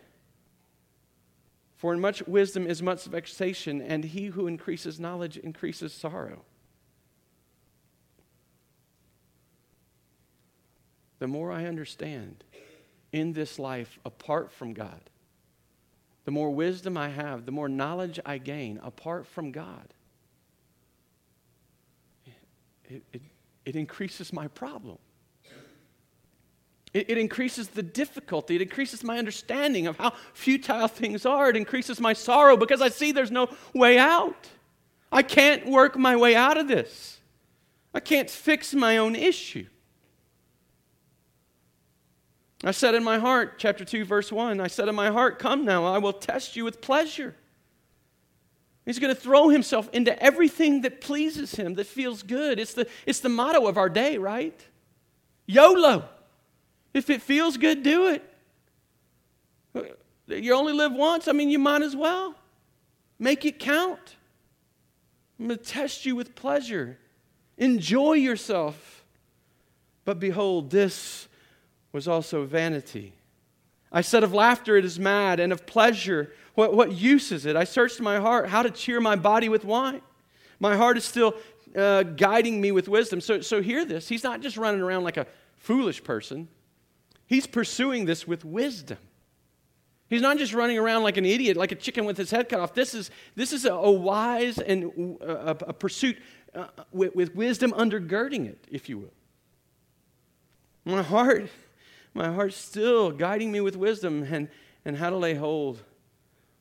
For 1.76 1.95
in 1.95 2.00
much 2.00 2.23
wisdom 2.26 2.66
is 2.66 2.83
much 2.83 3.04
vexation, 3.04 3.80
and 3.80 4.04
he 4.04 4.26
who 4.26 4.47
increases 4.47 5.00
knowledge 5.00 5.38
increases 5.38 5.95
sorrow. 5.95 6.45
The 11.21 11.28
more 11.28 11.52
I 11.52 11.64
understand 11.66 12.45
in 13.13 13.32
this 13.32 13.58
life 13.58 13.99
apart 14.04 14.52
from 14.52 14.75
God, 14.75 15.08
the 16.25 16.30
more 16.30 16.50
wisdom 16.50 16.97
I 16.97 17.08
have, 17.08 17.47
the 17.47 17.52
more 17.52 17.69
knowledge 17.69 18.21
I 18.26 18.39
gain 18.39 18.78
apart 18.82 19.26
from 19.26 19.52
God, 19.52 19.95
it, 22.84 23.02
it, 23.13 23.23
it 23.65 23.76
increases 23.76 24.32
my 24.32 24.49
problem. 24.49 24.99
It, 26.93 27.19
increases 27.19 27.69
the 27.69 27.85
difficulty. 27.85 28.57
It 28.57 28.63
increases 28.63 29.05
my 29.05 29.19
understanding 29.19 29.87
of 29.87 29.97
how 29.97 30.13
futile 30.33 30.89
things 30.89 31.25
are. 31.25 31.49
It 31.49 31.57
increases 31.57 32.00
my 32.00 32.13
sorrow 32.13 32.57
because 32.57 32.83
I 32.83 32.89
see 32.89 33.13
there's 33.13 33.31
no 33.31 33.49
way 33.73 33.97
out. 33.97 34.49
I 35.13 35.23
can't 35.23 35.67
work 35.67 35.97
my 35.97 36.17
way 36.17 36.35
out 36.35 36.57
of 36.57 36.67
this. 36.67 37.21
I 37.95 38.00
can't 38.00 38.29
fix 38.29 38.75
my 38.75 38.97
own 38.97 39.15
issue. 39.15 39.67
I 42.63 42.73
said 42.73 42.95
in 42.95 43.05
my 43.05 43.19
heart, 43.19 43.55
chapter 43.59 43.85
2, 43.85 44.05
verse 44.05 44.31
1, 44.31 44.61
I 44.61 44.67
said 44.67 44.89
in 44.89 44.95
my 44.95 45.11
heart, 45.11 45.39
Come 45.39 45.65
now, 45.65 45.87
I 45.87 45.99
will 45.99 46.13
test 46.13 46.57
you 46.57 46.65
with 46.65 46.81
pleasure. 46.81 47.35
He's 48.85 48.99
going 48.99 49.15
to 49.15 49.21
throw 49.21 49.49
himself 49.49 49.89
into 49.93 50.21
everything 50.23 50.83
that 50.83 51.00
pleases 51.00 51.55
him, 51.55 51.75
that 51.75 51.87
feels 51.87 52.23
good. 52.23 52.59
It's 52.59 52.75
the, 52.75 52.87
it's 53.07 53.21
the 53.21 53.29
motto 53.29 53.67
of 53.67 53.79
our 53.79 53.89
day, 53.89 54.19
right? 54.19 54.59
YOLO. 55.47 56.09
If 56.93 57.11
it 57.11 57.23
feels 57.23 57.57
good, 57.57 57.83
do 57.83 58.09
it. 58.09 58.26
You 60.26 60.55
only 60.55 60.73
live 60.73 60.93
once, 60.93 61.29
I 61.29 61.33
mean, 61.33 61.50
you 61.50 61.59
might 61.59 61.83
as 61.83 61.97
well. 61.97 62.35
Make 63.19 63.45
it 63.45 63.59
count. 63.59 64.17
I'm 65.39 65.49
going 65.49 65.59
to 65.59 65.65
test 65.65 66.07
you 66.07 66.15
with 66.17 66.35
pleasure. 66.35 66.99
Enjoy 67.59 68.15
yourself. 68.15 69.05
But 70.05 70.19
behold, 70.19 70.71
this 70.71 71.29
was 71.93 72.09
also 72.09 72.45
vanity. 72.45 73.13
I 73.93 74.03
said 74.03 74.23
of 74.23 74.33
laughter, 74.33 74.76
it 74.76 74.85
is 74.85 74.99
mad, 74.99 75.41
and 75.41 75.53
of 75.53 75.67
pleasure, 75.67 76.33
what, 76.55 76.75
what 76.75 76.93
use 76.93 77.33
is 77.33 77.47
it? 77.47 77.57
I 77.57 77.65
searched 77.65 78.00
my 78.00 78.19
heart, 78.19 78.49
how 78.49 78.63
to 78.63 78.71
cheer 78.71 79.00
my 79.00 79.17
body 79.17 79.49
with 79.49 79.65
wine. 79.65 80.00
My 80.61 80.76
heart 80.76 80.97
is 80.97 81.05
still 81.05 81.35
uh, 81.76 82.03
guiding 82.03 82.61
me 82.61 82.71
with 82.73 82.89
wisdom. 82.89 83.21
So, 83.21 83.41
so 83.41 83.61
hear 83.63 83.85
this. 83.85 84.09
He's 84.09 84.23
not 84.23 84.41
just 84.41 84.57
running 84.57 84.81
around 84.81 85.05
like 85.05 85.17
a 85.17 85.26
foolish 85.57 86.05
person, 86.05 86.49
he's 87.30 87.47
pursuing 87.47 88.04
this 88.04 88.26
with 88.26 88.45
wisdom. 88.45 88.99
He's 90.10 90.21
not 90.21 90.36
just 90.36 90.52
running 90.52 90.76
around 90.76 91.04
like 91.04 91.16
an 91.16 91.25
idiot, 91.25 91.56
like 91.56 91.73
a 91.73 91.76
chicken 91.76 92.04
with 92.04 92.19
his 92.19 92.30
head 92.30 92.50
cut 92.50 92.60
off. 92.60 92.75
This 92.75 92.95
is, 92.95 93.10
this 93.36 93.54
is 93.54 93.64
a, 93.64 93.73
a 93.73 93.90
wise 93.90 94.58
and 94.58 95.19
a, 95.23 95.56
a 95.69 95.73
pursuit 95.73 96.19
uh, 96.54 96.66
with, 96.93 97.14
with 97.14 97.34
wisdom 97.34 97.73
undergirding 97.73 98.47
it, 98.47 98.66
if 98.71 98.90
you 98.90 98.99
will. 98.99 99.14
My 100.84 101.02
heart 101.02 101.49
my 102.14 102.32
heart 102.32 102.52
still 102.52 103.10
guiding 103.10 103.52
me 103.52 103.60
with 103.60 103.76
wisdom 103.76 104.25
and, 104.25 104.49
and 104.84 104.97
how 104.97 105.10
to 105.10 105.16
lay 105.16 105.34
hold 105.34 105.80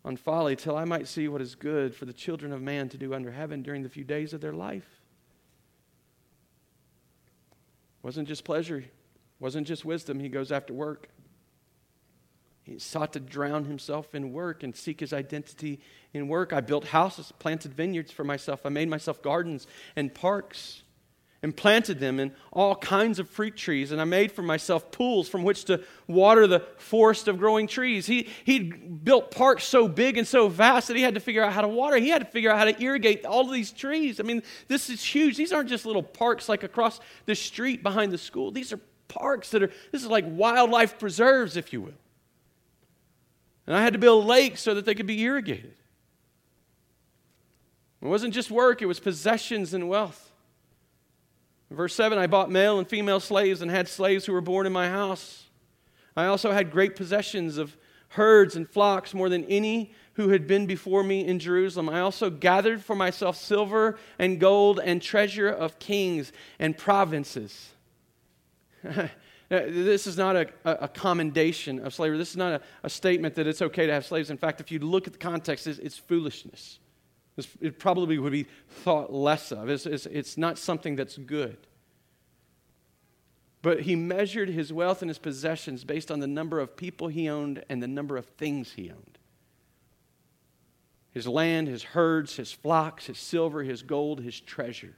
on 0.06 0.16
folly 0.16 0.56
till 0.56 0.78
I 0.78 0.86
might 0.86 1.08
see 1.08 1.28
what 1.28 1.42
is 1.42 1.56
good 1.56 1.96
for 1.96 2.06
the 2.06 2.14
children 2.14 2.52
of 2.52 2.62
man 2.62 2.90
to 2.90 2.98
do 2.98 3.14
under 3.14 3.32
heaven 3.32 3.62
during 3.62 3.84
the 3.84 3.90
few 3.90 4.04
days 4.04 4.34
of 4.34 4.42
their 4.42 4.54
life. 4.54 4.88
Wasn't 8.04 8.28
just 8.28 8.44
pleasure, 8.44 8.86
wasn't 9.40 9.68
just 9.68 9.86
wisdom. 9.86 10.20
He 10.20 10.30
goes 10.30 10.52
after 10.52 10.74
work. 10.74 11.10
He 12.64 12.78
sought 12.78 13.14
to 13.14 13.20
drown 13.20 13.66
himself 13.66 14.14
in 14.14 14.32
work 14.32 14.62
and 14.64 14.76
seek 14.76 15.00
his 15.00 15.12
identity 15.12 15.80
in 16.14 16.28
work. 16.28 16.54
I 16.54 16.62
built 16.62 16.86
houses, 16.86 17.34
planted 17.40 17.74
vineyards 17.74 18.12
for 18.12 18.24
myself. 18.24 18.66
I 18.66 18.70
made 18.70 18.90
myself 18.90 19.22
gardens 19.22 19.66
and 19.96 20.14
parks 20.14 20.84
and 21.42 21.56
planted 21.56 22.00
them 22.00 22.20
in 22.20 22.34
all 22.52 22.76
kinds 22.76 23.18
of 23.18 23.30
fruit 23.30 23.56
trees. 23.56 23.92
And 23.92 24.02
I 24.02 24.04
made 24.04 24.32
for 24.32 24.42
myself 24.42 24.92
pools 24.92 25.30
from 25.30 25.44
which 25.44 25.66
to 25.66 25.82
water 26.06 26.48
the 26.48 26.60
forest 26.78 27.28
of 27.28 27.40
growing 27.40 27.66
trees. 27.66 28.06
He, 28.06 28.28
he 28.44 28.60
built 28.60 29.32
parks 29.32 29.64
so 29.64 29.88
big 29.88 30.18
and 30.18 30.28
so 30.28 30.50
vast 30.50 30.90
that 30.90 30.98
he 30.98 31.04
had 31.04 31.14
to 31.16 31.22
figure 31.22 31.44
out 31.44 31.54
how 31.54 31.62
to 31.62 31.68
water. 31.68 31.98
He 31.98 32.10
had 32.10 32.20
to 32.20 32.28
figure 32.28 32.52
out 32.52 32.58
how 32.58 32.66
to 32.66 32.84
irrigate 32.84 33.26
all 33.26 33.48
of 33.48 33.54
these 33.54 33.72
trees. 33.72 34.20
I 34.20 34.24
mean, 34.24 34.44
this 34.68 34.90
is 34.90 35.04
huge. 35.04 35.38
These 35.38 35.54
aren't 35.54 35.70
just 35.70 35.86
little 35.86 36.04
parks 36.04 36.50
like 36.50 36.64
across 36.64 37.00
the 37.26 37.36
street 37.36 37.84
behind 37.84 38.12
the 38.12 38.18
school. 38.18 38.52
These 38.52 38.74
are 38.74 38.82
parks 39.10 39.50
that 39.50 39.62
are, 39.62 39.72
this 39.92 40.02
is 40.02 40.08
like 40.08 40.24
wildlife 40.26 40.98
preserves, 40.98 41.58
if 41.58 41.74
you 41.74 41.82
will. 41.82 41.94
And 43.68 43.76
I 43.76 43.84
had 43.84 43.94
to 43.94 44.00
build 44.00 44.26
lakes 44.26 44.62
so 44.62 44.74
that 44.74 44.86
they 44.86 44.96
could 44.96 45.06
be 45.06 45.22
irrigated. 45.22 45.76
It 48.02 48.08
wasn't 48.08 48.34
just 48.34 48.50
work, 48.50 48.82
it 48.82 48.86
was 48.86 49.02
possessions 49.02 49.74
and 49.74 49.90
wealth. 49.90 50.32
Verse 51.70 51.94
7 51.94 52.18
I 52.18 52.28
bought 52.28 52.50
male 52.50 52.80
and 52.80 52.88
female 52.88 53.20
slaves 53.20 53.62
and 53.62 53.70
had 53.70 53.88
slaves 53.88 54.26
who 54.26 54.34
were 54.34 54.42
born 54.42 54.66
in 54.66 54.74
my 54.74 54.90
house. 54.90 55.44
I 56.16 56.26
also 56.26 56.52
had 56.52 56.72
great 56.72 56.96
possessions 56.96 57.58
of 57.58 57.76
herds 58.10 58.56
and 58.56 58.68
flocks 58.68 59.14
more 59.14 59.30
than 59.30 59.46
any 59.46 59.94
who 60.14 60.30
had 60.30 60.48
been 60.48 60.66
before 60.66 61.04
me 61.04 61.26
in 61.26 61.40
Jerusalem. 61.40 61.90
I 61.90 62.02
also 62.02 62.30
gathered 62.30 62.84
for 62.84 62.96
myself 62.96 63.38
silver 63.38 63.98
and 64.18 64.40
gold 64.40 64.80
and 64.84 65.02
treasure 65.02 65.48
of 65.48 65.80
kings 65.80 66.32
and 66.58 66.78
provinces. 66.78 67.70
this 69.50 70.08
is 70.08 70.18
not 70.18 70.36
a, 70.36 70.48
a, 70.66 70.88
commendation 70.88 71.80
of 71.80 71.94
slavery. 71.94 72.18
This 72.18 72.32
is 72.32 72.38
not 72.38 72.54
a, 72.54 72.62
a, 72.84 72.90
statement 72.90 73.36
that 73.36 73.48
it's 73.48 73.62
okay 73.62 73.88
to 73.88 73.94
have 73.94 74.06
slaves. 74.06 74.30
In 74.30 74.38
fact, 74.38 74.62
if 74.62 74.72
you 74.72 74.80
look 74.80 75.08
at 75.08 75.14
the 75.14 75.20
context, 75.20 75.68
it's, 75.68 75.80
it's 75.80 75.98
foolishness. 75.98 76.80
It's, 77.38 77.48
it 77.60 77.80
probably 77.80 78.18
would 78.20 78.32
be 78.32 78.46
thought 78.68 79.12
less 79.12 79.52
of. 79.52 79.70
It's, 79.70 79.86
it's, 79.86 80.06
it's 80.06 80.38
not 80.38 80.58
something 80.58 80.96
that's 80.96 81.18
good. 81.18 81.58
But 83.62 83.82
he 83.82 83.96
measured 83.96 84.50
his 84.50 84.72
wealth 84.72 85.02
and 85.02 85.10
his 85.10 85.18
possessions 85.18 85.84
based 85.84 86.12
on 86.12 86.20
the 86.20 86.28
number 86.28 86.60
of 86.60 86.78
people 86.78 87.10
he 87.10 87.28
owned 87.28 87.64
and 87.70 87.84
the 87.84 87.88
number 87.88 88.18
of 88.18 88.26
things 88.26 88.74
he 88.74 88.90
owned 88.90 89.18
his 91.12 91.28
land, 91.28 91.68
his 91.68 91.84
herds, 91.84 92.36
his 92.36 92.52
flocks, 92.52 93.08
his 93.08 93.18
silver, 93.18 93.64
his 93.64 93.82
gold, 93.82 94.22
his 94.22 94.40
treasure. 94.40 94.96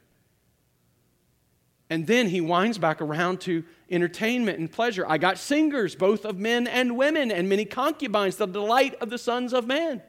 And 1.91 2.07
then 2.07 2.29
he 2.29 2.39
winds 2.39 2.77
back 2.77 3.01
around 3.01 3.41
to 3.41 3.65
entertainment 3.89 4.57
and 4.59 4.71
pleasure. 4.71 5.05
I 5.05 5.17
got 5.17 5.37
singers, 5.37 5.93
both 5.93 6.23
of 6.23 6.39
men 6.39 6.65
and 6.65 6.95
women, 6.95 7.29
and 7.31 7.49
many 7.49 7.65
concubines, 7.65 8.37
the 8.37 8.45
delight 8.45 8.95
of 9.01 9.09
the 9.09 9.17
sons 9.17 9.53
of 9.53 9.67
man. 9.67 10.01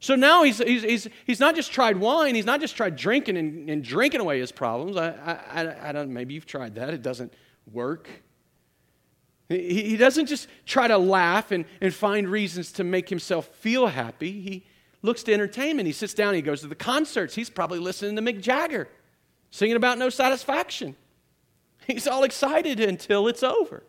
So 0.00 0.16
now 0.16 0.42
he's, 0.42 0.58
he's, 0.58 0.82
he's, 0.82 1.08
he's 1.24 1.40
not 1.40 1.56
just 1.56 1.72
tried 1.72 1.96
wine, 1.96 2.34
he's 2.34 2.44
not 2.44 2.60
just 2.60 2.76
tried 2.76 2.94
drinking 2.94 3.38
and, 3.38 3.70
and 3.70 3.82
drinking 3.82 4.20
away 4.20 4.38
his 4.38 4.52
problems. 4.52 4.98
I, 4.98 5.40
I, 5.50 5.88
I 5.88 5.92
don't, 5.92 6.12
maybe 6.12 6.34
you've 6.34 6.44
tried 6.44 6.74
that, 6.74 6.92
it 6.92 7.00
doesn't 7.00 7.32
work. 7.72 8.10
He, 9.48 9.82
he 9.82 9.96
doesn't 9.96 10.26
just 10.26 10.46
try 10.66 10.88
to 10.88 10.98
laugh 10.98 11.52
and, 11.52 11.64
and 11.80 11.94
find 11.94 12.28
reasons 12.28 12.70
to 12.72 12.84
make 12.84 13.08
himself 13.08 13.46
feel 13.46 13.86
happy. 13.86 14.42
He 14.42 14.66
looks 15.00 15.22
to 15.22 15.32
entertainment. 15.32 15.86
He 15.86 15.92
sits 15.94 16.12
down, 16.12 16.34
he 16.34 16.42
goes 16.42 16.60
to 16.60 16.66
the 16.66 16.74
concerts. 16.74 17.34
He's 17.34 17.48
probably 17.48 17.78
listening 17.78 18.14
to 18.16 18.20
Mick 18.20 18.42
Jagger, 18.42 18.88
singing 19.56 19.76
about 19.76 19.96
no 19.96 20.10
satisfaction. 20.10 20.94
He's 21.86 22.06
all 22.06 22.24
excited 22.24 22.78
until 22.78 23.26
it's 23.26 23.42
over, 23.42 23.84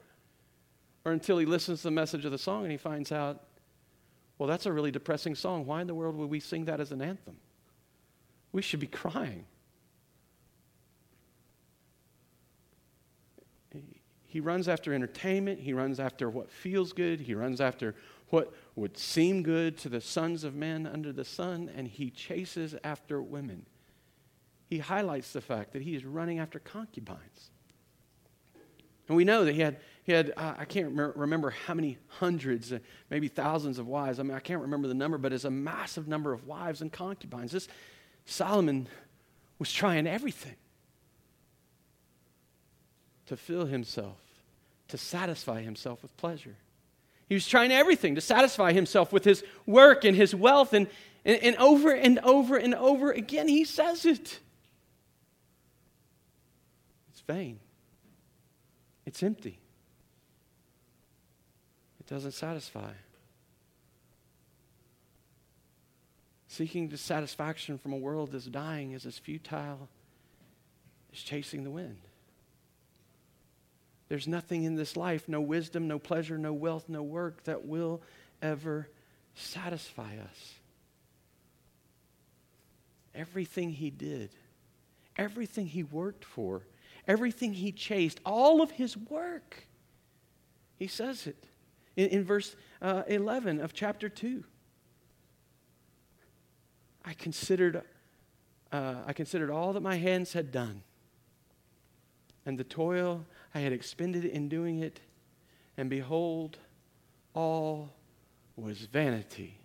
or 1.03 1.11
until 1.11 1.37
he 1.39 1.45
listens 1.45 1.81
to 1.81 1.87
the 1.87 1.91
message 1.91 2.23
of 2.23 2.31
the 2.31 2.37
song 2.37 2.63
and 2.63 2.71
he 2.71 2.77
finds 2.77 3.11
out 3.11 3.43
well, 4.37 4.47
that's 4.47 4.67
a 4.67 4.71
really 4.71 4.91
depressing 4.91 5.33
song. 5.33 5.65
Why 5.65 5.81
in 5.81 5.87
the 5.87 5.95
world 5.95 6.15
would 6.15 6.29
we 6.29 6.39
sing 6.39 6.65
that 6.65 6.79
as 6.79 6.91
an 6.91 7.01
anthem? 7.01 7.37
We 8.51 8.61
should 8.61 8.79
be 8.79 8.85
crying. 8.85 9.45
He 14.25 14.39
runs 14.39 14.67
after 14.67 14.93
entertainment. 14.93 15.59
He 15.59 15.73
runs 15.73 15.99
after 15.99 16.29
what 16.29 16.51
feels 16.51 16.93
good. 16.93 17.21
He 17.21 17.33
runs 17.33 17.59
after 17.59 17.95
what 18.29 18.53
would 18.75 18.95
seem 18.95 19.41
good 19.41 19.75
to 19.79 19.89
the 19.89 20.01
sons 20.01 20.43
of 20.43 20.53
men 20.53 20.85
under 20.85 21.11
the 21.11 21.25
sun, 21.25 21.71
and 21.75 21.87
he 21.87 22.11
chases 22.11 22.75
after 22.83 23.19
women. 23.23 23.65
He 24.69 24.79
highlights 24.79 25.33
the 25.33 25.41
fact 25.41 25.73
that 25.73 25.81
he 25.81 25.95
is 25.95 26.05
running 26.05 26.39
after 26.39 26.59
concubines. 26.59 27.51
And 29.07 29.15
we 29.15 29.23
know 29.23 29.45
that 29.45 29.53
he 29.53 29.61
had 29.61 29.77
he 30.07 30.13
had, 30.13 30.31
uh, 30.37 30.53
I 30.57 30.63
can't 30.63 30.95
remember 31.17 31.49
how 31.49 31.73
many 31.73 31.97
hundreds, 32.07 32.71
uh, 32.71 32.79
maybe 33.09 33.27
thousands 33.27 33.77
of 33.77 33.87
wives. 33.87 34.21
I 34.21 34.23
mean, 34.23 34.33
I 34.33 34.39
can't 34.39 34.61
remember 34.61 34.87
the 34.87 34.93
number, 34.93 35.17
but 35.17 35.33
it's 35.33 35.43
a 35.43 35.51
massive 35.51 36.07
number 36.07 36.31
of 36.31 36.47
wives 36.47 36.81
and 36.81 36.89
concubines. 36.89 37.51
This 37.51 37.67
Solomon 38.25 38.87
was 39.59 39.69
trying 39.69 40.07
everything 40.07 40.55
to 43.25 43.35
fill 43.35 43.65
himself, 43.65 44.17
to 44.87 44.97
satisfy 44.97 45.61
himself 45.61 46.01
with 46.01 46.15
pleasure. 46.15 46.55
He 47.27 47.35
was 47.35 47.45
trying 47.45 47.73
everything 47.73 48.15
to 48.15 48.21
satisfy 48.21 48.71
himself 48.71 49.11
with 49.11 49.25
his 49.25 49.43
work 49.65 50.05
and 50.05 50.15
his 50.15 50.33
wealth, 50.33 50.71
and, 50.71 50.87
and, 51.25 51.43
and 51.43 51.55
over 51.57 51.91
and 51.91 52.19
over 52.19 52.55
and 52.55 52.73
over 52.75 53.11
again, 53.11 53.49
he 53.49 53.65
says 53.65 54.05
it. 54.05 54.39
Vain, 57.27 57.59
it's 59.05 59.21
empty 59.21 59.59
it 62.07 62.13
doesn't 62.13 62.31
satisfy. 62.31 62.91
Seeking 66.47 66.87
dissatisfaction 66.87 67.77
from 67.77 67.93
a 67.93 67.97
world 67.97 68.31
that's 68.31 68.45
dying 68.45 68.93
is 68.93 69.05
as 69.05 69.17
futile 69.17 69.89
as 71.11 71.19
chasing 71.19 71.63
the 71.63 71.69
wind. 71.69 71.99
There's 74.07 74.27
nothing 74.27 74.63
in 74.63 74.75
this 74.75 74.95
life, 74.95 75.27
no 75.27 75.41
wisdom, 75.41 75.87
no 75.87 75.99
pleasure, 75.99 76.37
no 76.37 76.53
wealth, 76.53 76.85
no 76.87 77.03
work 77.03 77.43
that 77.43 77.65
will 77.65 78.01
ever 78.41 78.87
satisfy 79.35 80.15
us. 80.17 80.53
Everything 83.13 83.71
he 83.71 83.89
did, 83.89 84.29
everything 85.17 85.67
he 85.67 85.83
worked 85.83 86.23
for, 86.23 86.61
everything 87.07 87.53
he 87.53 87.71
chased, 87.71 88.19
all 88.25 88.61
of 88.61 88.71
his 88.71 88.97
work, 88.97 89.67
he 90.75 90.87
says 90.87 91.27
it 91.27 91.43
in, 91.95 92.09
in 92.09 92.23
verse 92.23 92.55
uh, 92.81 93.03
11 93.07 93.59
of 93.59 93.73
chapter 93.73 94.09
2. 94.09 94.43
I 97.05 97.13
considered, 97.13 97.83
uh, 98.71 98.95
I 99.05 99.13
considered 99.13 99.49
all 99.49 99.73
that 99.73 99.81
my 99.81 99.95
hands 99.95 100.33
had 100.33 100.51
done 100.51 100.83
and 102.47 102.57
the 102.57 102.63
toil 102.63 103.25
I 103.53 103.59
had 103.59 103.73
expended 103.73 104.23
in 104.23 104.47
doing 104.47 104.79
it, 104.79 105.01
and 105.75 105.89
behold, 105.89 106.57
all 107.35 107.93
was 108.55 108.79
vanity. 108.79 109.59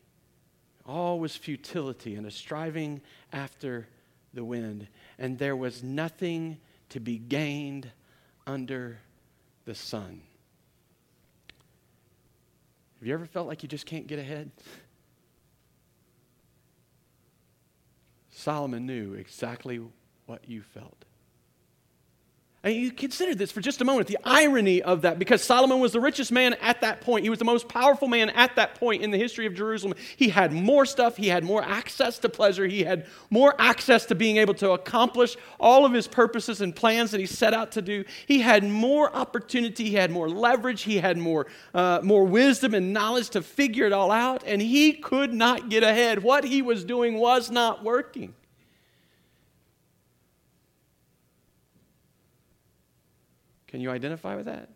All 0.85 1.21
was 1.21 1.37
futility 1.37 2.17
and 2.17 2.27
a 2.27 2.31
striving 2.31 3.01
after 3.33 3.87
the 4.35 4.45
wind, 4.45 4.89
and 5.17 5.39
there 5.39 5.55
was 5.55 5.85
nothing 5.85 6.59
to 6.93 7.01
be 7.01 7.17
gained 7.17 7.91
under 8.47 8.99
the 9.65 9.75
sun. 9.75 10.21
Have 12.99 13.07
you 13.09 13.15
ever 13.15 13.25
felt 13.25 13.49
like 13.49 13.63
you 13.63 13.69
just 13.69 13.87
can't 13.87 14.07
get 14.07 14.19
ahead? 14.19 14.51
Solomon 18.31 18.85
knew 18.85 19.15
exactly 19.15 19.81
what 20.27 20.47
you 20.47 20.61
felt. 20.61 21.07
And 22.65 22.77
you 22.77 22.93
consider 22.93 23.35
this 23.35 23.51
for 23.51 23.61
just 23.61 23.81
a 23.81 23.85
moment 23.85 24.07
the 24.07 24.19
irony 24.25 24.83
of 24.83 25.03
that, 25.03 25.19
because 25.19 25.43
Solomon 25.43 25.81
was 25.81 25.93
the 25.93 26.01
richest 26.01 26.31
man 26.31 26.55
at 26.55 26.81
that 26.83 27.01
point. 27.01 27.25
He 27.25 27.31
was 27.31 27.41
the 27.41 27.45
most 27.45 27.69
powerful 27.69 28.07
man 28.07 28.31
at 28.31 28.55
that 28.55 28.77
point 28.77 29.03
in 29.03 29.11
the 29.11 29.19
history 29.19 29.47
of 29.47 29.55
Jerusalem. 29.55 29.95
He 30.17 30.29
had 30.29 30.53
more 30.53 30.87
stuff, 30.87 31.17
he 31.17 31.27
had 31.27 31.43
more 31.43 31.63
access 31.65 32.21
to 32.21 32.29
pleasure, 32.29 32.65
he 32.65 32.85
had 32.85 33.07
more 33.31 33.57
access 33.59 34.07
to 34.07 34.15
being 34.15 34.37
able 34.37 34.55
to 34.55 34.71
accomplish 34.71 35.37
all 35.59 35.85
of 35.85 35.93
his 35.93 36.07
purposes 36.07 36.61
and 36.61 36.75
plans 36.75 37.11
that 37.11 37.19
he 37.19 37.27
set 37.27 37.53
out 37.53 37.73
to 37.73 37.83
do. 37.83 38.05
He 38.27 38.41
had 38.41 38.63
more 38.63 39.13
opportunity, 39.13 39.91
he 39.91 39.97
had 39.97 40.13
more 40.13 40.29
leverage, 40.29 40.83
he 40.83 40.99
had 40.99 41.19
more, 41.19 41.49
uh, 41.75 41.99
more 42.05 42.25
wisdom 42.25 42.75
and 42.75 42.93
knowledge 42.93 43.31
to 43.31 43.43
figure 43.43 43.87
it 43.87 43.93
all 43.93 44.13
out, 44.13 44.45
and 44.47 44.63
he 44.63 44.93
could 44.93 45.35
not 45.35 45.69
get 45.69 45.83
ahead. 45.83 46.23
What 46.23 46.45
he 46.45 46.63
was 46.63 46.85
doing 46.85 47.15
was 47.19 47.51
not 47.51 47.83
working. 47.83 48.35
Can 53.73 53.81
you 53.81 53.91
identify 53.91 54.37
with 54.37 54.45
that? 54.45 54.69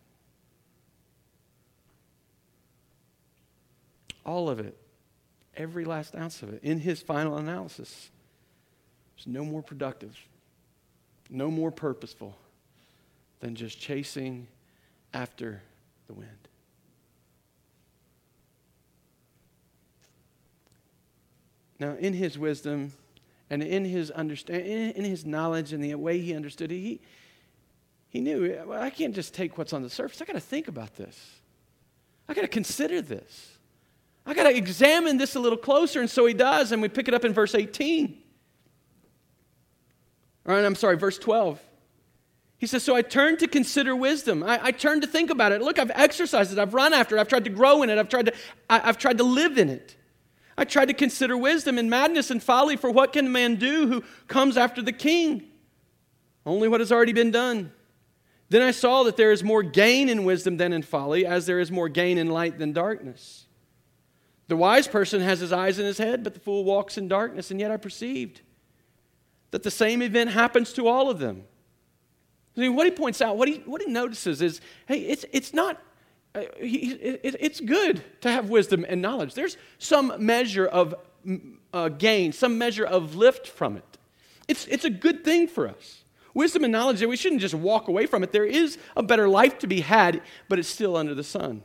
All 4.24 4.48
of 4.48 4.58
it, 4.58 4.74
every 5.54 5.84
last 5.84 6.16
ounce 6.16 6.42
of 6.42 6.54
it, 6.54 6.62
in 6.62 6.80
his 6.80 7.02
final 7.02 7.36
analysis, 7.36 8.08
is 9.18 9.26
no 9.26 9.44
more 9.44 9.62
productive, 9.62 10.18
no 11.28 11.50
more 11.50 11.70
purposeful 11.70 12.38
than 13.40 13.54
just 13.54 13.78
chasing 13.78 14.48
after 15.12 15.60
the 16.06 16.14
wind. 16.14 16.30
Now, 21.78 21.96
in 22.00 22.14
his 22.14 22.38
wisdom 22.38 22.94
and 23.50 23.62
in 23.62 23.84
his 23.84 24.10
understanding, 24.10 24.92
in 24.92 25.04
his 25.04 25.26
knowledge 25.26 25.74
and 25.74 25.84
the 25.84 25.94
way 25.96 26.18
he 26.18 26.34
understood 26.34 26.72
it, 26.72 26.78
he, 26.78 27.00
he 28.16 28.22
knew, 28.22 28.58
well, 28.66 28.80
I 28.80 28.88
can't 28.88 29.14
just 29.14 29.34
take 29.34 29.58
what's 29.58 29.74
on 29.74 29.82
the 29.82 29.90
surface. 29.90 30.22
I 30.22 30.24
got 30.24 30.32
to 30.32 30.40
think 30.40 30.68
about 30.68 30.96
this. 30.96 31.38
I 32.26 32.32
got 32.32 32.40
to 32.40 32.48
consider 32.48 33.02
this. 33.02 33.58
I 34.24 34.32
got 34.32 34.44
to 34.44 34.56
examine 34.56 35.18
this 35.18 35.34
a 35.34 35.38
little 35.40 35.58
closer. 35.58 36.00
And 36.00 36.08
so 36.08 36.24
he 36.24 36.32
does, 36.32 36.72
and 36.72 36.80
we 36.80 36.88
pick 36.88 37.08
it 37.08 37.14
up 37.14 37.26
in 37.26 37.34
verse 37.34 37.54
18. 37.54 38.16
All 40.48 40.54
right, 40.54 40.64
I'm 40.64 40.74
sorry, 40.74 40.96
verse 40.96 41.18
12. 41.18 41.60
He 42.56 42.66
says, 42.66 42.82
So 42.82 42.96
I 42.96 43.02
turned 43.02 43.38
to 43.40 43.46
consider 43.46 43.94
wisdom. 43.94 44.42
I, 44.42 44.60
I 44.62 44.70
turned 44.70 45.02
to 45.02 45.08
think 45.08 45.28
about 45.28 45.52
it. 45.52 45.60
Look, 45.60 45.78
I've 45.78 45.92
exercised 45.94 46.54
it. 46.54 46.58
I've 46.58 46.72
run 46.72 46.94
after 46.94 47.18
it. 47.18 47.20
I've 47.20 47.28
tried 47.28 47.44
to 47.44 47.50
grow 47.50 47.82
in 47.82 47.90
it. 47.90 47.98
I've 47.98 48.08
tried 48.08 48.26
to, 48.26 48.32
I, 48.70 48.80
I've 48.88 48.96
tried 48.96 49.18
to 49.18 49.24
live 49.24 49.58
in 49.58 49.68
it. 49.68 49.94
I 50.56 50.64
tried 50.64 50.86
to 50.86 50.94
consider 50.94 51.36
wisdom 51.36 51.76
and 51.76 51.90
madness 51.90 52.30
and 52.30 52.42
folly, 52.42 52.76
for 52.76 52.90
what 52.90 53.12
can 53.12 53.26
a 53.26 53.30
man 53.30 53.56
do 53.56 53.88
who 53.88 54.04
comes 54.26 54.56
after 54.56 54.80
the 54.80 54.92
king? 54.92 55.42
Only 56.46 56.66
what 56.66 56.80
has 56.80 56.90
already 56.90 57.12
been 57.12 57.30
done. 57.30 57.72
Then 58.48 58.62
I 58.62 58.70
saw 58.70 59.02
that 59.04 59.16
there 59.16 59.32
is 59.32 59.42
more 59.42 59.62
gain 59.62 60.08
in 60.08 60.24
wisdom 60.24 60.56
than 60.56 60.72
in 60.72 60.82
folly, 60.82 61.26
as 61.26 61.46
there 61.46 61.58
is 61.58 61.72
more 61.72 61.88
gain 61.88 62.16
in 62.16 62.28
light 62.28 62.58
than 62.58 62.72
darkness. 62.72 63.46
The 64.48 64.56
wise 64.56 64.86
person 64.86 65.20
has 65.20 65.40
his 65.40 65.52
eyes 65.52 65.78
in 65.78 65.86
his 65.86 65.98
head, 65.98 66.22
but 66.22 66.34
the 66.34 66.40
fool 66.40 66.64
walks 66.64 66.96
in 66.96 67.08
darkness. 67.08 67.50
And 67.50 67.58
yet 67.58 67.70
I 67.70 67.76
perceived 67.76 68.42
that 69.50 69.62
the 69.62 69.70
same 69.70 70.02
event 70.02 70.30
happens 70.30 70.72
to 70.74 70.86
all 70.86 71.10
of 71.10 71.18
them. 71.18 71.44
I 72.56 72.60
mean, 72.60 72.76
what 72.76 72.86
he 72.86 72.92
points 72.92 73.20
out, 73.20 73.36
what 73.36 73.48
he, 73.48 73.56
what 73.66 73.82
he 73.82 73.88
notices 73.88 74.40
is 74.40 74.60
hey, 74.86 75.00
it's, 75.00 75.24
it's 75.32 75.52
not, 75.52 75.82
uh, 76.34 76.42
it's 76.60 77.60
good 77.60 78.02
to 78.22 78.30
have 78.30 78.48
wisdom 78.48 78.86
and 78.88 79.02
knowledge. 79.02 79.34
There's 79.34 79.56
some 79.78 80.12
measure 80.18 80.66
of 80.66 80.94
uh, 81.72 81.88
gain, 81.88 82.32
some 82.32 82.56
measure 82.56 82.86
of 82.86 83.16
lift 83.16 83.48
from 83.48 83.76
it. 83.76 83.98
It's, 84.48 84.66
it's 84.66 84.84
a 84.84 84.90
good 84.90 85.24
thing 85.24 85.48
for 85.48 85.68
us. 85.68 86.04
Wisdom 86.36 86.64
and 86.64 86.72
knowledge, 86.72 87.00
that 87.00 87.08
we 87.08 87.16
shouldn't 87.16 87.40
just 87.40 87.54
walk 87.54 87.88
away 87.88 88.04
from 88.04 88.22
it. 88.22 88.30
There 88.30 88.44
is 88.44 88.76
a 88.94 89.02
better 89.02 89.26
life 89.26 89.58
to 89.60 89.66
be 89.66 89.80
had, 89.80 90.20
but 90.50 90.58
it's 90.58 90.68
still 90.68 90.94
under 90.94 91.14
the 91.14 91.24
sun. 91.24 91.62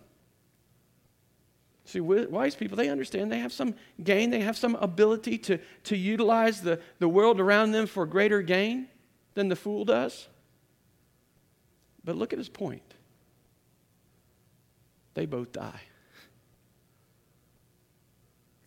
See, 1.84 2.00
wise 2.00 2.56
people, 2.56 2.78
they 2.78 2.88
understand 2.88 3.30
they 3.30 3.40
have 3.40 3.52
some 3.52 3.76
gain, 4.02 4.30
they 4.30 4.40
have 4.40 4.56
some 4.56 4.76
ability 4.76 5.38
to, 5.40 5.58
to 5.84 5.98
utilize 5.98 6.62
the, 6.62 6.80
the 7.00 7.10
world 7.10 7.42
around 7.42 7.74
them 7.74 7.86
for 7.86 8.06
greater 8.06 8.42
gain 8.42 8.88
than 9.34 9.50
the 9.50 9.58
fool 9.58 9.84
does. 9.84 10.30
But 12.06 12.16
look 12.16 12.32
at 12.32 12.40
his 12.40 12.48
point. 12.48 12.94
They 15.16 15.26
both 15.26 15.52
die. 15.52 15.82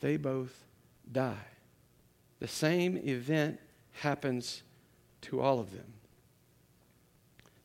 They 0.01 0.19
both 0.19 0.55
die. 1.11 1.47
The 2.41 2.49
same 2.49 2.99
event 2.99 3.59
happens 3.93 4.63
to 5.23 5.41
all 5.41 5.61
of 5.61 5.73
them. 5.73 5.94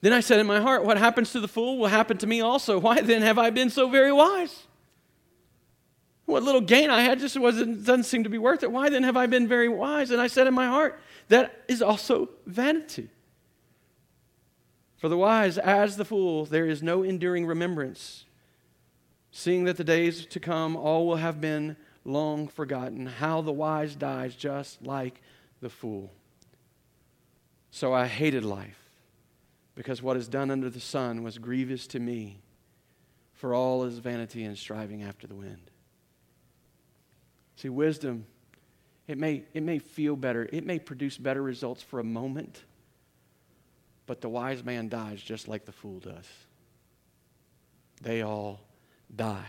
Then 0.01 0.13
I 0.13 0.21
said 0.21 0.39
in 0.39 0.47
my 0.47 0.59
heart, 0.59 0.85
What 0.85 0.97
happens 0.97 1.31
to 1.31 1.39
the 1.39 1.47
fool 1.47 1.77
will 1.77 1.87
happen 1.87 2.17
to 2.17 2.27
me 2.27 2.41
also. 2.41 2.79
Why 2.79 3.01
then 3.01 3.21
have 3.21 3.37
I 3.37 3.49
been 3.49 3.69
so 3.69 3.89
very 3.89 4.11
wise? 4.11 4.67
What 6.25 6.43
little 6.43 6.61
gain 6.61 6.91
I 6.91 7.01
had 7.01 7.19
just 7.19 7.37
wasn't, 7.39 7.83
doesn't 7.83 8.03
seem 8.03 8.23
to 8.23 8.29
be 8.29 8.37
worth 8.37 8.61
it. 8.61 8.71
Why 8.71 8.89
then 8.89 9.03
have 9.03 9.17
I 9.17 9.25
been 9.25 9.47
very 9.47 9.67
wise? 9.67 10.11
And 10.11 10.21
I 10.21 10.27
said 10.27 10.45
in 10.47 10.53
my 10.53 10.67
heart, 10.67 10.99
That 11.27 11.63
is 11.67 11.81
also 11.81 12.29
vanity. 12.45 13.09
For 14.97 15.09
the 15.09 15.17
wise, 15.17 15.57
as 15.57 15.95
the 15.95 16.05
fool, 16.05 16.45
there 16.45 16.65
is 16.65 16.83
no 16.83 17.03
enduring 17.03 17.45
remembrance. 17.45 18.25
Seeing 19.31 19.63
that 19.63 19.77
the 19.77 19.83
days 19.83 20.25
to 20.25 20.39
come 20.39 20.75
all 20.75 21.07
will 21.07 21.15
have 21.15 21.39
been 21.39 21.77
long 22.03 22.47
forgotten, 22.47 23.05
how 23.05 23.41
the 23.41 23.51
wise 23.51 23.95
dies 23.95 24.35
just 24.35 24.81
like 24.81 25.21
the 25.61 25.69
fool. 25.69 26.11
So 27.71 27.93
I 27.93 28.07
hated 28.07 28.43
life, 28.43 28.78
because 29.79 30.03
what 30.03 30.17
is 30.17 30.27
done 30.27 30.51
under 30.51 30.69
the 30.69 30.81
sun 30.81 31.23
was 31.23 31.37
grievous 31.37 31.87
to 31.87 31.99
me, 32.01 32.41
for 33.31 33.53
all 33.53 33.85
is 33.85 33.99
vanity 33.99 34.43
and 34.43 34.57
striving 34.57 35.03
after 35.03 35.25
the 35.25 35.35
wind. 35.35 35.71
See, 37.55 37.69
wisdom, 37.69 38.25
it 39.07 39.17
may, 39.17 39.45
it 39.53 39.63
may 39.63 39.79
feel 39.79 40.17
better, 40.17 40.49
it 40.51 40.65
may 40.65 40.79
produce 40.79 41.17
better 41.17 41.41
results 41.41 41.81
for 41.81 42.01
a 42.01 42.03
moment 42.03 42.63
but 44.09 44.21
the 44.21 44.29
wise 44.29 44.63
man 44.63 44.89
dies 44.89 45.21
just 45.21 45.47
like 45.47 45.65
the 45.65 45.71
fool 45.71 45.99
does. 45.99 46.25
They 48.01 48.23
all 48.23 48.59
die. 49.15 49.45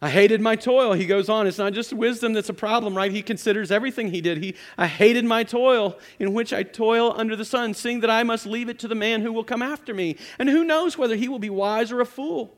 I 0.00 0.10
hated 0.10 0.40
my 0.40 0.54
toil. 0.54 0.92
He 0.92 1.06
goes 1.06 1.28
on. 1.28 1.48
It's 1.48 1.58
not 1.58 1.72
just 1.72 1.92
wisdom 1.92 2.32
that's 2.32 2.48
a 2.48 2.54
problem, 2.54 2.96
right? 2.96 3.10
He 3.10 3.20
considers 3.20 3.72
everything 3.72 4.10
he 4.10 4.20
did. 4.20 4.38
He, 4.38 4.54
I 4.76 4.86
hated 4.86 5.24
my 5.24 5.42
toil 5.42 5.98
in 6.20 6.32
which 6.32 6.52
I 6.52 6.62
toil 6.62 7.12
under 7.16 7.34
the 7.34 7.44
sun, 7.44 7.74
seeing 7.74 8.00
that 8.00 8.10
I 8.10 8.22
must 8.22 8.46
leave 8.46 8.68
it 8.68 8.78
to 8.80 8.88
the 8.88 8.94
man 8.94 9.22
who 9.22 9.32
will 9.32 9.42
come 9.42 9.60
after 9.60 9.92
me. 9.92 10.16
And 10.38 10.48
who 10.48 10.62
knows 10.62 10.96
whether 10.96 11.16
he 11.16 11.28
will 11.28 11.40
be 11.40 11.50
wise 11.50 11.90
or 11.90 12.00
a 12.00 12.06
fool? 12.06 12.56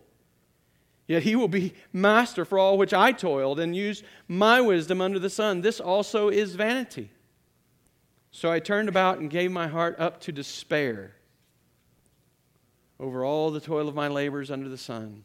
Yet 1.06 1.22
he 1.22 1.34
will 1.34 1.48
be 1.48 1.72
master 1.94 2.44
for 2.44 2.58
all 2.58 2.76
which 2.76 2.92
I 2.92 3.10
toiled 3.12 3.58
and 3.58 3.74
used 3.74 4.04
my 4.28 4.60
wisdom 4.60 5.00
under 5.00 5.18
the 5.18 5.30
sun. 5.30 5.62
This 5.62 5.80
also 5.80 6.28
is 6.28 6.54
vanity. 6.54 7.10
So 8.32 8.52
I 8.52 8.60
turned 8.60 8.88
about 8.88 9.18
and 9.18 9.30
gave 9.30 9.50
my 9.50 9.66
heart 9.66 9.96
up 9.98 10.20
to 10.20 10.32
despair 10.32 11.16
over 13.00 13.24
all 13.24 13.50
the 13.50 13.60
toil 13.60 13.88
of 13.88 13.94
my 13.94 14.08
labors 14.08 14.50
under 14.50 14.68
the 14.68 14.78
sun. 14.78 15.24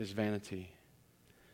is 0.00 0.12
vanity. 0.12 0.70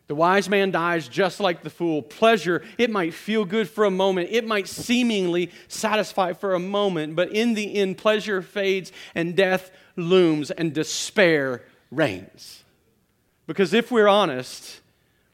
The 0.07 0.15
wise 0.15 0.49
man 0.49 0.71
dies 0.71 1.09
just 1.09 1.41
like 1.41 1.65
the 1.65 1.71
fool. 1.71 2.01
Pleasure, 2.01 2.63
it 2.79 2.91
might 2.91 3.13
feel 3.13 3.45
good 3.45 3.69
for 3.69 3.85
a 3.85 3.91
moment. 3.91 4.29
It 4.31 4.47
might 4.47 4.69
seemingly 4.69 5.51
satisfy 5.67 6.33
for 6.33 6.55
a 6.55 6.61
moment, 6.61 7.17
but 7.17 7.33
in 7.33 7.55
the 7.55 7.75
end, 7.75 7.99
pleasure 7.99 8.41
fades 8.41 8.93
and 9.17 9.37
death 9.37 9.73
looms 9.97 10.53
and 10.53 10.73
despair 10.73 11.65
reigns. 11.91 12.63
Because 13.49 13.75
if 13.75 13.91
we're 13.91 14.09
honest, 14.09 14.81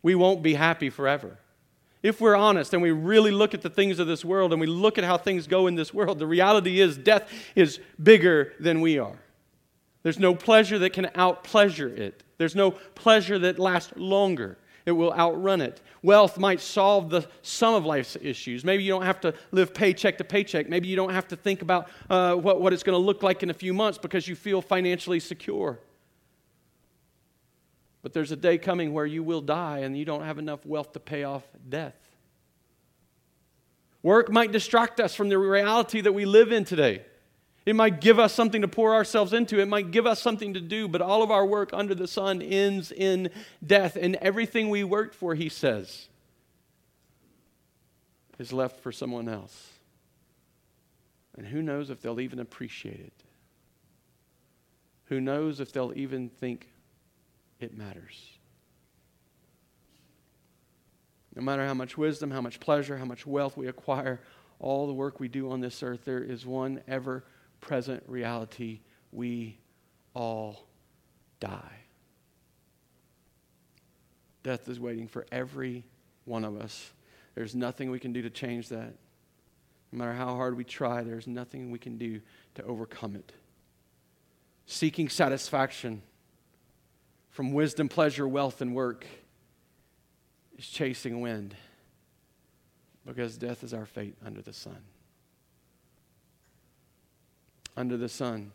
we 0.03 0.14
won't 0.14 0.42
be 0.42 0.55
happy 0.55 0.88
forever. 0.88 1.38
If 2.03 2.20
we're 2.20 2.35
honest 2.35 2.72
and 2.72 2.83
we 2.83 2.90
really 2.90 3.31
look 3.31 3.55
at 3.55 3.62
the 3.62 3.70
things 3.70 3.98
of 3.98 4.07
this 4.07 4.25
world 4.25 4.53
and 4.53 4.61
we 4.61 4.66
look 4.66 4.96
at 4.96 5.05
how 5.05 5.18
things 5.18 5.46
go 5.46 5.66
in 5.66 5.75
this 5.75 5.92
world, 5.92 6.18
the 6.18 6.27
reality 6.27 6.81
is 6.81 6.96
death 6.96 7.31
is 7.55 7.79
bigger 8.03 8.55
than 8.59 8.81
we 8.81 8.98
are. 8.98 9.18
There's 10.02 10.18
no 10.18 10.34
pleasure 10.34 10.78
that 10.80 10.92
can 10.92 11.06
outpleasure 11.06 11.96
it. 11.96 12.24
There's 12.38 12.56
no 12.56 12.72
pleasure 12.72 13.38
that 13.38 13.58
lasts 13.58 13.92
longer. 13.96 14.58
It 14.84 14.92
will 14.92 15.12
outrun 15.12 15.60
it. 15.60 15.80
Wealth 16.02 16.38
might 16.38 16.60
solve 16.60 17.08
the 17.08 17.28
sum 17.42 17.74
of 17.74 17.86
life's 17.86 18.16
issues. 18.20 18.64
Maybe 18.64 18.82
you 18.82 18.90
don't 18.90 19.04
have 19.04 19.20
to 19.20 19.34
live 19.52 19.72
paycheck 19.72 20.18
to 20.18 20.24
paycheck. 20.24 20.68
Maybe 20.68 20.88
you 20.88 20.96
don't 20.96 21.12
have 21.12 21.28
to 21.28 21.36
think 21.36 21.62
about 21.62 21.88
uh, 22.10 22.34
what, 22.34 22.60
what 22.60 22.72
it's 22.72 22.82
going 22.82 23.00
to 23.00 23.04
look 23.04 23.22
like 23.22 23.44
in 23.44 23.50
a 23.50 23.54
few 23.54 23.72
months 23.72 23.98
because 23.98 24.26
you 24.26 24.34
feel 24.34 24.60
financially 24.60 25.20
secure. 25.20 25.78
But 28.02 28.12
there's 28.12 28.32
a 28.32 28.36
day 28.36 28.58
coming 28.58 28.92
where 28.92 29.06
you 29.06 29.22
will 29.22 29.40
die 29.40 29.78
and 29.78 29.96
you 29.96 30.04
don't 30.04 30.24
have 30.24 30.38
enough 30.38 30.66
wealth 30.66 30.92
to 30.94 31.00
pay 31.00 31.22
off 31.22 31.44
death. 31.68 31.94
Work 34.02 34.32
might 34.32 34.50
distract 34.50 34.98
us 34.98 35.14
from 35.14 35.28
the 35.28 35.38
reality 35.38 36.00
that 36.00 36.12
we 36.12 36.24
live 36.24 36.50
in 36.50 36.64
today. 36.64 37.04
It 37.64 37.77
might 37.77 38.01
give 38.01 38.18
us 38.18 38.33
something 38.33 38.62
to 38.62 38.68
pour 38.68 38.92
ourselves 38.94 39.33
into. 39.33 39.61
It 39.61 39.68
might 39.68 39.92
give 39.92 40.07
us 40.07 40.20
something 40.20 40.55
to 40.55 40.61
do, 40.61 40.88
but 40.88 41.01
all 41.01 41.22
of 41.22 41.31
our 41.31 41.46
work 41.46 41.70
under 41.72 41.94
the 41.94 42.09
sun 42.09 42.42
ends 42.42 42.90
in 42.90 43.31
death. 43.64 43.96
And 43.96 44.16
everything 44.16 44.68
we 44.68 44.83
worked 44.83 45.14
for, 45.14 45.35
he 45.35 45.48
says, 45.48 46.09
is 48.38 48.53
left 48.53 48.81
for 48.81 48.90
someone 48.90 49.29
else. 49.29 49.68
And 51.37 51.46
who 51.46 51.62
knows 51.62 51.88
if 51.88 52.03
they'll 52.03 52.20
even 52.20 52.40
appreciate 52.40 52.98
it? 52.98 53.12
Who 55.07 55.20
knows 55.20 55.61
if 55.61 55.72
they'll 55.72 55.92
even 55.94 56.31
think 56.31 56.68
it 57.61 57.77
matters. 57.77 58.38
No 61.37 61.42
matter 61.42 61.66
how 61.66 61.75
much 61.75 61.96
wisdom, 61.96 62.31
how 62.31 62.40
much 62.40 62.61
pleasure, 62.61 62.98
how 62.98 63.05
much 63.05 63.25
wealth 63.25 63.57
we 63.57 63.68
acquire, 63.68 64.20
all 64.59 64.87
the 64.87 64.92
work 64.92 65.20
we 65.20 65.29
do 65.29 65.51
on 65.51 65.61
this 65.61 65.83
earth, 65.83 66.05
there 66.05 66.22
is 66.22 66.44
one 66.44 66.83
ever 66.88 67.25
present 67.62 68.03
reality. 68.07 68.81
We 69.12 69.57
all 70.12 70.66
die. 71.40 71.79
Death 74.42 74.68
is 74.68 74.79
waiting 74.79 75.09
for 75.09 75.25
every 75.33 75.85
one 76.27 76.44
of 76.44 76.61
us. 76.61 76.92
There's 77.35 77.55
nothing 77.55 77.90
we 77.90 77.98
can 77.98 78.12
do 78.12 78.20
to 78.20 78.31
change 78.31 78.68
that. 78.68 78.92
No 79.90 79.98
matter 79.98 80.12
how 80.12 80.35
hard 80.37 80.57
we 80.57 80.64
try, 80.64 81.03
there's 81.03 81.27
nothing 81.27 81.70
we 81.70 81.79
can 81.79 81.96
do 81.96 82.20
to 82.57 82.64
overcome 82.64 83.14
it. 83.14 83.33
Seeking 84.66 85.09
satisfaction 85.09 86.03
from 87.31 87.53
wisdom, 87.53 87.88
pleasure, 87.88 88.29
wealth, 88.29 88.61
and 88.61 88.75
work 88.75 89.07
is 90.59 90.66
chasing 90.66 91.20
wind 91.20 91.55
because 93.07 93.37
death 93.37 93.64
is 93.64 93.72
our 93.75 93.87
fate 93.87 94.16
under 94.25 94.42
the 94.42 94.53
sun. 94.53 94.79
Under 97.76 97.96
the 97.96 98.08
sun, 98.08 98.52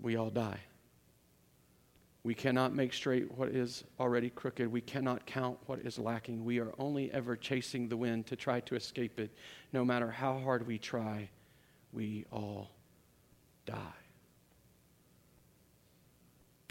we 0.00 0.16
all 0.16 0.30
die. 0.30 0.60
We 2.24 2.34
cannot 2.34 2.74
make 2.74 2.92
straight 2.92 3.32
what 3.36 3.48
is 3.48 3.82
already 3.98 4.30
crooked. 4.30 4.68
We 4.68 4.80
cannot 4.80 5.26
count 5.26 5.58
what 5.66 5.80
is 5.80 5.98
lacking. 5.98 6.44
We 6.44 6.60
are 6.60 6.72
only 6.78 7.10
ever 7.12 7.36
chasing 7.36 7.88
the 7.88 7.96
wind 7.96 8.26
to 8.26 8.36
try 8.36 8.60
to 8.60 8.76
escape 8.76 9.18
it. 9.18 9.34
No 9.72 9.84
matter 9.84 10.10
how 10.10 10.38
hard 10.38 10.66
we 10.66 10.78
try, 10.78 11.30
we 11.92 12.24
all 12.30 12.70
die. 13.66 14.01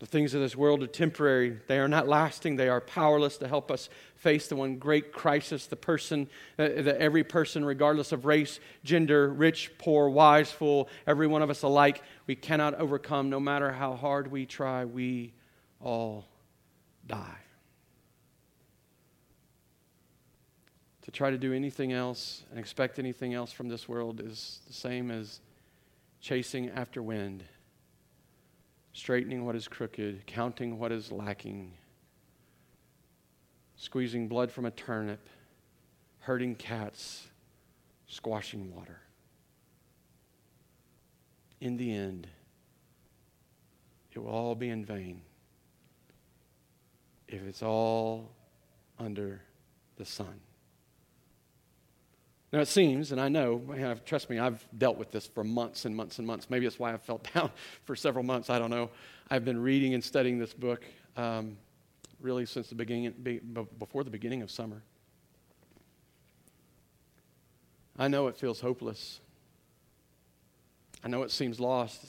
The 0.02 0.08
things 0.08 0.34
of 0.34 0.42
this 0.42 0.56
world 0.56 0.82
are 0.82 0.88
temporary. 0.88 1.60
They 1.68 1.78
are 1.78 1.88
not 1.88 2.08
lasting. 2.08 2.56
They 2.56 2.70
are 2.70 2.82
powerless 2.82 3.38
to 3.38 3.48
help 3.48 3.70
us 3.70 3.88
face 4.16 4.48
the 4.48 4.56
one 4.56 4.78
great 4.78 5.14
crisis 5.14 5.68
the 5.68 5.76
person, 5.76 6.28
uh, 6.58 6.64
every 6.64 7.24
person, 7.24 7.64
regardless 7.64 8.12
of 8.12 8.26
race, 8.26 8.60
gender, 8.84 9.30
rich, 9.30 9.70
poor, 9.78 10.10
wise, 10.10 10.52
fool, 10.52 10.90
every 11.06 11.28
one 11.28 11.44
of 11.44 11.52
us 11.52 11.62
alike, 11.62 12.02
we 12.26 12.36
cannot 12.36 12.74
overcome. 12.80 13.30
No 13.30 13.40
matter 13.40 13.72
how 13.72 13.94
hard 13.94 14.32
we 14.32 14.48
try, 14.48 14.86
we 14.86 15.34
all 15.80 16.26
die. 17.06 17.38
To 21.04 21.12
try 21.12 21.30
to 21.30 21.38
do 21.38 21.54
anything 21.54 21.94
else 21.94 22.42
and 22.50 22.58
expect 22.58 22.98
anything 22.98 23.36
else 23.36 23.52
from 23.52 23.70
this 23.70 23.88
world 23.88 24.20
is 24.20 24.62
the 24.66 24.74
same 24.74 25.12
as 25.12 25.42
chasing 26.22 26.72
after 26.72 27.04
wind 27.04 27.44
straightening 28.94 29.46
what 29.46 29.56
is 29.56 29.68
crooked, 29.68 30.26
counting 30.28 30.78
what 30.78 30.92
is 30.92 31.12
lacking, 31.12 31.74
squeezing 33.76 34.28
blood 34.28 34.52
from 34.52 34.66
a 34.66 34.72
turnip, 34.72 35.28
herding 36.20 36.56
cats, 36.56 37.28
squashing 38.08 38.74
water. 38.76 39.00
In 41.60 41.78
the 41.78 41.94
end, 41.94 42.28
it 44.12 44.20
will 44.20 44.28
all 44.28 44.56
be 44.56 44.70
in 44.70 44.84
vain 44.84 45.22
if 47.28 47.42
it's 47.44 47.64
all 47.64 48.32
under 49.00 49.42
the 49.96 50.06
sun. 50.06 50.40
Now, 52.52 52.60
it 52.60 52.68
seems, 52.68 53.14
and 53.14 53.22
I 53.22 53.30
know, 53.30 53.62
trust 54.06 54.30
me, 54.30 54.38
I've 54.38 54.66
dealt 54.78 54.98
with 54.98 55.12
this 55.12 55.26
for 55.26 55.44
months 55.44 55.86
and 55.86 55.96
months 55.96 56.18
and 56.18 56.28
months. 56.28 56.50
Maybe 56.50 56.66
that's 56.66 56.78
why 56.78 56.92
I've 56.92 57.02
felt 57.02 57.32
down 57.34 57.50
for 57.86 57.96
several 57.96 58.24
months. 58.24 58.50
I 58.50 58.60
don't 58.60 58.70
know. 58.70 58.90
I've 59.30 59.46
been 59.46 59.62
reading 59.62 59.94
and 59.94 60.04
studying 60.04 60.38
this 60.38 60.54
book 60.54 60.84
um, 61.16 61.56
really 62.20 62.46
since 62.46 62.68
the 62.68 62.76
beginning, 62.76 63.14
before 63.80 64.04
the 64.04 64.10
beginning 64.10 64.42
of 64.42 64.52
summer. 64.52 64.84
I 67.98 68.10
know 68.10 68.28
it 68.28 68.36
feels 68.36 68.60
hopeless. 68.60 69.22
I 71.04 71.08
know 71.08 71.24
it 71.24 71.32
seems 71.32 71.60
lost. 71.60 72.06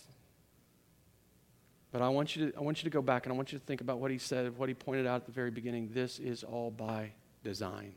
But 1.92 2.02
I 2.02 2.08
want, 2.08 2.34
you 2.34 2.50
to, 2.50 2.58
I 2.58 2.62
want 2.62 2.82
you 2.82 2.90
to 2.90 2.92
go 2.92 3.02
back 3.02 3.26
and 3.26 3.32
I 3.32 3.36
want 3.36 3.52
you 3.52 3.58
to 3.58 3.64
think 3.64 3.80
about 3.80 3.98
what 3.98 4.10
he 4.10 4.18
said, 4.18 4.56
what 4.56 4.68
he 4.68 4.74
pointed 4.74 5.06
out 5.06 5.16
at 5.16 5.26
the 5.26 5.32
very 5.32 5.50
beginning. 5.50 5.90
This 5.92 6.18
is 6.18 6.42
all 6.42 6.70
by 6.70 7.12
design. 7.44 7.94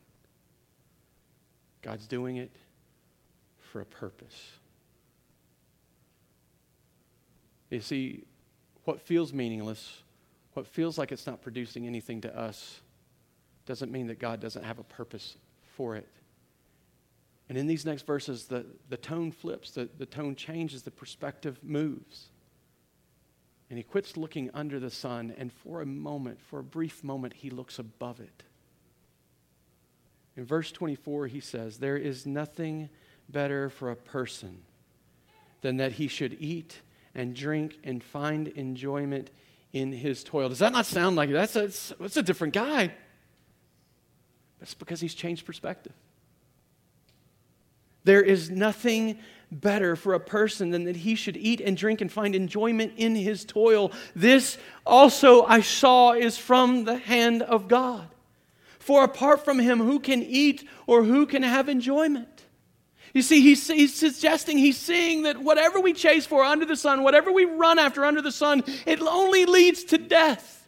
God's 1.86 2.08
doing 2.08 2.38
it 2.38 2.50
for 3.60 3.80
a 3.80 3.86
purpose. 3.86 4.54
You 7.70 7.80
see, 7.80 8.24
what 8.86 9.00
feels 9.00 9.32
meaningless, 9.32 10.02
what 10.54 10.66
feels 10.66 10.98
like 10.98 11.12
it's 11.12 11.28
not 11.28 11.44
producing 11.44 11.86
anything 11.86 12.22
to 12.22 12.36
us, 12.36 12.82
doesn't 13.68 13.92
mean 13.92 14.08
that 14.08 14.18
God 14.18 14.40
doesn't 14.40 14.64
have 14.64 14.80
a 14.80 14.84
purpose 14.84 15.38
for 15.76 15.96
it. 15.96 16.08
And 17.50 17.58
in 17.58 17.68
these 17.68 17.86
next 17.86 18.08
verses, 18.08 18.46
the, 18.46 18.66
the 18.90 18.98
tone 18.98 19.32
flips, 19.32 19.70
the, 19.72 19.88
the 20.00 20.08
tone 20.08 20.36
changes, 20.36 20.82
the 20.82 20.92
perspective 20.92 21.60
moves. 21.62 22.30
And 23.70 23.78
he 23.78 23.84
quits 23.84 24.18
looking 24.18 24.50
under 24.56 24.80
the 24.80 24.90
sun, 24.90 25.36
and 25.38 25.54
for 25.54 25.82
a 25.82 25.86
moment, 25.86 26.42
for 26.42 26.60
a 26.60 26.64
brief 26.64 27.04
moment, 27.04 27.34
he 27.34 27.52
looks 27.52 27.78
above 27.78 28.20
it. 28.20 28.44
In 30.38 30.46
verse 30.46 30.72
24, 30.72 31.28
he 31.28 31.40
says, 31.40 31.78
There 31.78 31.98
is 31.98 32.26
nothing 32.26 32.90
better 33.30 33.70
for 33.70 33.90
a 33.90 33.96
person 33.96 34.64
than 35.62 35.78
that 35.78 35.94
he 35.94 36.08
should 36.08 36.38
eat 36.40 36.82
and 37.14 37.36
drink 37.36 37.78
and 37.84 38.04
find 38.04 38.48
enjoyment 38.50 39.32
in 39.72 39.92
his 39.92 40.24
toil. 40.24 40.50
Does 40.50 40.60
that 40.60 40.74
not 40.74 40.86
sound 40.86 41.16
like 41.16 41.32
that's 41.32 41.56
a, 41.56 41.68
that's 42.00 42.18
a 42.18 42.24
different 42.24 42.54
guy? 42.54 42.94
That's 44.60 44.74
because 44.74 45.00
he's 45.02 45.14
changed 45.14 45.46
perspective. 45.46 45.94
There 48.04 48.22
is 48.22 48.50
nothing 48.50 49.20
better 49.52 49.96
for 49.96 50.14
a 50.14 50.20
person 50.20 50.70
than 50.70 50.86
that 50.86 50.96
he 50.96 51.16
should 51.16 51.38
eat 51.38 51.60
and 51.62 51.76
drink 51.76 52.02
and 52.02 52.12
find 52.12 52.36
enjoyment 52.36 52.94
in 52.98 53.16
his 53.16 53.46
toil. 53.46 53.92
This 54.16 54.58
also 54.86 55.44
I 55.44 55.62
saw 55.62 56.14
is 56.14 56.38
from 56.38 56.84
the 56.86 56.98
hand 56.98 57.42
of 57.42 57.68
God. 57.68 58.08
For 58.86 59.04
apart 59.04 59.44
from 59.44 59.58
him, 59.58 59.80
who 59.80 60.00
can 60.00 60.22
eat 60.22 60.64
or 60.86 61.02
who 61.02 61.26
can 61.26 61.42
have 61.42 61.70
enjoyment? 61.70 62.44
You 63.16 63.24
see, 63.24 63.42
he's, 63.42 63.66
he's, 63.66 63.96
suggesting, 63.96 64.60
he's 64.60 64.78
seeing 64.78 65.24
that 65.24 65.40
whatever 65.40 65.80
we 65.80 65.92
chase 65.92 66.28
for 66.28 66.44
under 66.44 66.68
the 66.68 66.76
sun, 66.76 67.02
whatever 67.02 67.32
we 67.32 67.46
run 67.46 67.80
after 67.80 68.06
under 68.06 68.22
the 68.22 68.32
sun, 68.32 68.64
it 68.86 69.02
only 69.02 69.48
leads 69.48 69.86
to 69.86 69.98
death. 69.98 70.68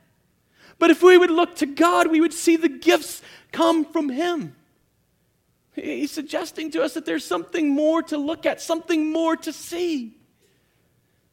But 0.80 0.89
if 0.89 1.03
we 1.03 1.15
would 1.15 1.30
look 1.30 1.58
to 1.58 1.67
God, 1.67 2.08
we 2.08 2.19
would 2.19 2.34
see 2.34 2.56
the 2.56 2.69
gifts 2.69 3.21
come 3.51 3.86
from 3.86 4.10
him. 4.10 4.56
He's 5.75 6.10
suggesting 6.10 6.71
to 6.71 6.82
us 6.82 6.95
that 6.95 7.06
there's 7.06 7.23
something 7.23 7.69
more 7.69 8.01
to 8.01 8.17
look 8.17 8.47
at, 8.47 8.62
something 8.62 9.12
more 9.12 9.36
to 9.36 9.53
see. 9.53 10.17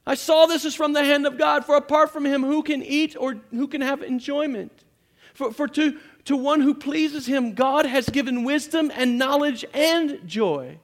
I 0.06 0.16
saw 0.16 0.44
this 0.44 0.66
is 0.66 0.74
from 0.74 0.92
the 0.92 1.02
hand 1.02 1.26
of 1.26 1.38
God, 1.38 1.64
for 1.64 1.76
apart 1.76 2.12
from 2.12 2.26
him, 2.26 2.42
who 2.42 2.62
can 2.62 2.82
eat 2.82 3.16
or 3.18 3.40
who 3.52 3.68
can 3.68 3.80
have 3.80 4.02
enjoyment? 4.02 4.84
For, 5.32 5.50
for 5.52 5.66
to 5.66 5.98
to 6.24 6.36
one 6.36 6.60
who 6.60 6.74
pleases 6.74 7.26
him, 7.26 7.54
God 7.54 7.86
has 7.86 8.08
given 8.08 8.44
wisdom 8.44 8.90
and 8.94 9.18
knowledge 9.18 9.64
and 9.74 10.20
joy. 10.26 10.78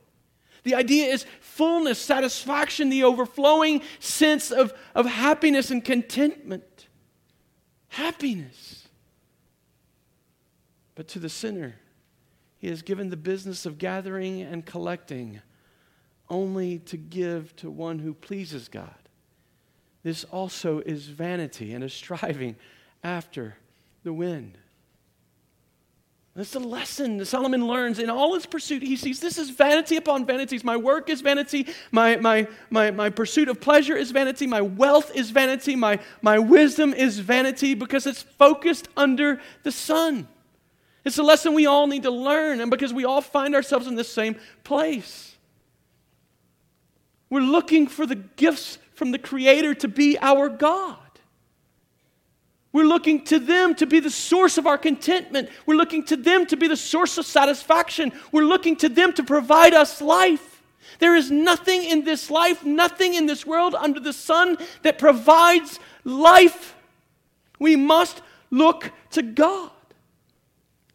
The 0.63 0.75
idea 0.75 1.07
is 1.07 1.25
fullness, 1.41 1.99
satisfaction, 1.99 2.91
the 2.91 3.05
overflowing 3.05 3.83
sense 3.99 4.51
of, 4.51 4.75
of 4.95 5.07
happiness 5.07 5.71
and 5.71 5.85
contentment. 5.85 6.89
Happiness. 7.89 8.89
But 10.95 11.09
to 11.09 11.19
the 11.19 11.31
sinner, 11.31 11.77
he 12.59 12.69
has 12.69 12.83
given 12.83 13.09
the 13.09 13.17
business 13.17 13.65
of 13.65 13.79
gathering 13.79 14.43
and 14.43 14.67
collecting 14.67 15.41
only 16.29 16.79
to 16.79 16.97
give 16.97 17.57
to 17.57 17.71
one 17.71 17.99
who 17.99 18.13
pleases 18.13 18.69
God. 18.69 18.95
This 20.03 20.25
also 20.25 20.81
is 20.81 21.07
vanity 21.07 21.73
and 21.73 21.83
a 21.83 21.89
striving 21.91 22.57
after 23.03 23.57
the 24.05 24.13
wind. 24.13 24.59
That's 26.41 26.53
the 26.53 26.59
lesson 26.59 27.19
that 27.19 27.27
Solomon 27.27 27.67
learns 27.67 27.99
in 27.99 28.09
all 28.09 28.33
his 28.33 28.47
pursuit. 28.47 28.83
He 28.83 28.97
sees 28.97 29.21
this 29.21 29.37
is 29.37 29.51
vanity 29.51 29.97
upon 29.97 30.25
vanities. 30.25 30.65
My 30.65 30.75
work 30.75 31.11
is 31.11 31.21
vanity. 31.21 31.67
My, 31.93 32.17
my, 32.17 32.49
my, 32.71 32.91
my 32.91 33.11
pursuit 33.11 33.51
of 33.51 33.61
pleasure 33.61 33.95
is 33.95 34.11
vanity. 34.11 34.47
My 34.47 34.63
wealth 34.63 35.15
is 35.15 35.29
vanity. 35.29 35.77
My, 35.77 35.99
my 36.23 36.39
wisdom 36.39 36.95
is 36.95 37.19
vanity 37.19 37.75
because 37.75 38.07
it's 38.07 38.23
focused 38.23 38.89
under 38.97 39.39
the 39.65 39.71
sun. 39.71 40.29
It's 41.05 41.19
a 41.19 41.23
lesson 41.23 41.53
we 41.53 41.67
all 41.67 41.87
need 41.87 42.05
to 42.05 42.11
learn, 42.11 42.63
and 42.63 42.71
because 42.71 42.95
we 42.95 43.05
all 43.05 43.21
find 43.21 43.55
ourselves 43.55 43.87
in 43.87 43.95
the 43.95 44.03
same 44.03 44.35
place. 44.65 45.37
We're 47.29 47.41
looking 47.41 47.87
for 47.87 48.07
the 48.07 48.15
gifts 48.17 48.79
from 48.95 49.11
the 49.11 49.19
Creator 49.19 49.75
to 49.75 49.89
be 49.89 50.17
our 50.23 50.49
God. 50.49 50.97
We're 52.73 52.85
looking 52.85 53.25
to 53.25 53.39
them 53.41 53.75
to 53.77 53.87
be 53.87 53.99
the 53.99 54.11
source 54.11 54.57
of 54.57 54.67
our 54.67 54.79
contentment. 54.79 55.49
We're 55.67 55.75
looking 55.75 56.05
to 56.05 56.17
them 56.17 56.47
to 56.47 56.57
be 56.57 56.69
the 56.69 56.77
source 56.77 57.19
of 57.19 57.27
satisfaction. 57.27 58.13
We're 58.31 58.45
looking 58.45 58.77
to 58.77 58.89
them 58.89 59.13
to 59.15 59.25
provide 59.25 59.75
us 59.75 60.01
life. 60.01 60.63
There 61.01 61.17
is 61.17 61.31
nothing 61.31 61.85
in 61.85 62.05
this 62.05 62.31
life, 62.31 62.65
nothing 62.65 63.15
in 63.15 63.27
this 63.27 63.45
world 63.45 63.75
under 63.75 63.99
the 63.99 64.13
sun 64.13 64.57
that 64.83 64.99
provides 64.99 65.81
life. 66.05 66.77
We 67.59 67.75
must 67.75 68.23
look 68.51 68.93
to 69.11 69.23
God. 69.23 69.71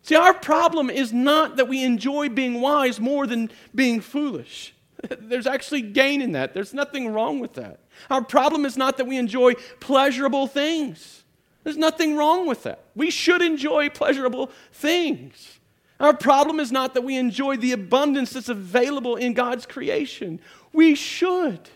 See, 0.03 0.15
our 0.15 0.33
problem 0.33 0.89
is 0.89 1.11
not 1.11 1.57
that 1.57 1.67
we 1.67 1.83
enjoy 1.83 2.29
being 2.29 2.61
wise 2.61 2.99
more 2.99 3.25
than 3.25 3.49
being 3.73 3.99
foolish. 3.99 4.73
There's 5.19 5.47
actually 5.47 5.81
gain 5.81 6.21
in 6.21 6.33
that. 6.33 6.53
There's 6.53 6.73
nothing 6.73 7.11
wrong 7.11 7.39
with 7.39 7.53
that. 7.55 7.79
Our 8.09 8.23
problem 8.23 8.65
is 8.65 8.77
not 8.77 8.97
that 8.97 9.07
we 9.07 9.17
enjoy 9.17 9.55
pleasurable 9.79 10.47
things. 10.47 11.24
There's 11.65 11.77
nothing 11.77 12.15
wrong 12.15 12.47
with 12.47 12.61
that. 12.63 12.85
We 12.93 13.09
should 13.09 13.41
enjoy 13.41 13.89
pleasurable 13.89 14.51
things. 14.71 15.59
Our 15.99 16.13
problem 16.13 16.59
is 16.59 16.71
not 16.71 16.93
that 16.93 17.01
we 17.01 17.17
enjoy 17.17 17.57
the 17.57 17.71
abundance 17.71 18.33
that's 18.33 18.49
available 18.49 19.15
in 19.15 19.33
God's 19.33 19.65
creation. 19.65 20.39
We 20.71 20.93
should. 20.93 21.67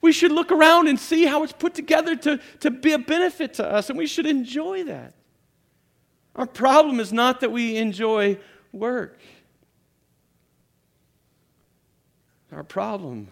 We 0.00 0.12
should 0.12 0.32
look 0.32 0.50
around 0.50 0.88
and 0.88 0.98
see 0.98 1.26
how 1.26 1.42
it's 1.42 1.52
put 1.52 1.74
together 1.74 2.16
to, 2.16 2.40
to 2.60 2.70
be 2.70 2.92
a 2.92 2.98
benefit 2.98 3.52
to 3.54 3.70
us, 3.70 3.90
and 3.90 3.98
we 3.98 4.06
should 4.06 4.24
enjoy 4.24 4.84
that. 4.84 5.12
Our 6.34 6.46
problem 6.46 7.00
is 7.00 7.12
not 7.12 7.40
that 7.40 7.52
we 7.52 7.76
enjoy 7.76 8.38
work. 8.72 9.20
Our 12.50 12.64
problem 12.64 13.28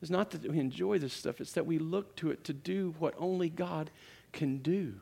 is 0.00 0.08
not 0.08 0.30
that 0.30 0.48
we 0.48 0.60
enjoy 0.60 1.00
this 1.00 1.14
stuff, 1.14 1.40
it's 1.40 1.52
that 1.54 1.66
we 1.66 1.80
look 1.80 2.14
to 2.16 2.30
it 2.30 2.44
to 2.44 2.52
do 2.52 2.94
what 3.00 3.14
only 3.18 3.48
God 3.48 3.90
can 4.32 4.58
do. 4.58 4.94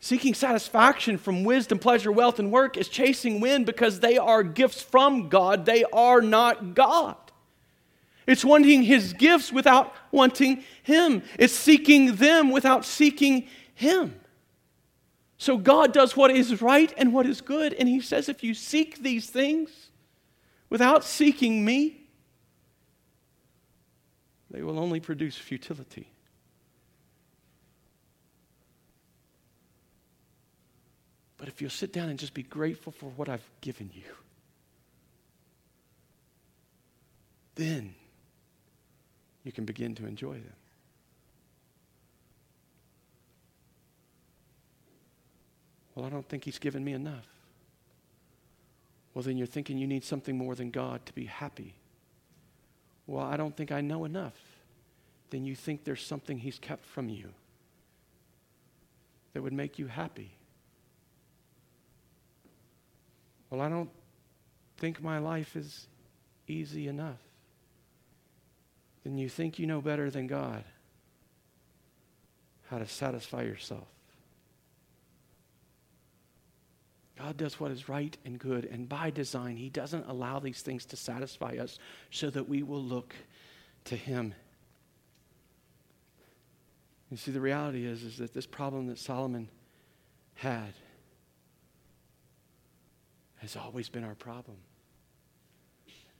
Seeking 0.00 0.34
satisfaction 0.34 1.18
from 1.18 1.44
wisdom, 1.44 1.78
pleasure, 1.78 2.12
wealth, 2.12 2.38
and 2.38 2.52
work 2.52 2.76
is 2.76 2.88
chasing 2.88 3.40
wind 3.40 3.66
because 3.66 4.00
they 4.00 4.16
are 4.16 4.42
gifts 4.42 4.80
from 4.80 5.28
God. 5.28 5.66
They 5.66 5.84
are 5.92 6.20
not 6.20 6.74
God. 6.74 7.16
It's 8.26 8.44
wanting 8.44 8.82
his 8.82 9.12
gifts 9.14 9.52
without 9.52 9.94
wanting 10.12 10.62
him. 10.82 11.22
It's 11.38 11.54
seeking 11.54 12.16
them 12.16 12.50
without 12.50 12.84
seeking 12.84 13.48
him. 13.74 14.14
So 15.36 15.56
God 15.56 15.92
does 15.92 16.16
what 16.16 16.30
is 16.30 16.60
right 16.60 16.92
and 16.96 17.12
what 17.12 17.26
is 17.26 17.40
good. 17.40 17.72
And 17.74 17.88
he 17.88 18.00
says, 18.00 18.28
if 18.28 18.44
you 18.44 18.54
seek 18.54 19.02
these 19.02 19.30
things 19.30 19.70
without 20.68 21.04
seeking 21.04 21.64
me, 21.64 22.08
they 24.50 24.62
will 24.62 24.78
only 24.78 25.00
produce 25.00 25.36
futility. 25.36 26.12
But 31.38 31.46
if 31.48 31.62
you'll 31.62 31.70
sit 31.70 31.92
down 31.92 32.08
and 32.08 32.18
just 32.18 32.34
be 32.34 32.42
grateful 32.42 32.92
for 32.92 33.06
what 33.10 33.28
I've 33.28 33.48
given 33.60 33.90
you, 33.94 34.02
then 37.54 37.94
you 39.44 39.52
can 39.52 39.64
begin 39.64 39.94
to 39.94 40.06
enjoy 40.06 40.34
them. 40.34 40.52
Well, 45.94 46.06
I 46.06 46.10
don't 46.10 46.28
think 46.28 46.44
he's 46.44 46.58
given 46.58 46.84
me 46.84 46.92
enough. 46.92 47.26
Well, 49.14 49.22
then 49.22 49.36
you're 49.36 49.48
thinking 49.48 49.78
you 49.78 49.86
need 49.86 50.04
something 50.04 50.36
more 50.36 50.54
than 50.54 50.70
God 50.70 51.04
to 51.06 51.12
be 51.12 51.24
happy. 51.24 51.74
Well, 53.06 53.24
I 53.24 53.36
don't 53.36 53.56
think 53.56 53.72
I 53.72 53.80
know 53.80 54.04
enough. 54.04 54.38
Then 55.30 55.44
you 55.44 55.56
think 55.56 55.82
there's 55.82 56.04
something 56.04 56.38
he's 56.38 56.58
kept 56.58 56.84
from 56.84 57.08
you 57.08 57.30
that 59.32 59.42
would 59.42 59.52
make 59.52 59.78
you 59.78 59.88
happy. 59.88 60.37
Well, 63.50 63.60
I 63.60 63.68
don't 63.68 63.90
think 64.76 65.02
my 65.02 65.18
life 65.18 65.56
is 65.56 65.86
easy 66.46 66.88
enough 66.88 67.18
then 69.08 69.16
you 69.16 69.28
think 69.28 69.58
you 69.58 69.66
know 69.66 69.80
better 69.80 70.10
than 70.10 70.26
God 70.26 70.64
how 72.68 72.78
to 72.78 72.86
satisfy 72.86 73.42
yourself. 73.42 73.88
God 77.18 77.38
does 77.38 77.58
what 77.58 77.70
is 77.70 77.88
right 77.88 78.16
and 78.26 78.38
good, 78.38 78.66
and 78.66 78.86
by 78.88 79.10
design, 79.10 79.56
He 79.56 79.70
doesn't 79.70 80.06
allow 80.06 80.38
these 80.38 80.60
things 80.60 80.84
to 80.86 80.96
satisfy 80.96 81.56
us 81.58 81.78
so 82.10 82.28
that 82.30 82.48
we 82.48 82.62
will 82.62 82.82
look 82.82 83.14
to 83.84 83.96
Him. 83.96 84.34
You 87.10 87.16
see, 87.16 87.30
the 87.30 87.40
reality 87.40 87.86
is, 87.86 88.02
is 88.02 88.18
that 88.18 88.34
this 88.34 88.46
problem 88.46 88.88
that 88.88 88.98
Solomon 88.98 89.48
had 90.34 90.74
has 93.38 93.56
always 93.56 93.88
been 93.88 94.04
our 94.04 94.14
problem. 94.14 94.56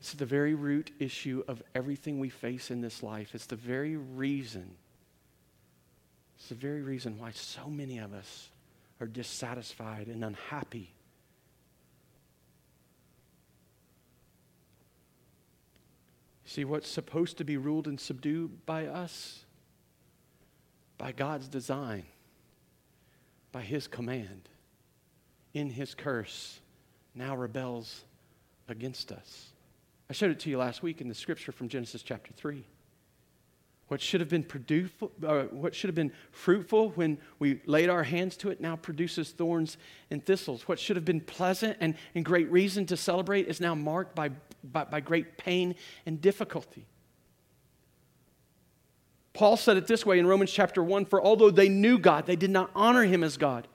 It's 0.00 0.12
the 0.12 0.26
very 0.26 0.54
root 0.54 0.92
issue 0.98 1.42
of 1.48 1.62
everything 1.74 2.20
we 2.20 2.28
face 2.28 2.70
in 2.70 2.80
this 2.80 3.02
life. 3.02 3.34
It's 3.34 3.46
the 3.46 3.56
very 3.56 3.96
reason, 3.96 4.70
it's 6.38 6.48
the 6.48 6.54
very 6.54 6.82
reason 6.82 7.18
why 7.18 7.32
so 7.32 7.68
many 7.68 7.98
of 7.98 8.12
us 8.14 8.50
are 9.00 9.06
dissatisfied 9.06 10.06
and 10.06 10.24
unhappy. 10.24 10.92
See, 16.44 16.64
what's 16.64 16.88
supposed 16.88 17.36
to 17.38 17.44
be 17.44 17.56
ruled 17.58 17.86
and 17.86 18.00
subdued 18.00 18.64
by 18.64 18.86
us, 18.86 19.44
by 20.96 21.12
God's 21.12 21.46
design, 21.46 22.04
by 23.52 23.60
His 23.60 23.86
command, 23.86 24.48
in 25.52 25.70
His 25.70 25.94
curse, 25.94 26.60
now 27.18 27.36
rebels 27.36 28.04
against 28.68 29.12
us. 29.12 29.48
I 30.08 30.12
showed 30.12 30.30
it 30.30 30.40
to 30.40 30.50
you 30.50 30.56
last 30.56 30.82
week 30.82 31.00
in 31.00 31.08
the 31.08 31.14
scripture 31.14 31.52
from 31.52 31.68
Genesis 31.68 32.02
chapter 32.02 32.32
3. 32.32 32.64
What 33.88 34.00
should 34.00 34.20
have 34.20 34.28
been 34.28 34.44
produceful, 34.44 35.10
uh, 35.26 35.44
what 35.44 35.74
should 35.74 35.88
have 35.88 35.94
been 35.94 36.12
fruitful 36.30 36.90
when 36.90 37.18
we 37.38 37.60
laid 37.66 37.88
our 37.88 38.02
hands 38.02 38.36
to 38.38 38.50
it 38.50 38.60
now 38.60 38.76
produces 38.76 39.30
thorns 39.30 39.78
and 40.10 40.24
thistles. 40.24 40.68
What 40.68 40.78
should 40.78 40.96
have 40.96 41.04
been 41.04 41.20
pleasant 41.20 41.78
and, 41.80 41.94
and 42.14 42.24
great 42.24 42.50
reason 42.50 42.86
to 42.86 42.96
celebrate 42.96 43.48
is 43.48 43.60
now 43.60 43.74
marked 43.74 44.14
by, 44.14 44.30
by, 44.62 44.84
by 44.84 45.00
great 45.00 45.38
pain 45.38 45.74
and 46.06 46.20
difficulty. 46.20 46.86
Paul 49.32 49.56
said 49.56 49.76
it 49.76 49.86
this 49.86 50.04
way 50.04 50.18
in 50.18 50.26
Romans 50.26 50.52
chapter 50.52 50.82
1 50.82 51.06
For 51.06 51.22
although 51.22 51.50
they 51.50 51.68
knew 51.68 51.98
God, 51.98 52.26
they 52.26 52.36
did 52.36 52.50
not 52.50 52.70
honor 52.74 53.04
him 53.04 53.24
as 53.24 53.36
God 53.36 53.66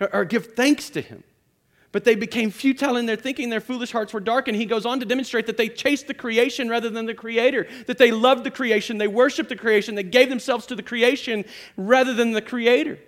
or, 0.00 0.14
or 0.14 0.24
give 0.24 0.54
thanks 0.54 0.90
to 0.90 1.00
him 1.00 1.24
but 1.92 2.04
they 2.04 2.14
became 2.14 2.50
futile 2.50 2.96
in 2.96 3.06
their 3.06 3.16
thinking. 3.16 3.50
Their 3.50 3.60
foolish 3.60 3.90
hearts 3.90 4.12
were 4.12 4.20
dark. 4.20 4.48
And 4.48 4.56
he 4.56 4.64
goes 4.64 4.86
on 4.86 5.00
to 5.00 5.06
demonstrate 5.06 5.46
that 5.46 5.56
they 5.56 5.68
chased 5.68 6.06
the 6.06 6.14
creation 6.14 6.68
rather 6.68 6.88
than 6.88 7.06
the 7.06 7.14
creator, 7.14 7.66
that 7.86 7.98
they 7.98 8.10
loved 8.10 8.44
the 8.44 8.50
creation, 8.50 8.98
they 8.98 9.08
worshiped 9.08 9.48
the 9.48 9.56
creation, 9.56 9.94
they 9.94 10.02
gave 10.02 10.28
themselves 10.28 10.66
to 10.66 10.76
the 10.76 10.82
creation 10.82 11.44
rather 11.76 12.14
than 12.14 12.32
the 12.32 12.42
creator. 12.42 12.98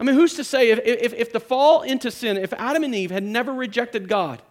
I 0.00 0.04
mean, 0.04 0.16
who's 0.16 0.34
to 0.34 0.44
say 0.44 0.70
if, 0.70 0.80
if, 0.84 1.12
if 1.12 1.32
the 1.32 1.38
fall 1.38 1.82
into 1.82 2.10
sin, 2.10 2.36
if 2.36 2.52
Adam 2.54 2.82
and 2.82 2.94
Eve 2.94 3.12
had 3.12 3.22
never 3.22 3.52
rejected 3.52 4.08
God 4.08 4.42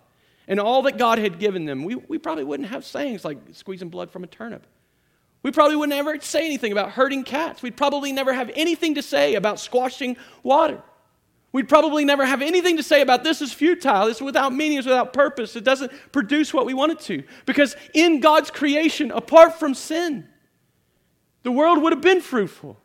and 0.48 0.60
all 0.60 0.84
that 0.84 0.98
God 0.98 1.18
had 1.18 1.40
given 1.40 1.66
them, 1.66 1.84
we, 1.84 1.96
we 1.96 2.18
probably 2.18 2.46
wouldn't 2.46 2.70
have 2.70 2.86
sayings 2.86 3.26
like 3.26 3.38
squeezing 3.52 3.90
blood 3.90 4.12
from 4.12 4.24
a 4.24 4.28
turnip. 4.28 4.66
We 5.44 5.52
probably 5.52 5.76
wouldn't 5.76 5.98
ever 5.98 6.20
say 6.22 6.46
anything 6.46 6.72
about 6.72 6.92
hurting 6.92 7.24
cats. 7.24 7.64
We'd 7.64 7.76
probably 7.76 8.14
never 8.14 8.32
have 8.32 8.52
anything 8.56 8.96
to 8.96 9.02
say 9.02 9.34
about 9.34 9.60
squashing 9.60 10.16
water. 10.44 10.82
We'd 11.54 11.68
probably 11.68 12.06
never 12.06 12.26
have 12.26 12.42
anything 12.42 12.78
to 12.78 12.84
say 12.84 13.02
about 13.02 13.24
this 13.24 13.42
is 13.42 13.52
futile, 13.52 14.08
it's 14.08 14.22
without 14.22 14.54
meaning, 14.54 14.78
it's 14.78 14.88
without 14.88 15.12
purpose, 15.12 15.56
it 15.56 15.66
doesn't 15.66 15.92
produce 16.12 16.54
what 16.54 16.66
we 16.66 16.74
want 16.74 16.94
it 16.94 17.00
to. 17.02 17.24
Because 17.46 17.76
in 17.94 18.22
God's 18.22 18.50
creation, 18.50 19.12
apart 19.12 19.60
from 19.60 19.74
sin, 19.74 20.28
the 21.44 21.52
world 21.52 21.82
would 21.82 21.92
have 21.92 22.02
been 22.02 22.22
fruitful. 22.22 22.78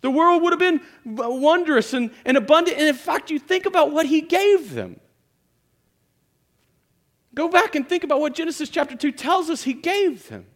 The 0.00 0.10
world 0.10 0.42
would 0.42 0.52
have 0.52 0.60
been 0.60 0.80
wondrous 1.04 1.92
and, 1.92 2.10
and 2.24 2.36
abundant. 2.36 2.78
And 2.78 2.88
in 2.88 2.94
fact, 2.94 3.30
you 3.30 3.38
think 3.38 3.66
about 3.66 3.92
what 3.92 4.06
He 4.06 4.20
gave 4.20 4.72
them. 4.72 5.00
Go 7.34 7.48
back 7.48 7.74
and 7.74 7.86
think 7.86 8.04
about 8.04 8.20
what 8.20 8.34
Genesis 8.34 8.68
chapter 8.68 8.96
2 8.96 9.12
tells 9.12 9.50
us 9.50 9.62
He 9.62 9.74
gave 9.74 10.28
them. 10.28 10.46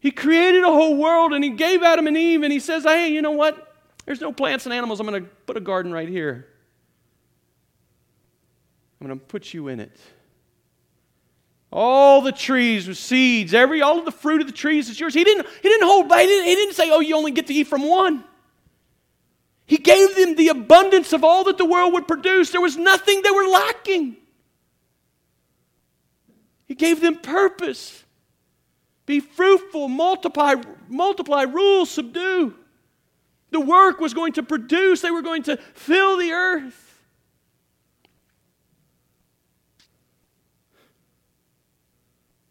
He 0.00 0.10
created 0.10 0.64
a 0.64 0.68
whole 0.68 0.96
world 0.96 1.32
and 1.32 1.44
He 1.44 1.50
gave 1.50 1.82
Adam 1.82 2.06
and 2.06 2.16
Eve, 2.16 2.42
and 2.42 2.52
He 2.52 2.58
says, 2.58 2.84
Hey, 2.84 3.08
you 3.08 3.22
know 3.22 3.32
what? 3.32 3.69
There's 4.06 4.20
no 4.20 4.32
plants 4.32 4.66
and 4.66 4.72
animals. 4.72 5.00
I'm 5.00 5.06
going 5.06 5.22
to 5.22 5.28
put 5.46 5.56
a 5.56 5.60
garden 5.60 5.92
right 5.92 6.08
here. 6.08 6.46
I'm 9.00 9.06
going 9.06 9.18
to 9.18 9.24
put 9.24 9.54
you 9.54 9.68
in 9.68 9.80
it. 9.80 9.96
All 11.72 12.20
the 12.20 12.32
trees 12.32 12.88
with 12.88 12.98
seeds, 12.98 13.54
every 13.54 13.80
all 13.80 13.98
of 13.98 14.04
the 14.04 14.10
fruit 14.10 14.40
of 14.40 14.48
the 14.48 14.52
trees 14.52 14.88
is 14.88 14.98
yours. 14.98 15.14
He 15.14 15.22
didn't, 15.22 15.46
he 15.62 15.68
didn't 15.68 15.86
hold 15.86 16.08
back. 16.08 16.22
He 16.22 16.26
didn't, 16.26 16.46
he 16.46 16.54
didn't 16.56 16.74
say, 16.74 16.90
oh, 16.90 17.00
you 17.00 17.16
only 17.16 17.30
get 17.30 17.46
to 17.46 17.54
eat 17.54 17.68
from 17.68 17.88
one. 17.88 18.24
He 19.66 19.76
gave 19.76 20.16
them 20.16 20.34
the 20.34 20.48
abundance 20.48 21.12
of 21.12 21.22
all 21.22 21.44
that 21.44 21.56
the 21.56 21.64
world 21.64 21.92
would 21.92 22.08
produce. 22.08 22.50
There 22.50 22.60
was 22.60 22.76
nothing 22.76 23.22
they 23.22 23.30
were 23.30 23.46
lacking. 23.46 24.16
He 26.66 26.74
gave 26.74 27.00
them 27.00 27.16
purpose. 27.16 28.04
Be 29.06 29.20
fruitful, 29.20 29.88
multiply, 29.88 30.56
multiply, 30.88 31.42
rule, 31.42 31.86
subdue. 31.86 32.56
The 33.50 33.60
work 33.60 34.00
was 34.00 34.14
going 34.14 34.32
to 34.34 34.42
produce, 34.42 35.00
they 35.00 35.10
were 35.10 35.22
going 35.22 35.42
to 35.44 35.56
fill 35.56 36.16
the 36.16 36.32
earth. 36.32 36.86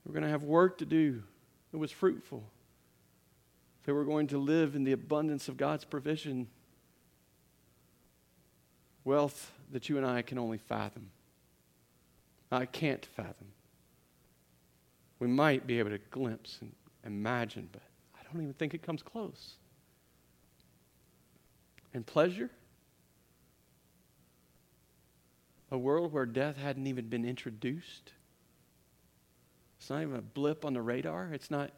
We're 0.05 0.13
going 0.13 0.23
to 0.23 0.29
have 0.29 0.43
work 0.43 0.79
to 0.79 0.85
do 0.85 1.23
that 1.71 1.77
was 1.77 1.91
fruitful. 1.91 2.43
They 3.85 3.93
were 3.93 4.03
going 4.03 4.27
to 4.27 4.37
live 4.37 4.75
in 4.75 4.83
the 4.83 4.91
abundance 4.91 5.47
of 5.47 5.55
God's 5.55 5.85
provision. 5.85 6.47
Wealth 9.03 9.51
that 9.71 9.87
you 9.87 9.97
and 9.97 10.05
I 10.05 10.21
can 10.21 10.37
only 10.37 10.57
fathom. 10.57 11.11
I 12.51 12.65
can't 12.65 13.05
fathom. 13.05 13.47
We 15.19 15.27
might 15.27 15.67
be 15.67 15.79
able 15.79 15.91
to 15.91 15.99
glimpse 16.09 16.57
and 16.61 16.73
imagine, 17.05 17.69
but 17.71 17.83
I 18.15 18.23
don't 18.31 18.41
even 18.41 18.53
think 18.53 18.73
it 18.73 18.81
comes 18.81 19.03
close 19.03 19.55
and 21.93 22.05
pleasure. 22.05 22.49
A 25.71 25.77
world 25.77 26.11
where 26.11 26.25
death 26.25 26.57
hadn't 26.57 26.87
even 26.87 27.09
been 27.09 27.25
introduced. 27.25 28.11
It's 29.79 29.89
not 29.89 30.01
even 30.01 30.15
a 30.15 30.21
blip 30.21 30.65
on 30.65 30.73
the 30.73 30.81
radar. 30.81 31.29
It's 31.33 31.51
not 31.51 31.71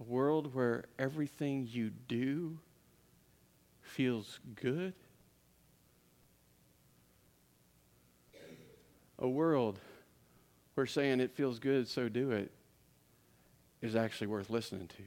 a 0.00 0.02
world 0.02 0.54
where 0.54 0.84
everything 0.98 1.66
you 1.70 1.90
do 1.90 2.58
feels 3.80 4.38
good. 4.54 4.92
A 9.18 9.28
world 9.28 9.80
where 10.74 10.86
saying 10.86 11.18
it 11.18 11.34
feels 11.34 11.58
good, 11.58 11.88
so 11.88 12.08
do 12.08 12.30
it, 12.30 12.52
is 13.82 13.96
actually 13.96 14.28
worth 14.28 14.50
listening 14.50 14.86
to 14.88 15.02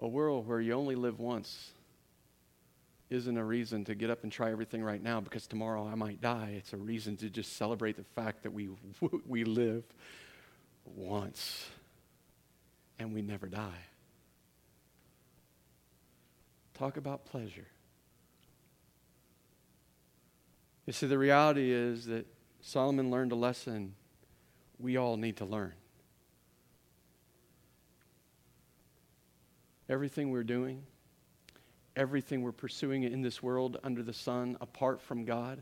a 0.00 0.08
world 0.08 0.46
where 0.46 0.60
you 0.60 0.72
only 0.72 0.94
live 0.94 1.20
once 1.20 1.72
isn't 3.10 3.36
a 3.36 3.44
reason 3.44 3.84
to 3.84 3.94
get 3.94 4.08
up 4.08 4.22
and 4.22 4.30
try 4.30 4.50
everything 4.52 4.82
right 4.82 5.02
now 5.02 5.20
because 5.20 5.46
tomorrow 5.46 5.86
I 5.86 5.96
might 5.96 6.20
die. 6.20 6.54
It's 6.56 6.72
a 6.72 6.76
reason 6.76 7.16
to 7.18 7.28
just 7.28 7.56
celebrate 7.56 7.96
the 7.96 8.04
fact 8.14 8.44
that 8.44 8.52
we, 8.52 8.70
we 9.26 9.44
live 9.44 9.84
once 10.84 11.68
and 12.98 13.12
we 13.12 13.20
never 13.20 13.48
die. 13.48 13.84
Talk 16.74 16.96
about 16.96 17.26
pleasure. 17.26 17.66
You 20.86 20.92
see, 20.92 21.06
the 21.06 21.18
reality 21.18 21.70
is 21.70 22.06
that 22.06 22.26
Solomon 22.62 23.10
learned 23.10 23.32
a 23.32 23.36
lesson 23.36 23.94
we 24.78 24.96
all 24.96 25.16
need 25.16 25.36
to 25.38 25.44
learn. 25.44 25.74
Everything 29.90 30.30
we're 30.30 30.44
doing, 30.44 30.84
everything 31.96 32.42
we're 32.42 32.52
pursuing 32.52 33.02
in 33.02 33.20
this 33.20 33.42
world 33.42 33.76
under 33.82 34.02
the 34.02 34.12
sun 34.12 34.56
apart 34.60 35.02
from 35.02 35.24
God, 35.26 35.60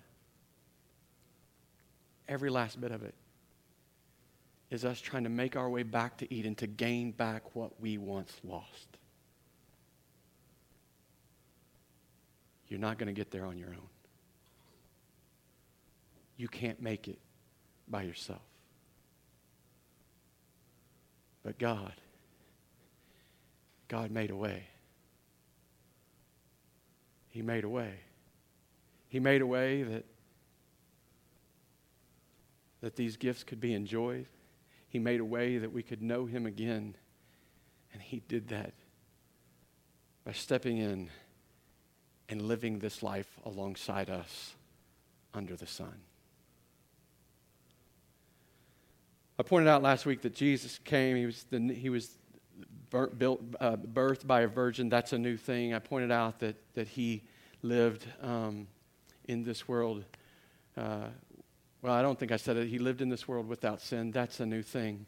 every 2.28 2.50
last 2.50 2.80
bit 2.80 2.92
of 2.92 3.02
it 3.02 3.14
is 4.70 4.84
us 4.84 5.00
trying 5.00 5.24
to 5.24 5.30
make 5.30 5.56
our 5.56 5.70
way 5.70 5.82
back 5.82 6.18
to 6.18 6.32
Eden 6.32 6.54
to 6.56 6.66
gain 6.66 7.10
back 7.10 7.56
what 7.56 7.80
we 7.80 7.96
once 7.96 8.32
lost. 8.44 8.98
You're 12.68 12.80
not 12.80 12.98
going 12.98 13.06
to 13.06 13.14
get 13.14 13.30
there 13.30 13.46
on 13.46 13.56
your 13.56 13.70
own. 13.70 13.88
You 16.36 16.48
can't 16.48 16.82
make 16.82 17.08
it 17.08 17.18
by 17.88 18.02
yourself. 18.02 18.42
But 21.42 21.58
God, 21.58 21.94
God 23.88 24.10
made 24.10 24.30
a 24.30 24.36
way. 24.36 24.64
He 27.30 27.42
made 27.42 27.64
a 27.64 27.68
way. 27.68 27.94
He 29.08 29.20
made 29.20 29.40
a 29.40 29.46
way 29.46 29.82
that, 29.82 30.04
that 32.82 32.96
these 32.96 33.16
gifts 33.16 33.44
could 33.44 33.60
be 33.60 33.74
enjoyed. 33.74 34.26
He 34.88 34.98
made 34.98 35.20
a 35.20 35.24
way 35.24 35.58
that 35.58 35.72
we 35.72 35.82
could 35.82 36.02
know 36.02 36.26
Him 36.26 36.46
again. 36.46 36.94
And 37.92 38.02
He 38.02 38.22
did 38.28 38.48
that 38.48 38.74
by 40.24 40.32
stepping 40.32 40.78
in 40.78 41.08
and 42.28 42.42
living 42.42 42.78
this 42.78 43.02
life 43.02 43.38
alongside 43.46 44.10
us 44.10 44.54
under 45.32 45.56
the 45.56 45.66
sun. 45.66 46.02
I 49.38 49.42
pointed 49.44 49.68
out 49.68 49.82
last 49.82 50.04
week 50.04 50.22
that 50.22 50.34
Jesus 50.34 50.78
came. 50.84 51.16
He 51.16 51.24
was, 51.24 51.44
the, 51.48 51.72
he 51.72 51.88
was 51.88 52.18
built, 52.90 53.42
uh, 53.60 53.76
birthed 53.76 54.26
by 54.26 54.42
a 54.42 54.48
virgin. 54.48 54.88
That's 54.88 55.12
a 55.12 55.18
new 55.18 55.36
thing. 55.36 55.74
I 55.74 55.78
pointed 55.78 56.10
out 56.10 56.40
that, 56.40 56.56
that 56.74 56.88
he 56.88 57.22
lived 57.62 58.06
um, 58.22 58.66
in 59.26 59.44
this 59.44 59.68
world. 59.68 60.04
Uh, 60.76 61.08
well, 61.82 61.92
I 61.92 62.02
don't 62.02 62.18
think 62.18 62.32
I 62.32 62.36
said 62.36 62.56
it. 62.56 62.68
He 62.68 62.78
lived 62.78 63.00
in 63.02 63.08
this 63.08 63.28
world 63.28 63.48
without 63.48 63.80
sin. 63.80 64.10
That's 64.10 64.40
a 64.40 64.46
new 64.46 64.62
thing. 64.62 65.06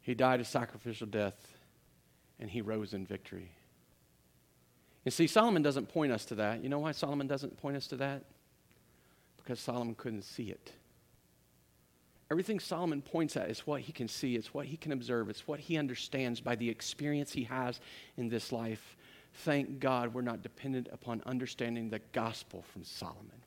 He 0.00 0.14
died 0.14 0.40
a 0.40 0.44
sacrificial 0.44 1.06
death, 1.06 1.58
and 2.40 2.48
he 2.48 2.62
rose 2.62 2.94
in 2.94 3.04
victory. 3.04 3.50
You 5.04 5.10
see, 5.10 5.26
Solomon 5.26 5.62
doesn't 5.62 5.88
point 5.88 6.12
us 6.12 6.24
to 6.26 6.34
that. 6.36 6.62
You 6.62 6.68
know 6.68 6.78
why 6.78 6.92
Solomon 6.92 7.26
doesn't 7.26 7.58
point 7.58 7.76
us 7.76 7.86
to 7.88 7.96
that? 7.96 8.24
Because 9.36 9.60
Solomon 9.60 9.94
couldn't 9.94 10.22
see 10.22 10.44
it. 10.44 10.72
Everything 12.30 12.60
Solomon 12.60 13.00
points 13.00 13.36
at 13.36 13.50
is 13.50 13.60
what 13.60 13.80
he 13.80 13.92
can 13.92 14.06
see, 14.06 14.36
it's 14.36 14.52
what 14.52 14.66
he 14.66 14.76
can 14.76 14.92
observe, 14.92 15.30
it's 15.30 15.48
what 15.48 15.60
he 15.60 15.78
understands 15.78 16.40
by 16.40 16.56
the 16.56 16.68
experience 16.68 17.32
he 17.32 17.44
has 17.44 17.80
in 18.16 18.28
this 18.28 18.52
life. 18.52 18.96
Thank 19.32 19.80
God 19.80 20.12
we're 20.12 20.22
not 20.22 20.42
dependent 20.42 20.88
upon 20.92 21.22
understanding 21.24 21.88
the 21.88 22.00
gospel 22.12 22.64
from 22.72 22.84
Solomon. 22.84 23.42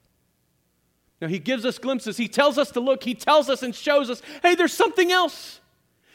Now, 1.21 1.27
he 1.27 1.37
gives 1.37 1.65
us 1.65 1.77
glimpses. 1.77 2.17
He 2.17 2.27
tells 2.27 2.57
us 2.57 2.71
to 2.71 2.79
look. 2.79 3.03
He 3.03 3.13
tells 3.13 3.47
us 3.47 3.61
and 3.61 3.75
shows 3.75 4.09
us 4.09 4.23
hey, 4.41 4.55
there's 4.55 4.73
something 4.73 5.11
else. 5.11 5.59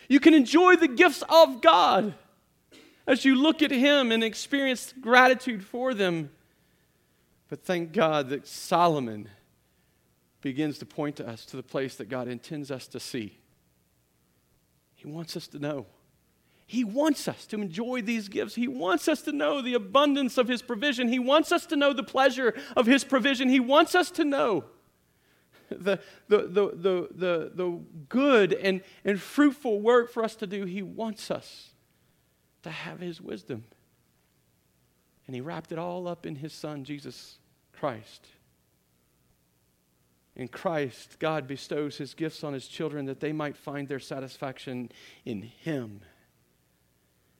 You 0.08 0.18
can 0.18 0.34
enjoy 0.34 0.76
the 0.76 0.88
gifts 0.88 1.22
of 1.28 1.60
God 1.60 2.14
as 3.06 3.24
you 3.24 3.36
look 3.36 3.62
at 3.62 3.70
Him 3.70 4.10
and 4.10 4.24
experience 4.24 4.92
gratitude 5.00 5.64
for 5.64 5.94
them. 5.94 6.30
But 7.48 7.64
thank 7.64 7.92
God 7.92 8.30
that 8.30 8.48
Solomon 8.48 9.28
begins 10.46 10.78
to 10.78 10.86
point 10.86 11.16
to 11.16 11.28
us 11.28 11.44
to 11.44 11.56
the 11.56 11.62
place 11.62 11.96
that 11.96 12.08
God 12.08 12.28
intends 12.28 12.70
us 12.70 12.86
to 12.86 13.00
see. 13.00 13.36
He 14.94 15.08
wants 15.08 15.36
us 15.36 15.48
to 15.48 15.58
know. 15.58 15.86
He 16.68 16.84
wants 16.84 17.26
us 17.26 17.46
to 17.46 17.60
enjoy 17.60 18.02
these 18.02 18.28
gifts. 18.28 18.54
He 18.54 18.68
wants 18.68 19.08
us 19.08 19.22
to 19.22 19.32
know 19.32 19.60
the 19.60 19.74
abundance 19.74 20.38
of 20.38 20.46
His 20.46 20.62
provision. 20.62 21.08
He 21.08 21.18
wants 21.18 21.50
us 21.50 21.66
to 21.66 21.74
know 21.74 21.92
the 21.92 22.04
pleasure 22.04 22.54
of 22.76 22.86
His 22.86 23.02
provision. 23.02 23.48
He 23.48 23.58
wants 23.58 23.96
us 23.96 24.08
to 24.12 24.24
know 24.24 24.66
the, 25.68 25.98
the, 26.28 26.42
the, 26.42 26.70
the, 26.76 27.08
the, 27.10 27.52
the 27.52 27.80
good 28.08 28.52
and, 28.52 28.82
and 29.04 29.20
fruitful 29.20 29.80
work 29.80 30.12
for 30.12 30.22
us 30.22 30.36
to 30.36 30.46
do. 30.46 30.64
He 30.64 30.80
wants 30.80 31.28
us 31.28 31.70
to 32.62 32.70
have 32.70 33.00
His 33.00 33.20
wisdom. 33.20 33.64
And 35.26 35.34
He 35.34 35.40
wrapped 35.40 35.72
it 35.72 35.78
all 35.80 36.06
up 36.06 36.24
in 36.24 36.36
His 36.36 36.52
Son, 36.52 36.84
Jesus 36.84 37.38
Christ. 37.72 38.28
In 40.36 40.48
Christ, 40.48 41.16
God 41.18 41.46
bestows 41.46 41.96
his 41.96 42.12
gifts 42.12 42.44
on 42.44 42.52
his 42.52 42.68
children 42.68 43.06
that 43.06 43.20
they 43.20 43.32
might 43.32 43.56
find 43.56 43.88
their 43.88 43.98
satisfaction 43.98 44.90
in 45.24 45.40
him 45.40 46.02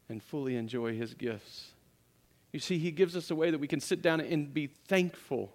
and 0.09 0.23
fully 0.23 0.57
enjoy 0.57 0.97
his 0.97 1.13
gifts. 1.13 1.73
You 2.53 2.61
see, 2.61 2.79
he 2.79 2.91
gives 2.91 3.15
us 3.15 3.31
a 3.31 3.35
way 3.35 3.51
that 3.51 3.59
we 3.59 3.69
can 3.69 3.81
sit 3.81 4.01
down 4.01 4.21
and 4.21 4.53
be 4.53 4.67
thankful 4.67 5.53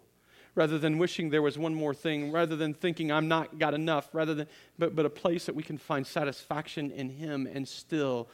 rather 0.54 0.78
than 0.78 1.00
wishing 1.00 1.30
there 1.30 1.42
was 1.42 1.58
one 1.58 1.74
more 1.74 1.94
thing, 1.94 2.32
rather 2.32 2.56
than 2.56 2.74
thinking 2.74 3.12
I'm 3.12 3.28
not 3.28 3.58
got 3.58 3.74
enough, 3.74 4.10
rather 4.14 4.34
than 4.34 4.48
but, 4.78 4.96
but 4.96 5.06
a 5.06 5.10
place 5.10 5.46
that 5.46 5.56
we 5.56 5.64
can 5.64 5.78
find 5.78 6.06
satisfaction 6.06 6.92
in 6.92 7.10
him 7.10 7.48
and 7.52 7.68
still 7.68 8.28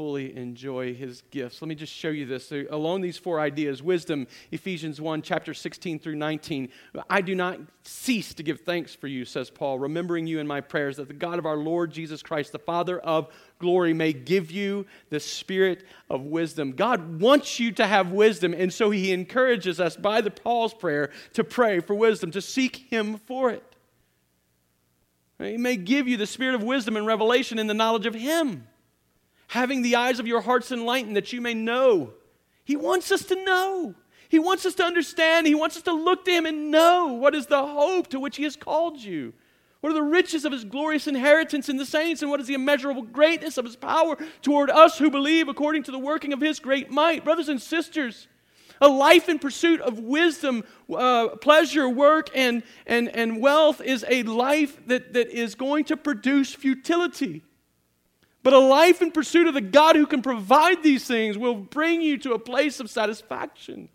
fully 0.00 0.34
enjoy 0.34 0.94
his 0.94 1.20
gifts. 1.30 1.60
Let 1.60 1.68
me 1.68 1.74
just 1.74 1.92
show 1.92 2.08
you 2.08 2.24
this. 2.24 2.50
Along 2.70 3.02
these 3.02 3.18
four 3.18 3.38
ideas 3.38 3.82
wisdom, 3.82 4.26
Ephesians 4.50 4.98
1, 4.98 5.20
chapter 5.20 5.52
16 5.52 5.98
through 5.98 6.16
19. 6.16 6.70
I 7.10 7.20
do 7.20 7.34
not 7.34 7.60
cease 7.82 8.32
to 8.32 8.42
give 8.42 8.60
thanks 8.60 8.94
for 8.94 9.08
you, 9.08 9.26
says 9.26 9.50
Paul, 9.50 9.78
remembering 9.78 10.26
you 10.26 10.38
in 10.38 10.46
my 10.46 10.62
prayers, 10.62 10.96
that 10.96 11.08
the 11.08 11.12
God 11.12 11.38
of 11.38 11.44
our 11.44 11.58
Lord 11.58 11.90
Jesus 11.90 12.22
Christ, 12.22 12.52
the 12.52 12.58
Father 12.58 12.98
of 12.98 13.28
glory, 13.58 13.92
may 13.92 14.14
give 14.14 14.50
you 14.50 14.86
the 15.10 15.20
spirit 15.20 15.84
of 16.08 16.22
wisdom. 16.22 16.72
God 16.72 17.20
wants 17.20 17.60
you 17.60 17.70
to 17.72 17.86
have 17.86 18.10
wisdom, 18.10 18.54
and 18.54 18.72
so 18.72 18.90
he 18.90 19.12
encourages 19.12 19.80
us 19.80 19.98
by 19.98 20.22
the 20.22 20.30
Paul's 20.30 20.72
prayer 20.72 21.10
to 21.34 21.44
pray 21.44 21.80
for 21.80 21.92
wisdom, 21.92 22.30
to 22.30 22.40
seek 22.40 22.88
him 22.88 23.18
for 23.18 23.50
it. 23.50 23.76
He 25.38 25.58
may 25.58 25.76
give 25.76 26.08
you 26.08 26.16
the 26.16 26.26
spirit 26.26 26.54
of 26.54 26.62
wisdom 26.62 26.96
and 26.96 27.06
revelation 27.06 27.58
in 27.58 27.66
the 27.66 27.74
knowledge 27.74 28.06
of 28.06 28.14
him 28.14 28.66
having 29.50 29.82
the 29.82 29.96
eyes 29.96 30.20
of 30.20 30.28
your 30.28 30.40
hearts 30.40 30.70
enlightened 30.70 31.16
that 31.16 31.32
you 31.32 31.40
may 31.40 31.54
know. 31.54 32.12
He 32.64 32.76
wants 32.76 33.10
us 33.10 33.24
to 33.24 33.44
know. 33.44 33.96
He 34.28 34.38
wants 34.38 34.64
us 34.64 34.76
to 34.76 34.84
understand. 34.84 35.44
He 35.44 35.56
wants 35.56 35.76
us 35.76 35.82
to 35.82 35.92
look 35.92 36.24
to 36.26 36.30
Him 36.30 36.46
and 36.46 36.70
know 36.70 37.14
what 37.14 37.34
is 37.34 37.48
the 37.48 37.66
hope 37.66 38.06
to 38.10 38.20
which 38.20 38.36
He 38.36 38.44
has 38.44 38.54
called 38.54 39.00
you. 39.00 39.32
What 39.80 39.90
are 39.90 39.94
the 39.94 40.02
riches 40.02 40.44
of 40.44 40.52
His 40.52 40.64
glorious 40.64 41.08
inheritance 41.08 41.68
in 41.68 41.78
the 41.78 41.84
saints, 41.84 42.22
and 42.22 42.30
what 42.30 42.38
is 42.38 42.46
the 42.46 42.54
immeasurable 42.54 43.02
greatness 43.02 43.58
of 43.58 43.64
His 43.64 43.74
power 43.74 44.16
toward 44.40 44.70
us 44.70 44.98
who 44.98 45.10
believe 45.10 45.48
according 45.48 45.82
to 45.84 45.90
the 45.90 45.98
working 45.98 46.32
of 46.32 46.40
His 46.40 46.60
great 46.60 46.92
might? 46.92 47.24
Brothers 47.24 47.48
and 47.48 47.60
sisters, 47.60 48.28
a 48.80 48.88
life 48.88 49.28
in 49.28 49.40
pursuit 49.40 49.80
of 49.80 49.98
wisdom, 49.98 50.62
uh, 50.94 51.30
pleasure, 51.40 51.88
work, 51.88 52.30
and, 52.36 52.62
and, 52.86 53.08
and 53.08 53.40
wealth 53.40 53.80
is 53.80 54.04
a 54.08 54.22
life 54.22 54.80
that, 54.86 55.12
that 55.14 55.28
is 55.28 55.56
going 55.56 55.86
to 55.86 55.96
produce 55.96 56.54
futility. 56.54 57.42
But 58.42 58.52
a 58.52 58.58
life 58.58 59.02
in 59.02 59.12
pursuit 59.12 59.46
of 59.46 59.54
the 59.54 59.60
God 59.60 59.96
who 59.96 60.06
can 60.06 60.22
provide 60.22 60.82
these 60.82 61.06
things 61.06 61.36
will 61.36 61.54
bring 61.54 62.00
you 62.00 62.16
to 62.18 62.32
a 62.32 62.38
place 62.38 62.80
of 62.80 62.88
satisfaction. 62.88 63.88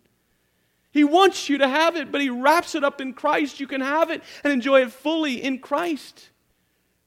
He 0.92 1.04
wants 1.04 1.48
you 1.48 1.58
to 1.58 1.68
have 1.68 1.96
it, 1.96 2.12
but 2.12 2.20
He 2.20 2.30
wraps 2.30 2.74
it 2.74 2.84
up 2.84 3.00
in 3.00 3.12
Christ. 3.12 3.60
You 3.60 3.66
can 3.66 3.80
have 3.80 4.10
it 4.10 4.22
and 4.44 4.52
enjoy 4.52 4.82
it 4.82 4.92
fully 4.92 5.42
in 5.42 5.58
Christ. 5.58 6.30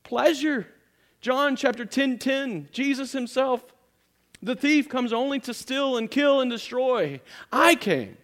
Pleasure. 0.03 0.67
John 1.21 1.55
chapter 1.55 1.85
10 1.85 2.17
10, 2.17 2.69
Jesus 2.71 3.11
Himself, 3.11 3.63
the 4.41 4.55
thief 4.55 4.87
comes 4.87 5.11
only 5.11 5.39
to 5.41 5.53
steal 5.53 5.97
and 5.97 6.09
kill 6.09 6.39
and 6.39 6.51
destroy. 6.51 7.19
I 7.51 7.75
came. 7.75 8.17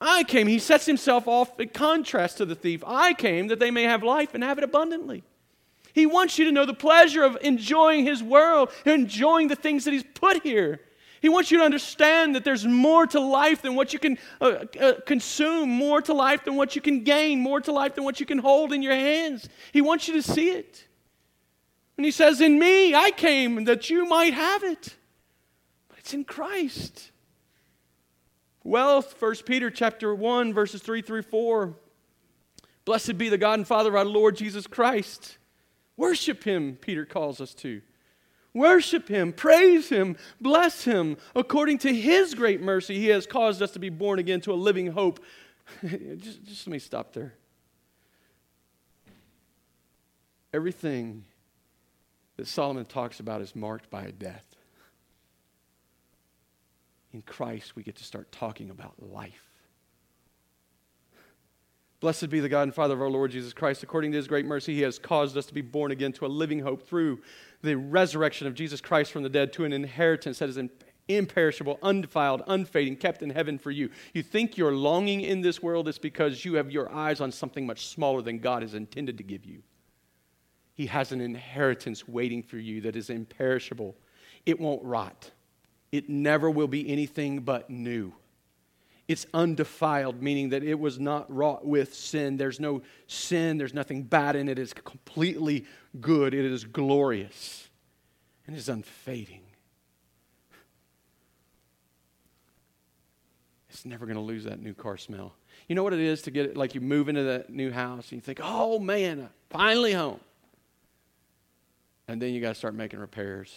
I 0.00 0.24
came. 0.24 0.46
He 0.46 0.58
sets 0.58 0.86
Himself 0.86 1.28
off 1.28 1.58
in 1.60 1.68
contrast 1.68 2.38
to 2.38 2.44
the 2.44 2.54
thief. 2.54 2.82
I 2.86 3.14
came 3.14 3.48
that 3.48 3.58
they 3.58 3.70
may 3.70 3.84
have 3.84 4.02
life 4.02 4.34
and 4.34 4.42
have 4.42 4.58
it 4.58 4.64
abundantly. 4.64 5.22
He 5.96 6.04
wants 6.04 6.38
you 6.38 6.44
to 6.44 6.52
know 6.52 6.66
the 6.66 6.74
pleasure 6.74 7.24
of 7.24 7.38
enjoying 7.40 8.04
His 8.04 8.22
world, 8.22 8.70
enjoying 8.84 9.48
the 9.48 9.56
things 9.56 9.86
that 9.86 9.92
He's 9.92 10.04
put 10.04 10.42
here. 10.42 10.78
He 11.22 11.30
wants 11.30 11.50
you 11.50 11.56
to 11.56 11.64
understand 11.64 12.34
that 12.34 12.44
there's 12.44 12.66
more 12.66 13.06
to 13.06 13.18
life 13.18 13.62
than 13.62 13.74
what 13.74 13.94
you 13.94 13.98
can 13.98 14.18
uh, 14.38 14.66
uh, 14.78 14.92
consume, 15.06 15.70
more 15.70 16.02
to 16.02 16.12
life 16.12 16.44
than 16.44 16.54
what 16.54 16.76
you 16.76 16.82
can 16.82 17.02
gain, 17.02 17.40
more 17.40 17.62
to 17.62 17.72
life 17.72 17.94
than 17.94 18.04
what 18.04 18.20
you 18.20 18.26
can 18.26 18.36
hold 18.36 18.74
in 18.74 18.82
your 18.82 18.94
hands. 18.94 19.48
He 19.72 19.80
wants 19.80 20.06
you 20.06 20.12
to 20.12 20.22
see 20.22 20.50
it. 20.50 20.86
And 21.96 22.04
He 22.04 22.12
says, 22.12 22.42
In 22.42 22.58
me, 22.58 22.94
I 22.94 23.10
came 23.10 23.64
that 23.64 23.88
you 23.88 24.04
might 24.04 24.34
have 24.34 24.64
it. 24.64 24.94
But 25.88 25.98
it's 26.00 26.12
in 26.12 26.24
Christ. 26.24 27.10
Wealth, 28.64 29.16
1 29.18 29.34
Peter 29.46 29.70
chapter 29.70 30.14
1, 30.14 30.52
verses 30.52 30.82
3 30.82 31.00
through 31.00 31.22
4. 31.22 31.74
Blessed 32.84 33.16
be 33.16 33.30
the 33.30 33.38
God 33.38 33.60
and 33.60 33.66
Father 33.66 33.88
of 33.88 33.94
our 33.94 34.04
Lord 34.04 34.36
Jesus 34.36 34.66
Christ. 34.66 35.38
Worship 35.96 36.44
him, 36.44 36.76
Peter 36.80 37.06
calls 37.06 37.40
us 37.40 37.54
to. 37.54 37.80
Worship 38.52 39.08
him, 39.08 39.32
praise 39.32 39.90
him, 39.90 40.16
bless 40.40 40.84
him. 40.84 41.18
According 41.34 41.78
to 41.78 41.94
his 41.94 42.34
great 42.34 42.62
mercy, 42.62 42.98
he 42.98 43.08
has 43.08 43.26
caused 43.26 43.60
us 43.60 43.72
to 43.72 43.78
be 43.78 43.90
born 43.90 44.18
again 44.18 44.40
to 44.42 44.52
a 44.52 44.54
living 44.54 44.88
hope. 44.88 45.20
just, 45.82 46.44
just 46.44 46.66
let 46.66 46.72
me 46.72 46.78
stop 46.78 47.12
there. 47.12 47.34
Everything 50.54 51.24
that 52.36 52.46
Solomon 52.46 52.86
talks 52.86 53.20
about 53.20 53.42
is 53.42 53.54
marked 53.54 53.90
by 53.90 54.04
a 54.04 54.12
death. 54.12 54.56
In 57.12 57.22
Christ, 57.22 57.76
we 57.76 57.82
get 57.82 57.96
to 57.96 58.04
start 58.04 58.32
talking 58.32 58.70
about 58.70 58.94
life. 58.98 59.55
Blessed 62.06 62.30
be 62.30 62.38
the 62.38 62.48
God 62.48 62.62
and 62.62 62.72
Father 62.72 62.94
of 62.94 63.02
our 63.02 63.10
Lord 63.10 63.32
Jesus 63.32 63.52
Christ. 63.52 63.82
According 63.82 64.12
to 64.12 64.16
his 64.16 64.28
great 64.28 64.46
mercy, 64.46 64.72
he 64.72 64.82
has 64.82 64.96
caused 64.96 65.36
us 65.36 65.44
to 65.46 65.52
be 65.52 65.60
born 65.60 65.90
again 65.90 66.12
to 66.12 66.26
a 66.26 66.28
living 66.28 66.60
hope 66.60 66.86
through 66.86 67.20
the 67.62 67.76
resurrection 67.76 68.46
of 68.46 68.54
Jesus 68.54 68.80
Christ 68.80 69.10
from 69.10 69.24
the 69.24 69.28
dead 69.28 69.52
to 69.54 69.64
an 69.64 69.72
inheritance 69.72 70.38
that 70.38 70.48
is 70.48 70.56
imperishable, 71.08 71.80
undefiled, 71.82 72.44
unfading, 72.46 72.94
kept 72.94 73.22
in 73.22 73.30
heaven 73.30 73.58
for 73.58 73.72
you. 73.72 73.90
You 74.14 74.22
think 74.22 74.56
you're 74.56 74.70
longing 74.70 75.22
in 75.22 75.40
this 75.40 75.60
world, 75.60 75.88
it's 75.88 75.98
because 75.98 76.44
you 76.44 76.54
have 76.54 76.70
your 76.70 76.94
eyes 76.94 77.20
on 77.20 77.32
something 77.32 77.66
much 77.66 77.88
smaller 77.88 78.22
than 78.22 78.38
God 78.38 78.62
has 78.62 78.74
intended 78.74 79.18
to 79.18 79.24
give 79.24 79.44
you. 79.44 79.64
He 80.74 80.86
has 80.86 81.10
an 81.10 81.20
inheritance 81.20 82.06
waiting 82.06 82.44
for 82.44 82.58
you 82.58 82.82
that 82.82 82.94
is 82.94 83.10
imperishable. 83.10 83.96
It 84.44 84.60
won't 84.60 84.84
rot, 84.84 85.32
it 85.90 86.08
never 86.08 86.52
will 86.52 86.68
be 86.68 86.88
anything 86.88 87.40
but 87.40 87.68
new. 87.68 88.12
It's 89.08 89.26
undefiled, 89.32 90.20
meaning 90.20 90.48
that 90.48 90.64
it 90.64 90.78
was 90.78 90.98
not 90.98 91.32
wrought 91.32 91.64
with 91.64 91.94
sin. 91.94 92.36
There's 92.36 92.58
no 92.58 92.82
sin, 93.06 93.56
there's 93.56 93.74
nothing 93.74 94.02
bad 94.02 94.34
in 94.34 94.48
it. 94.48 94.58
It's 94.58 94.72
completely 94.72 95.64
good, 96.00 96.34
it 96.34 96.44
is 96.44 96.64
glorious, 96.64 97.68
and 98.46 98.56
it 98.56 98.58
is 98.58 98.68
unfading. 98.68 99.42
It's 103.70 103.84
never 103.84 104.06
going 104.06 104.16
to 104.16 104.22
lose 104.22 104.44
that 104.44 104.60
new 104.60 104.74
car 104.74 104.96
smell. 104.96 105.34
You 105.68 105.74
know 105.74 105.82
what 105.82 105.92
it 105.92 106.00
is 106.00 106.22
to 106.22 106.30
get 106.30 106.46
it, 106.46 106.56
like 106.56 106.74
you 106.74 106.80
move 106.80 107.08
into 107.08 107.24
that 107.24 107.50
new 107.50 107.70
house 107.70 108.10
and 108.10 108.12
you 108.12 108.20
think, 108.20 108.40
oh 108.42 108.78
man, 108.78 109.28
finally 109.50 109.92
home 109.92 110.20
and 112.08 112.20
then 112.22 112.32
you 112.32 112.40
got 112.40 112.50
to 112.50 112.54
start 112.54 112.74
making 112.74 113.00
repairs. 113.00 113.52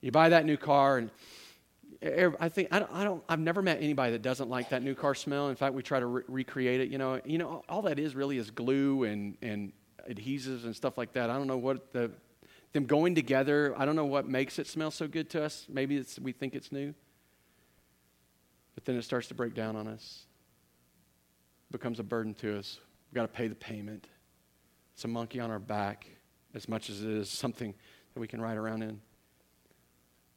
You 0.00 0.10
buy 0.10 0.30
that 0.30 0.46
new 0.46 0.56
car, 0.56 0.98
and 0.98 1.10
I 2.02 2.48
think 2.48 2.68
I 2.70 2.78
don't, 2.78 2.90
I 2.92 3.04
don't. 3.04 3.22
I've 3.28 3.40
never 3.40 3.60
met 3.60 3.78
anybody 3.82 4.12
that 4.12 4.22
doesn't 4.22 4.48
like 4.48 4.70
that 4.70 4.82
new 4.82 4.94
car 4.94 5.14
smell. 5.14 5.48
In 5.48 5.56
fact, 5.56 5.74
we 5.74 5.82
try 5.82 6.00
to 6.00 6.06
re- 6.06 6.22
recreate 6.28 6.80
it. 6.80 6.88
You 6.88 6.96
know, 6.96 7.20
you 7.26 7.36
know, 7.36 7.62
all 7.68 7.82
that 7.82 7.98
is 7.98 8.14
really 8.14 8.38
is 8.38 8.50
glue 8.50 9.04
and 9.04 9.36
and 9.42 9.72
adhesives 10.08 10.64
and 10.64 10.74
stuff 10.74 10.96
like 10.96 11.12
that. 11.12 11.28
I 11.28 11.36
don't 11.36 11.46
know 11.46 11.58
what 11.58 11.92
the 11.92 12.10
them 12.72 12.86
going 12.86 13.14
together. 13.14 13.74
I 13.76 13.84
don't 13.84 13.96
know 13.96 14.06
what 14.06 14.26
makes 14.26 14.58
it 14.58 14.66
smell 14.66 14.90
so 14.90 15.08
good 15.08 15.28
to 15.30 15.44
us. 15.44 15.66
Maybe 15.68 15.96
it's 15.96 16.18
we 16.18 16.32
think 16.32 16.54
it's 16.54 16.72
new, 16.72 16.94
but 18.74 18.86
then 18.86 18.96
it 18.96 19.02
starts 19.02 19.28
to 19.28 19.34
break 19.34 19.54
down 19.54 19.76
on 19.76 19.86
us. 19.86 20.24
It 21.68 21.72
becomes 21.72 22.00
a 22.00 22.04
burden 22.04 22.32
to 22.36 22.58
us. 22.58 22.78
We've 23.10 23.16
got 23.16 23.22
to 23.22 23.28
pay 23.28 23.46
the 23.46 23.54
payment. 23.54 24.06
It's 24.94 25.04
a 25.04 25.08
monkey 25.08 25.40
on 25.40 25.50
our 25.50 25.58
back 25.58 26.06
as 26.54 26.66
much 26.66 26.88
as 26.88 27.02
it 27.02 27.10
is 27.10 27.28
something 27.28 27.74
that 28.14 28.20
we 28.20 28.26
can 28.26 28.40
ride 28.40 28.56
around 28.56 28.82
in. 28.82 29.00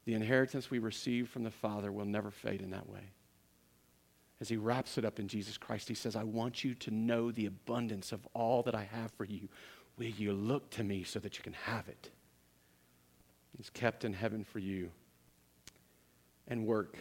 The 0.05 0.13
inheritance 0.13 0.69
we 0.69 0.79
receive 0.79 1.29
from 1.29 1.43
the 1.43 1.51
Father 1.51 1.91
will 1.91 2.05
never 2.05 2.31
fade 2.31 2.61
in 2.61 2.71
that 2.71 2.89
way. 2.89 3.11
As 4.41 4.49
he 4.49 4.57
wraps 4.57 4.97
it 4.97 5.05
up 5.05 5.19
in 5.19 5.27
Jesus 5.29 5.57
Christ, 5.57 5.87
he 5.87 5.93
says, 5.93 6.15
I 6.15 6.23
want 6.23 6.63
you 6.63 6.73
to 6.75 6.91
know 6.91 7.31
the 7.31 7.45
abundance 7.45 8.11
of 8.11 8.27
all 8.33 8.61
that 8.63 8.75
I 8.75 8.83
have 8.83 9.11
for 9.13 9.23
you. 9.23 9.47
Will 9.97 10.07
you 10.07 10.33
look 10.33 10.69
to 10.71 10.83
me 10.83 11.03
so 11.03 11.19
that 11.19 11.37
you 11.37 11.43
can 11.43 11.53
have 11.53 11.87
it? 11.87 12.09
It's 13.57 13.69
kept 13.69 14.03
in 14.03 14.11
heaven 14.11 14.43
for 14.43 14.59
you. 14.59 14.91
And 16.47 16.65
work. 16.65 16.97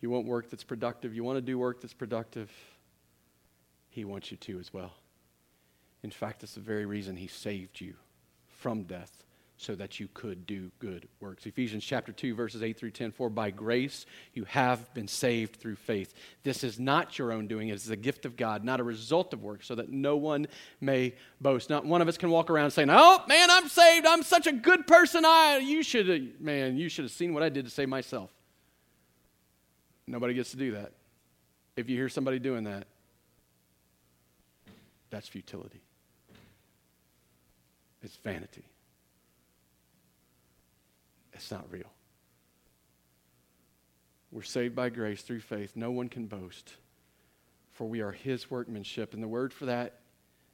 You 0.00 0.10
want 0.10 0.26
work 0.26 0.50
that's 0.50 0.64
productive. 0.64 1.14
You 1.14 1.22
want 1.22 1.36
to 1.36 1.42
do 1.42 1.58
work 1.58 1.80
that's 1.80 1.94
productive. 1.94 2.50
He 3.90 4.04
wants 4.04 4.32
you 4.32 4.36
to 4.38 4.58
as 4.58 4.72
well. 4.72 4.92
In 6.02 6.10
fact, 6.10 6.42
it's 6.42 6.54
the 6.54 6.60
very 6.60 6.86
reason 6.86 7.16
he 7.16 7.28
saved 7.28 7.80
you 7.80 7.94
from 8.48 8.82
death 8.84 9.22
so 9.58 9.74
that 9.74 9.98
you 9.98 10.08
could 10.14 10.46
do 10.46 10.70
good 10.78 11.08
works. 11.18 11.44
Ephesians 11.44 11.84
chapter 11.84 12.12
2 12.12 12.34
verses 12.34 12.62
8 12.62 12.78
through 12.78 12.92
10 12.92 13.10
for 13.10 13.28
by 13.28 13.50
grace 13.50 14.06
you 14.32 14.44
have 14.44 14.94
been 14.94 15.08
saved 15.08 15.56
through 15.56 15.74
faith. 15.74 16.14
This 16.44 16.62
is 16.62 16.78
not 16.78 17.18
your 17.18 17.32
own 17.32 17.48
doing, 17.48 17.68
it 17.68 17.74
is 17.74 17.90
a 17.90 17.96
gift 17.96 18.24
of 18.24 18.36
God, 18.36 18.64
not 18.64 18.78
a 18.78 18.84
result 18.84 19.34
of 19.34 19.42
works 19.42 19.66
so 19.66 19.74
that 19.74 19.90
no 19.90 20.16
one 20.16 20.46
may 20.80 21.14
boast. 21.40 21.68
Not 21.68 21.84
one 21.84 22.00
of 22.00 22.06
us 22.06 22.16
can 22.16 22.30
walk 22.30 22.50
around 22.50 22.70
saying, 22.70 22.88
"Oh, 22.88 23.24
man, 23.26 23.50
I'm 23.50 23.68
saved. 23.68 24.06
I'm 24.06 24.22
such 24.22 24.46
a 24.46 24.52
good 24.52 24.86
person. 24.86 25.24
I 25.24 25.58
you 25.58 25.82
should 25.82 26.40
man, 26.40 26.76
you 26.76 26.88
should 26.88 27.04
have 27.04 27.12
seen 27.12 27.34
what 27.34 27.42
I 27.42 27.48
did 27.48 27.64
to 27.64 27.70
save 27.70 27.88
myself." 27.88 28.30
Nobody 30.06 30.34
gets 30.34 30.52
to 30.52 30.56
do 30.56 30.72
that. 30.72 30.92
If 31.76 31.90
you 31.90 31.96
hear 31.96 32.08
somebody 32.08 32.38
doing 32.38 32.64
that, 32.64 32.86
that's 35.10 35.28
futility. 35.28 35.80
It's 38.02 38.16
vanity. 38.16 38.64
It's 41.38 41.52
not 41.52 41.70
real. 41.70 41.90
We're 44.32 44.42
saved 44.42 44.74
by 44.74 44.88
grace 44.90 45.22
through 45.22 45.40
faith. 45.40 45.72
No 45.76 45.92
one 45.92 46.08
can 46.08 46.26
boast, 46.26 46.74
for 47.72 47.88
we 47.88 48.00
are 48.00 48.10
his 48.10 48.50
workmanship. 48.50 49.14
And 49.14 49.22
the 49.22 49.28
word 49.28 49.52
for 49.52 49.66
that 49.66 50.00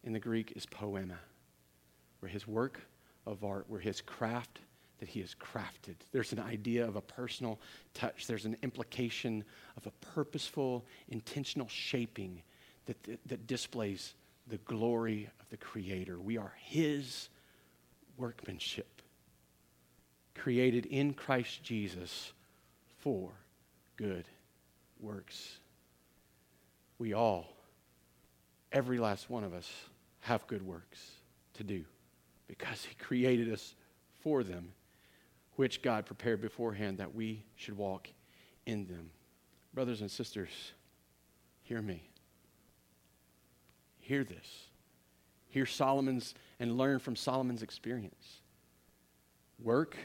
in 0.04 0.12
the 0.12 0.20
Greek 0.20 0.52
is 0.54 0.66
poema. 0.66 1.18
We're 2.20 2.28
his 2.28 2.46
work 2.46 2.80
of 3.26 3.42
art, 3.44 3.64
we're 3.68 3.78
his 3.78 4.02
craft 4.02 4.60
that 5.00 5.08
he 5.08 5.20
has 5.20 5.34
crafted. 5.34 5.96
There's 6.12 6.32
an 6.32 6.40
idea 6.40 6.86
of 6.86 6.96
a 6.96 7.00
personal 7.00 7.58
touch, 7.94 8.26
there's 8.26 8.44
an 8.44 8.56
implication 8.62 9.42
of 9.78 9.86
a 9.86 9.90
purposeful, 10.14 10.84
intentional 11.08 11.68
shaping 11.68 12.42
that, 12.84 13.02
that, 13.04 13.20
that 13.26 13.46
displays 13.46 14.14
the 14.48 14.58
glory 14.58 15.30
of 15.40 15.48
the 15.48 15.56
Creator. 15.56 16.20
We 16.20 16.36
are 16.36 16.52
his 16.58 17.30
workmanship, 18.18 19.02
created 20.34 20.86
in 20.86 21.14
Christ 21.14 21.62
Jesus 21.62 22.32
for 22.98 23.32
good 23.96 24.26
works. 25.00 25.58
We 26.98 27.12
all, 27.12 27.48
every 28.72 28.98
last 28.98 29.30
one 29.30 29.44
of 29.44 29.52
us, 29.52 29.70
have 30.20 30.46
good 30.46 30.62
works 30.62 31.00
to 31.54 31.64
do 31.64 31.84
because 32.48 32.84
He 32.84 32.94
created 32.94 33.52
us 33.52 33.74
for 34.22 34.42
them, 34.42 34.72
which 35.56 35.82
God 35.82 36.06
prepared 36.06 36.40
beforehand 36.40 36.98
that 36.98 37.14
we 37.14 37.44
should 37.56 37.76
walk 37.76 38.08
in 38.66 38.86
them. 38.86 39.10
Brothers 39.74 40.00
and 40.00 40.10
sisters, 40.10 40.72
hear 41.62 41.82
me. 41.82 42.08
Hear 43.98 44.24
this. 44.24 44.66
Hear 45.48 45.66
Solomon's 45.66 46.34
and 46.58 46.76
learn 46.76 46.98
from 46.98 47.16
Solomon's 47.16 47.62
experience. 47.62 48.40
Work, 49.62 49.96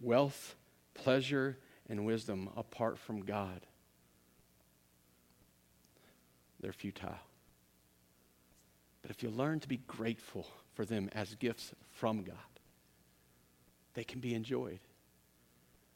wealth, 0.00 0.56
pleasure, 0.94 1.58
and 1.88 2.04
wisdom 2.04 2.50
apart 2.56 2.98
from 2.98 3.24
God, 3.24 3.60
they're 6.60 6.72
futile. 6.72 7.18
But 9.02 9.10
if 9.10 9.22
you 9.22 9.30
learn 9.30 9.60
to 9.60 9.68
be 9.68 9.76
grateful 9.86 10.46
for 10.74 10.84
them 10.84 11.08
as 11.12 11.34
gifts 11.36 11.72
from 11.92 12.24
God, 12.24 12.36
they 13.94 14.04
can 14.04 14.20
be 14.20 14.34
enjoyed. 14.34 14.80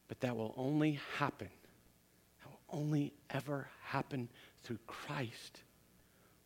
But 0.07 0.21
that 0.21 0.35
will 0.35 0.53
only 0.57 0.99
happen, 1.17 1.49
that 2.41 2.49
will 2.49 2.79
only 2.79 3.13
ever 3.29 3.67
happen 3.83 4.29
through 4.63 4.79
Christ 4.87 5.61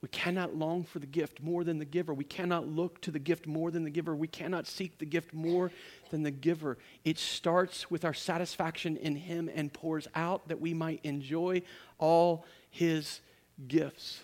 we 0.06 0.10
cannot 0.10 0.56
long 0.56 0.84
for 0.84 1.00
the 1.00 1.08
gift 1.08 1.42
more 1.42 1.64
than 1.64 1.80
the 1.80 1.84
giver. 1.84 2.14
We 2.14 2.26
cannot 2.26 2.68
look 2.68 3.02
to 3.02 3.10
the 3.10 3.18
gift 3.18 3.48
more 3.48 3.72
than 3.72 3.84
the 3.84 3.90
giver. 3.90 4.16
We 4.16 4.28
cannot 4.28 4.68
seek 4.68 5.00
the 5.00 5.06
gift 5.08 5.34
more 5.34 5.72
than 6.12 6.22
the 6.22 6.30
giver. 6.30 6.78
It 7.04 7.18
starts 7.18 7.90
with 7.90 8.06
our 8.06 8.14
satisfaction 8.14 8.98
in 8.98 9.16
Him 9.16 9.50
and 9.52 9.74
pours 9.74 10.08
out 10.14 10.48
that 10.50 10.62
we 10.62 10.76
might 10.76 11.00
enjoy 11.04 11.64
all 11.98 12.46
His 12.70 13.20
gifts. 13.68 14.22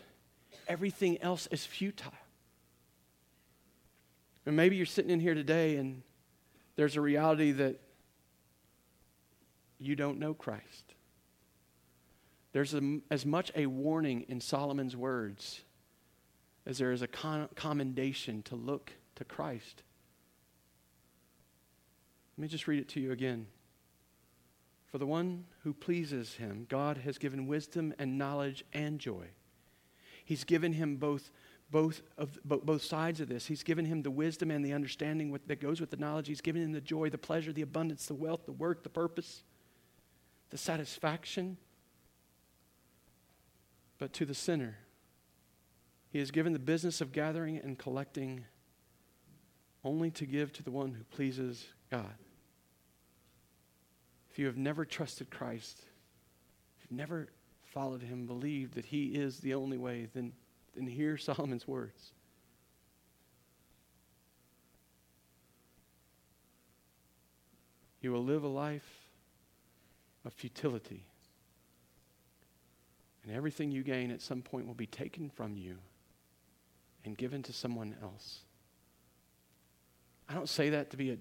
Everything 0.68 1.20
else 1.20 1.48
is 1.48 1.66
futile. 1.66 2.14
And 4.46 4.56
maybe 4.56 4.76
you're 4.76 4.86
sitting 4.86 5.10
in 5.10 5.20
here 5.20 5.34
today 5.34 5.78
and 5.78 6.04
there's 6.76 6.96
a 6.96 7.02
reality 7.02 7.54
that 7.54 7.82
you 9.80 9.96
don't 9.96 10.20
know 10.20 10.36
Christ. 10.36 10.94
There's 12.52 12.76
a, 12.76 13.00
as 13.10 13.26
much 13.26 13.52
a 13.56 13.66
warning 13.66 14.26
in 14.28 14.42
Solomon's 14.42 14.96
words 14.96 15.62
as 16.66 16.78
there 16.78 16.92
is 16.92 17.02
a 17.02 17.08
con- 17.08 17.50
commendation 17.56 18.44
to 18.44 18.56
look 18.56 18.94
to 19.16 19.24
Christ. 19.24 19.84
Let 22.38 22.44
me 22.44 22.48
just 22.48 22.68
read 22.68 22.80
it 22.80 22.90
to 22.90 23.00
you 23.00 23.12
again. 23.12 23.48
For 24.92 24.98
the 24.98 25.08
one 25.08 25.46
who 25.64 25.74
pleases 25.74 26.36
him, 26.36 26.66
God 26.70 26.98
has 26.98 27.18
given 27.18 27.48
wisdom 27.48 27.94
and 27.98 28.18
knowledge 28.18 28.64
and 28.74 29.00
joy. 29.00 29.28
He's 30.26 30.44
given 30.44 30.74
him 30.74 30.98
both, 30.98 31.32
both, 31.70 32.02
of, 32.18 32.40
both 32.44 32.84
sides 32.84 33.22
of 33.22 33.30
this. 33.30 33.46
He's 33.46 33.64
given 33.64 33.86
him 33.86 34.02
the 34.02 34.12
wisdom 34.12 34.52
and 34.52 34.64
the 34.66 34.74
understanding 34.74 35.38
that 35.48 35.62
goes 35.62 35.80
with 35.80 35.92
the 35.92 35.98
knowledge. 35.98 36.28
He's 36.28 36.42
given 36.42 36.62
him 36.62 36.74
the 36.74 36.82
joy, 36.82 37.10
the 37.10 37.18
pleasure, 37.18 37.54
the 37.54 37.62
abundance, 37.62 38.06
the 38.06 38.16
wealth, 38.16 38.46
the 38.46 38.52
work, 38.52 38.84
the 38.84 38.90
purpose, 38.90 39.44
the 40.50 40.58
satisfaction. 40.58 41.58
But 43.98 44.14
to 44.14 44.26
the 44.26 44.36
sinner, 44.36 44.78
he 46.12 46.20
has 46.20 46.30
given 46.30 46.52
the 46.52 46.60
business 46.60 47.00
of 47.00 47.14
gathering 47.14 47.58
and 47.58 47.80
collecting 47.80 48.44
only 49.84 50.12
to 50.12 50.26
give 50.26 50.52
to 50.54 50.64
the 50.64 50.70
one 50.70 50.94
who 50.94 51.04
pleases 51.06 51.66
God. 51.90 52.14
If 54.30 54.38
you 54.38 54.46
have 54.46 54.58
never 54.58 54.84
trusted 54.84 55.32
Christ, 55.32 55.80
if 56.78 56.84
you've 56.84 56.98
never 56.98 57.30
followed 57.64 58.02
him, 58.02 58.28
believed 58.28 58.74
that 58.76 58.86
he 58.86 59.08
is 59.08 59.40
the 59.40 59.54
only 59.54 59.78
way, 59.78 60.10
then, 60.14 60.34
then 60.76 60.86
hear 60.86 61.18
Solomon's 61.18 61.68
words. 61.68 62.12
You 68.02 68.12
will 68.12 68.24
live 68.24 68.44
a 68.44 68.50
life 68.50 69.08
of 70.26 70.34
futility. 70.34 71.06
And 73.24 73.34
everything 73.34 73.72
you 73.72 73.84
gain 73.84 74.12
at 74.12 74.22
some 74.22 74.42
point 74.42 74.68
will 74.68 74.74
be 74.74 74.88
taken 74.88 75.30
from 75.30 75.56
you 75.56 75.78
and 77.06 77.18
given 77.18 77.44
to 77.44 77.54
someone 77.54 77.96
else. 78.02 78.42
I 80.30 80.34
don't 80.34 80.50
say 80.50 80.70
that 80.70 80.92
to 80.92 80.98
be 80.98 81.12
a 81.12 81.18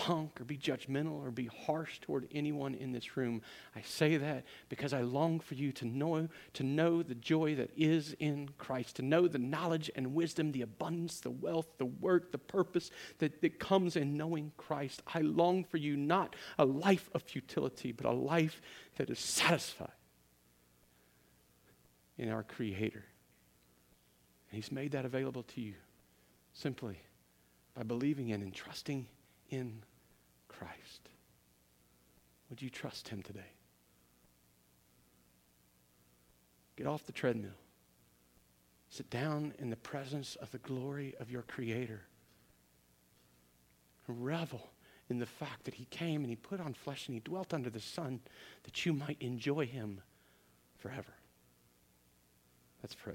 punk 0.00 0.40
or 0.40 0.44
be 0.44 0.56
judgmental 0.56 1.22
or 1.22 1.30
be 1.30 1.46
harsh 1.46 1.98
toward 2.00 2.26
anyone 2.32 2.74
in 2.74 2.92
this 2.92 3.18
room. 3.18 3.42
I 3.76 3.82
say 3.82 4.16
that 4.16 4.44
because 4.70 4.94
I 4.94 5.02
long 5.02 5.40
for 5.40 5.54
you 5.54 5.72
to 5.72 5.84
know 5.84 6.28
to 6.54 6.62
know 6.62 7.02
the 7.02 7.14
joy 7.14 7.54
that 7.56 7.70
is 7.76 8.14
in 8.18 8.48
Christ, 8.56 8.96
to 8.96 9.02
know 9.02 9.28
the 9.28 9.38
knowledge 9.38 9.90
and 9.94 10.14
wisdom, 10.14 10.52
the 10.52 10.62
abundance, 10.62 11.20
the 11.20 11.30
wealth, 11.30 11.66
the 11.76 11.84
work, 11.84 12.32
the 12.32 12.38
purpose 12.38 12.90
that, 13.18 13.42
that 13.42 13.58
comes 13.58 13.94
in 13.94 14.16
knowing 14.16 14.52
Christ. 14.56 15.02
I 15.14 15.20
long 15.20 15.64
for 15.64 15.76
you 15.76 15.96
not 15.96 16.34
a 16.58 16.64
life 16.64 17.10
of 17.12 17.22
futility, 17.22 17.92
but 17.92 18.06
a 18.06 18.12
life 18.12 18.62
that 18.96 19.10
is 19.10 19.18
satisfied 19.18 19.88
in 22.16 22.30
our 22.30 22.42
Creator. 22.42 23.04
And 24.50 24.56
He's 24.56 24.72
made 24.72 24.92
that 24.92 25.04
available 25.04 25.44
to 25.44 25.60
you 25.60 25.74
simply 26.52 26.98
by 27.74 27.82
believing 27.82 28.30
in 28.30 28.42
and 28.42 28.52
trusting 28.52 29.06
in 29.50 29.82
Christ. 30.48 31.08
Would 32.48 32.60
you 32.60 32.70
trust 32.70 33.08
Him 33.08 33.22
today? 33.22 33.52
Get 36.76 36.86
off 36.86 37.06
the 37.06 37.12
treadmill. 37.12 37.50
Sit 38.88 39.08
down 39.08 39.54
in 39.58 39.70
the 39.70 39.76
presence 39.76 40.34
of 40.36 40.50
the 40.50 40.58
glory 40.58 41.14
of 41.20 41.30
your 41.30 41.42
Creator. 41.42 42.00
Revel 44.08 44.70
in 45.08 45.20
the 45.20 45.26
fact 45.26 45.64
that 45.64 45.74
He 45.74 45.84
came 45.86 46.22
and 46.22 46.30
He 46.30 46.36
put 46.36 46.60
on 46.60 46.74
flesh 46.74 47.06
and 47.06 47.14
He 47.14 47.20
dwelt 47.20 47.54
under 47.54 47.70
the 47.70 47.80
sun 47.80 48.18
that 48.64 48.84
you 48.84 48.92
might 48.92 49.18
enjoy 49.20 49.66
Him 49.66 50.00
forever. 50.78 51.14
Let's 52.82 52.96
pray. 52.96 53.14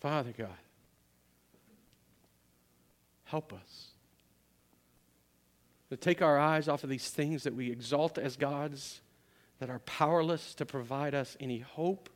Father 0.00 0.32
God, 0.36 0.48
help 3.24 3.52
us 3.52 3.88
to 5.90 5.96
take 5.96 6.22
our 6.22 6.38
eyes 6.38 6.68
off 6.68 6.84
of 6.84 6.90
these 6.90 7.10
things 7.10 7.42
that 7.42 7.54
we 7.54 7.70
exalt 7.70 8.16
as 8.16 8.36
gods 8.36 9.02
that 9.58 9.68
are 9.68 9.80
powerless 9.80 10.54
to 10.54 10.64
provide 10.64 11.14
us 11.14 11.36
any 11.38 11.58
hope 11.58 12.08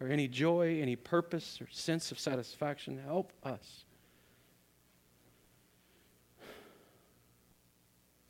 or 0.00 0.08
any 0.08 0.26
joy, 0.26 0.80
any 0.82 0.96
purpose 0.96 1.60
or 1.60 1.68
sense 1.70 2.10
of 2.10 2.18
satisfaction. 2.18 3.00
Help 3.06 3.32
us. 3.44 3.84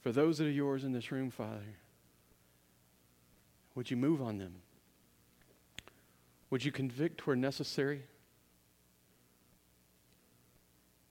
For 0.01 0.12
those 0.12 0.39
that 0.39 0.47
are 0.47 0.51
yours 0.51 0.85
in 0.85 0.93
this 0.93 1.11
room, 1.11 1.31
Father, 1.31 1.77
would 3.74 3.91
you 3.91 3.97
move 3.97 4.20
on 4.20 4.39
them? 4.39 4.57
Would 6.51 6.64
you 6.64 6.70
convict 6.70 7.27
where 7.27 7.37
necessary? 7.37 8.05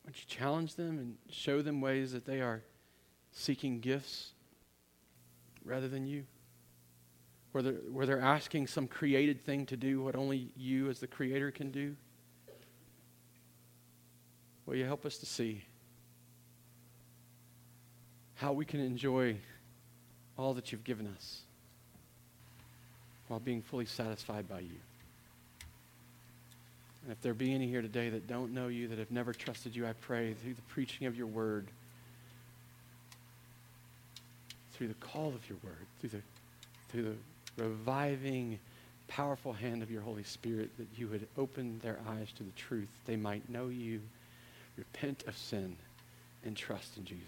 Would 0.05 0.15
you 0.15 0.23
challenge 0.27 0.75
them 0.75 0.99
and 0.99 1.15
show 1.29 1.61
them 1.61 1.81
ways 1.81 2.11
that 2.11 2.25
they 2.25 2.39
are 2.39 2.61
seeking 3.31 3.79
gifts 3.79 4.31
rather 5.63 5.87
than 5.87 6.05
you? 6.05 6.25
Where 7.51 7.63
they're, 7.63 7.73
where 7.73 8.05
they're 8.05 8.21
asking 8.21 8.67
some 8.67 8.87
created 8.87 9.43
thing 9.43 9.65
to 9.67 9.77
do 9.77 10.01
what 10.01 10.15
only 10.15 10.51
you 10.55 10.89
as 10.89 10.99
the 10.99 11.07
creator 11.07 11.51
can 11.51 11.71
do? 11.71 11.95
Will 14.65 14.75
you 14.75 14.85
help 14.85 15.05
us 15.05 15.17
to 15.19 15.25
see 15.25 15.63
how 18.35 18.51
we 18.51 18.65
can 18.65 18.79
enjoy 18.79 19.37
all 20.37 20.53
that 20.53 20.71
you've 20.71 20.83
given 20.83 21.07
us 21.07 21.41
while 23.27 23.39
being 23.39 23.61
fully 23.61 23.85
satisfied 23.85 24.47
by 24.47 24.59
you? 24.59 24.79
And 27.05 27.11
if 27.11 27.21
there 27.21 27.35
be 27.35 27.53
any 27.53 27.67
here 27.67 27.83
today 27.83 28.09
that 28.09 28.27
don't 28.27 28.51
know 28.51 28.67
you, 28.67 28.87
that 28.87 28.97
have 28.97 29.11
never 29.11 29.31
trusted 29.31 29.75
you, 29.75 29.85
I 29.85 29.93
pray 29.93 30.33
through 30.33 30.55
the 30.55 30.61
preaching 30.63 31.05
of 31.05 31.15
your 31.15 31.27
word, 31.27 31.67
through 34.73 34.87
the 34.87 34.95
call 34.95 35.27
of 35.27 35.47
your 35.47 35.59
word, 35.63 35.85
through 35.99 36.09
the, 36.09 36.21
through 36.89 37.15
the 37.57 37.63
reviving, 37.63 38.57
powerful 39.07 39.53
hand 39.53 39.83
of 39.83 39.91
your 39.91 40.01
Holy 40.01 40.23
Spirit, 40.23 40.71
that 40.79 40.87
you 40.97 41.07
would 41.07 41.27
open 41.37 41.79
their 41.83 41.99
eyes 42.09 42.31
to 42.37 42.43
the 42.43 42.51
truth. 42.53 42.89
They 43.05 43.17
might 43.17 43.47
know 43.51 43.67
you, 43.67 44.01
repent 44.75 45.25
of 45.27 45.37
sin, 45.37 45.75
and 46.43 46.57
trust 46.57 46.97
in 46.97 47.05
Jesus. 47.05 47.27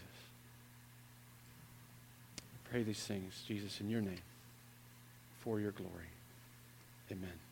I 2.66 2.70
pray 2.72 2.82
these 2.82 3.04
things, 3.04 3.44
Jesus, 3.48 3.80
in 3.80 3.92
your 3.92 4.02
name, 4.02 4.22
for 5.42 5.60
your 5.60 5.72
glory. 5.72 6.10
Amen. 7.12 7.47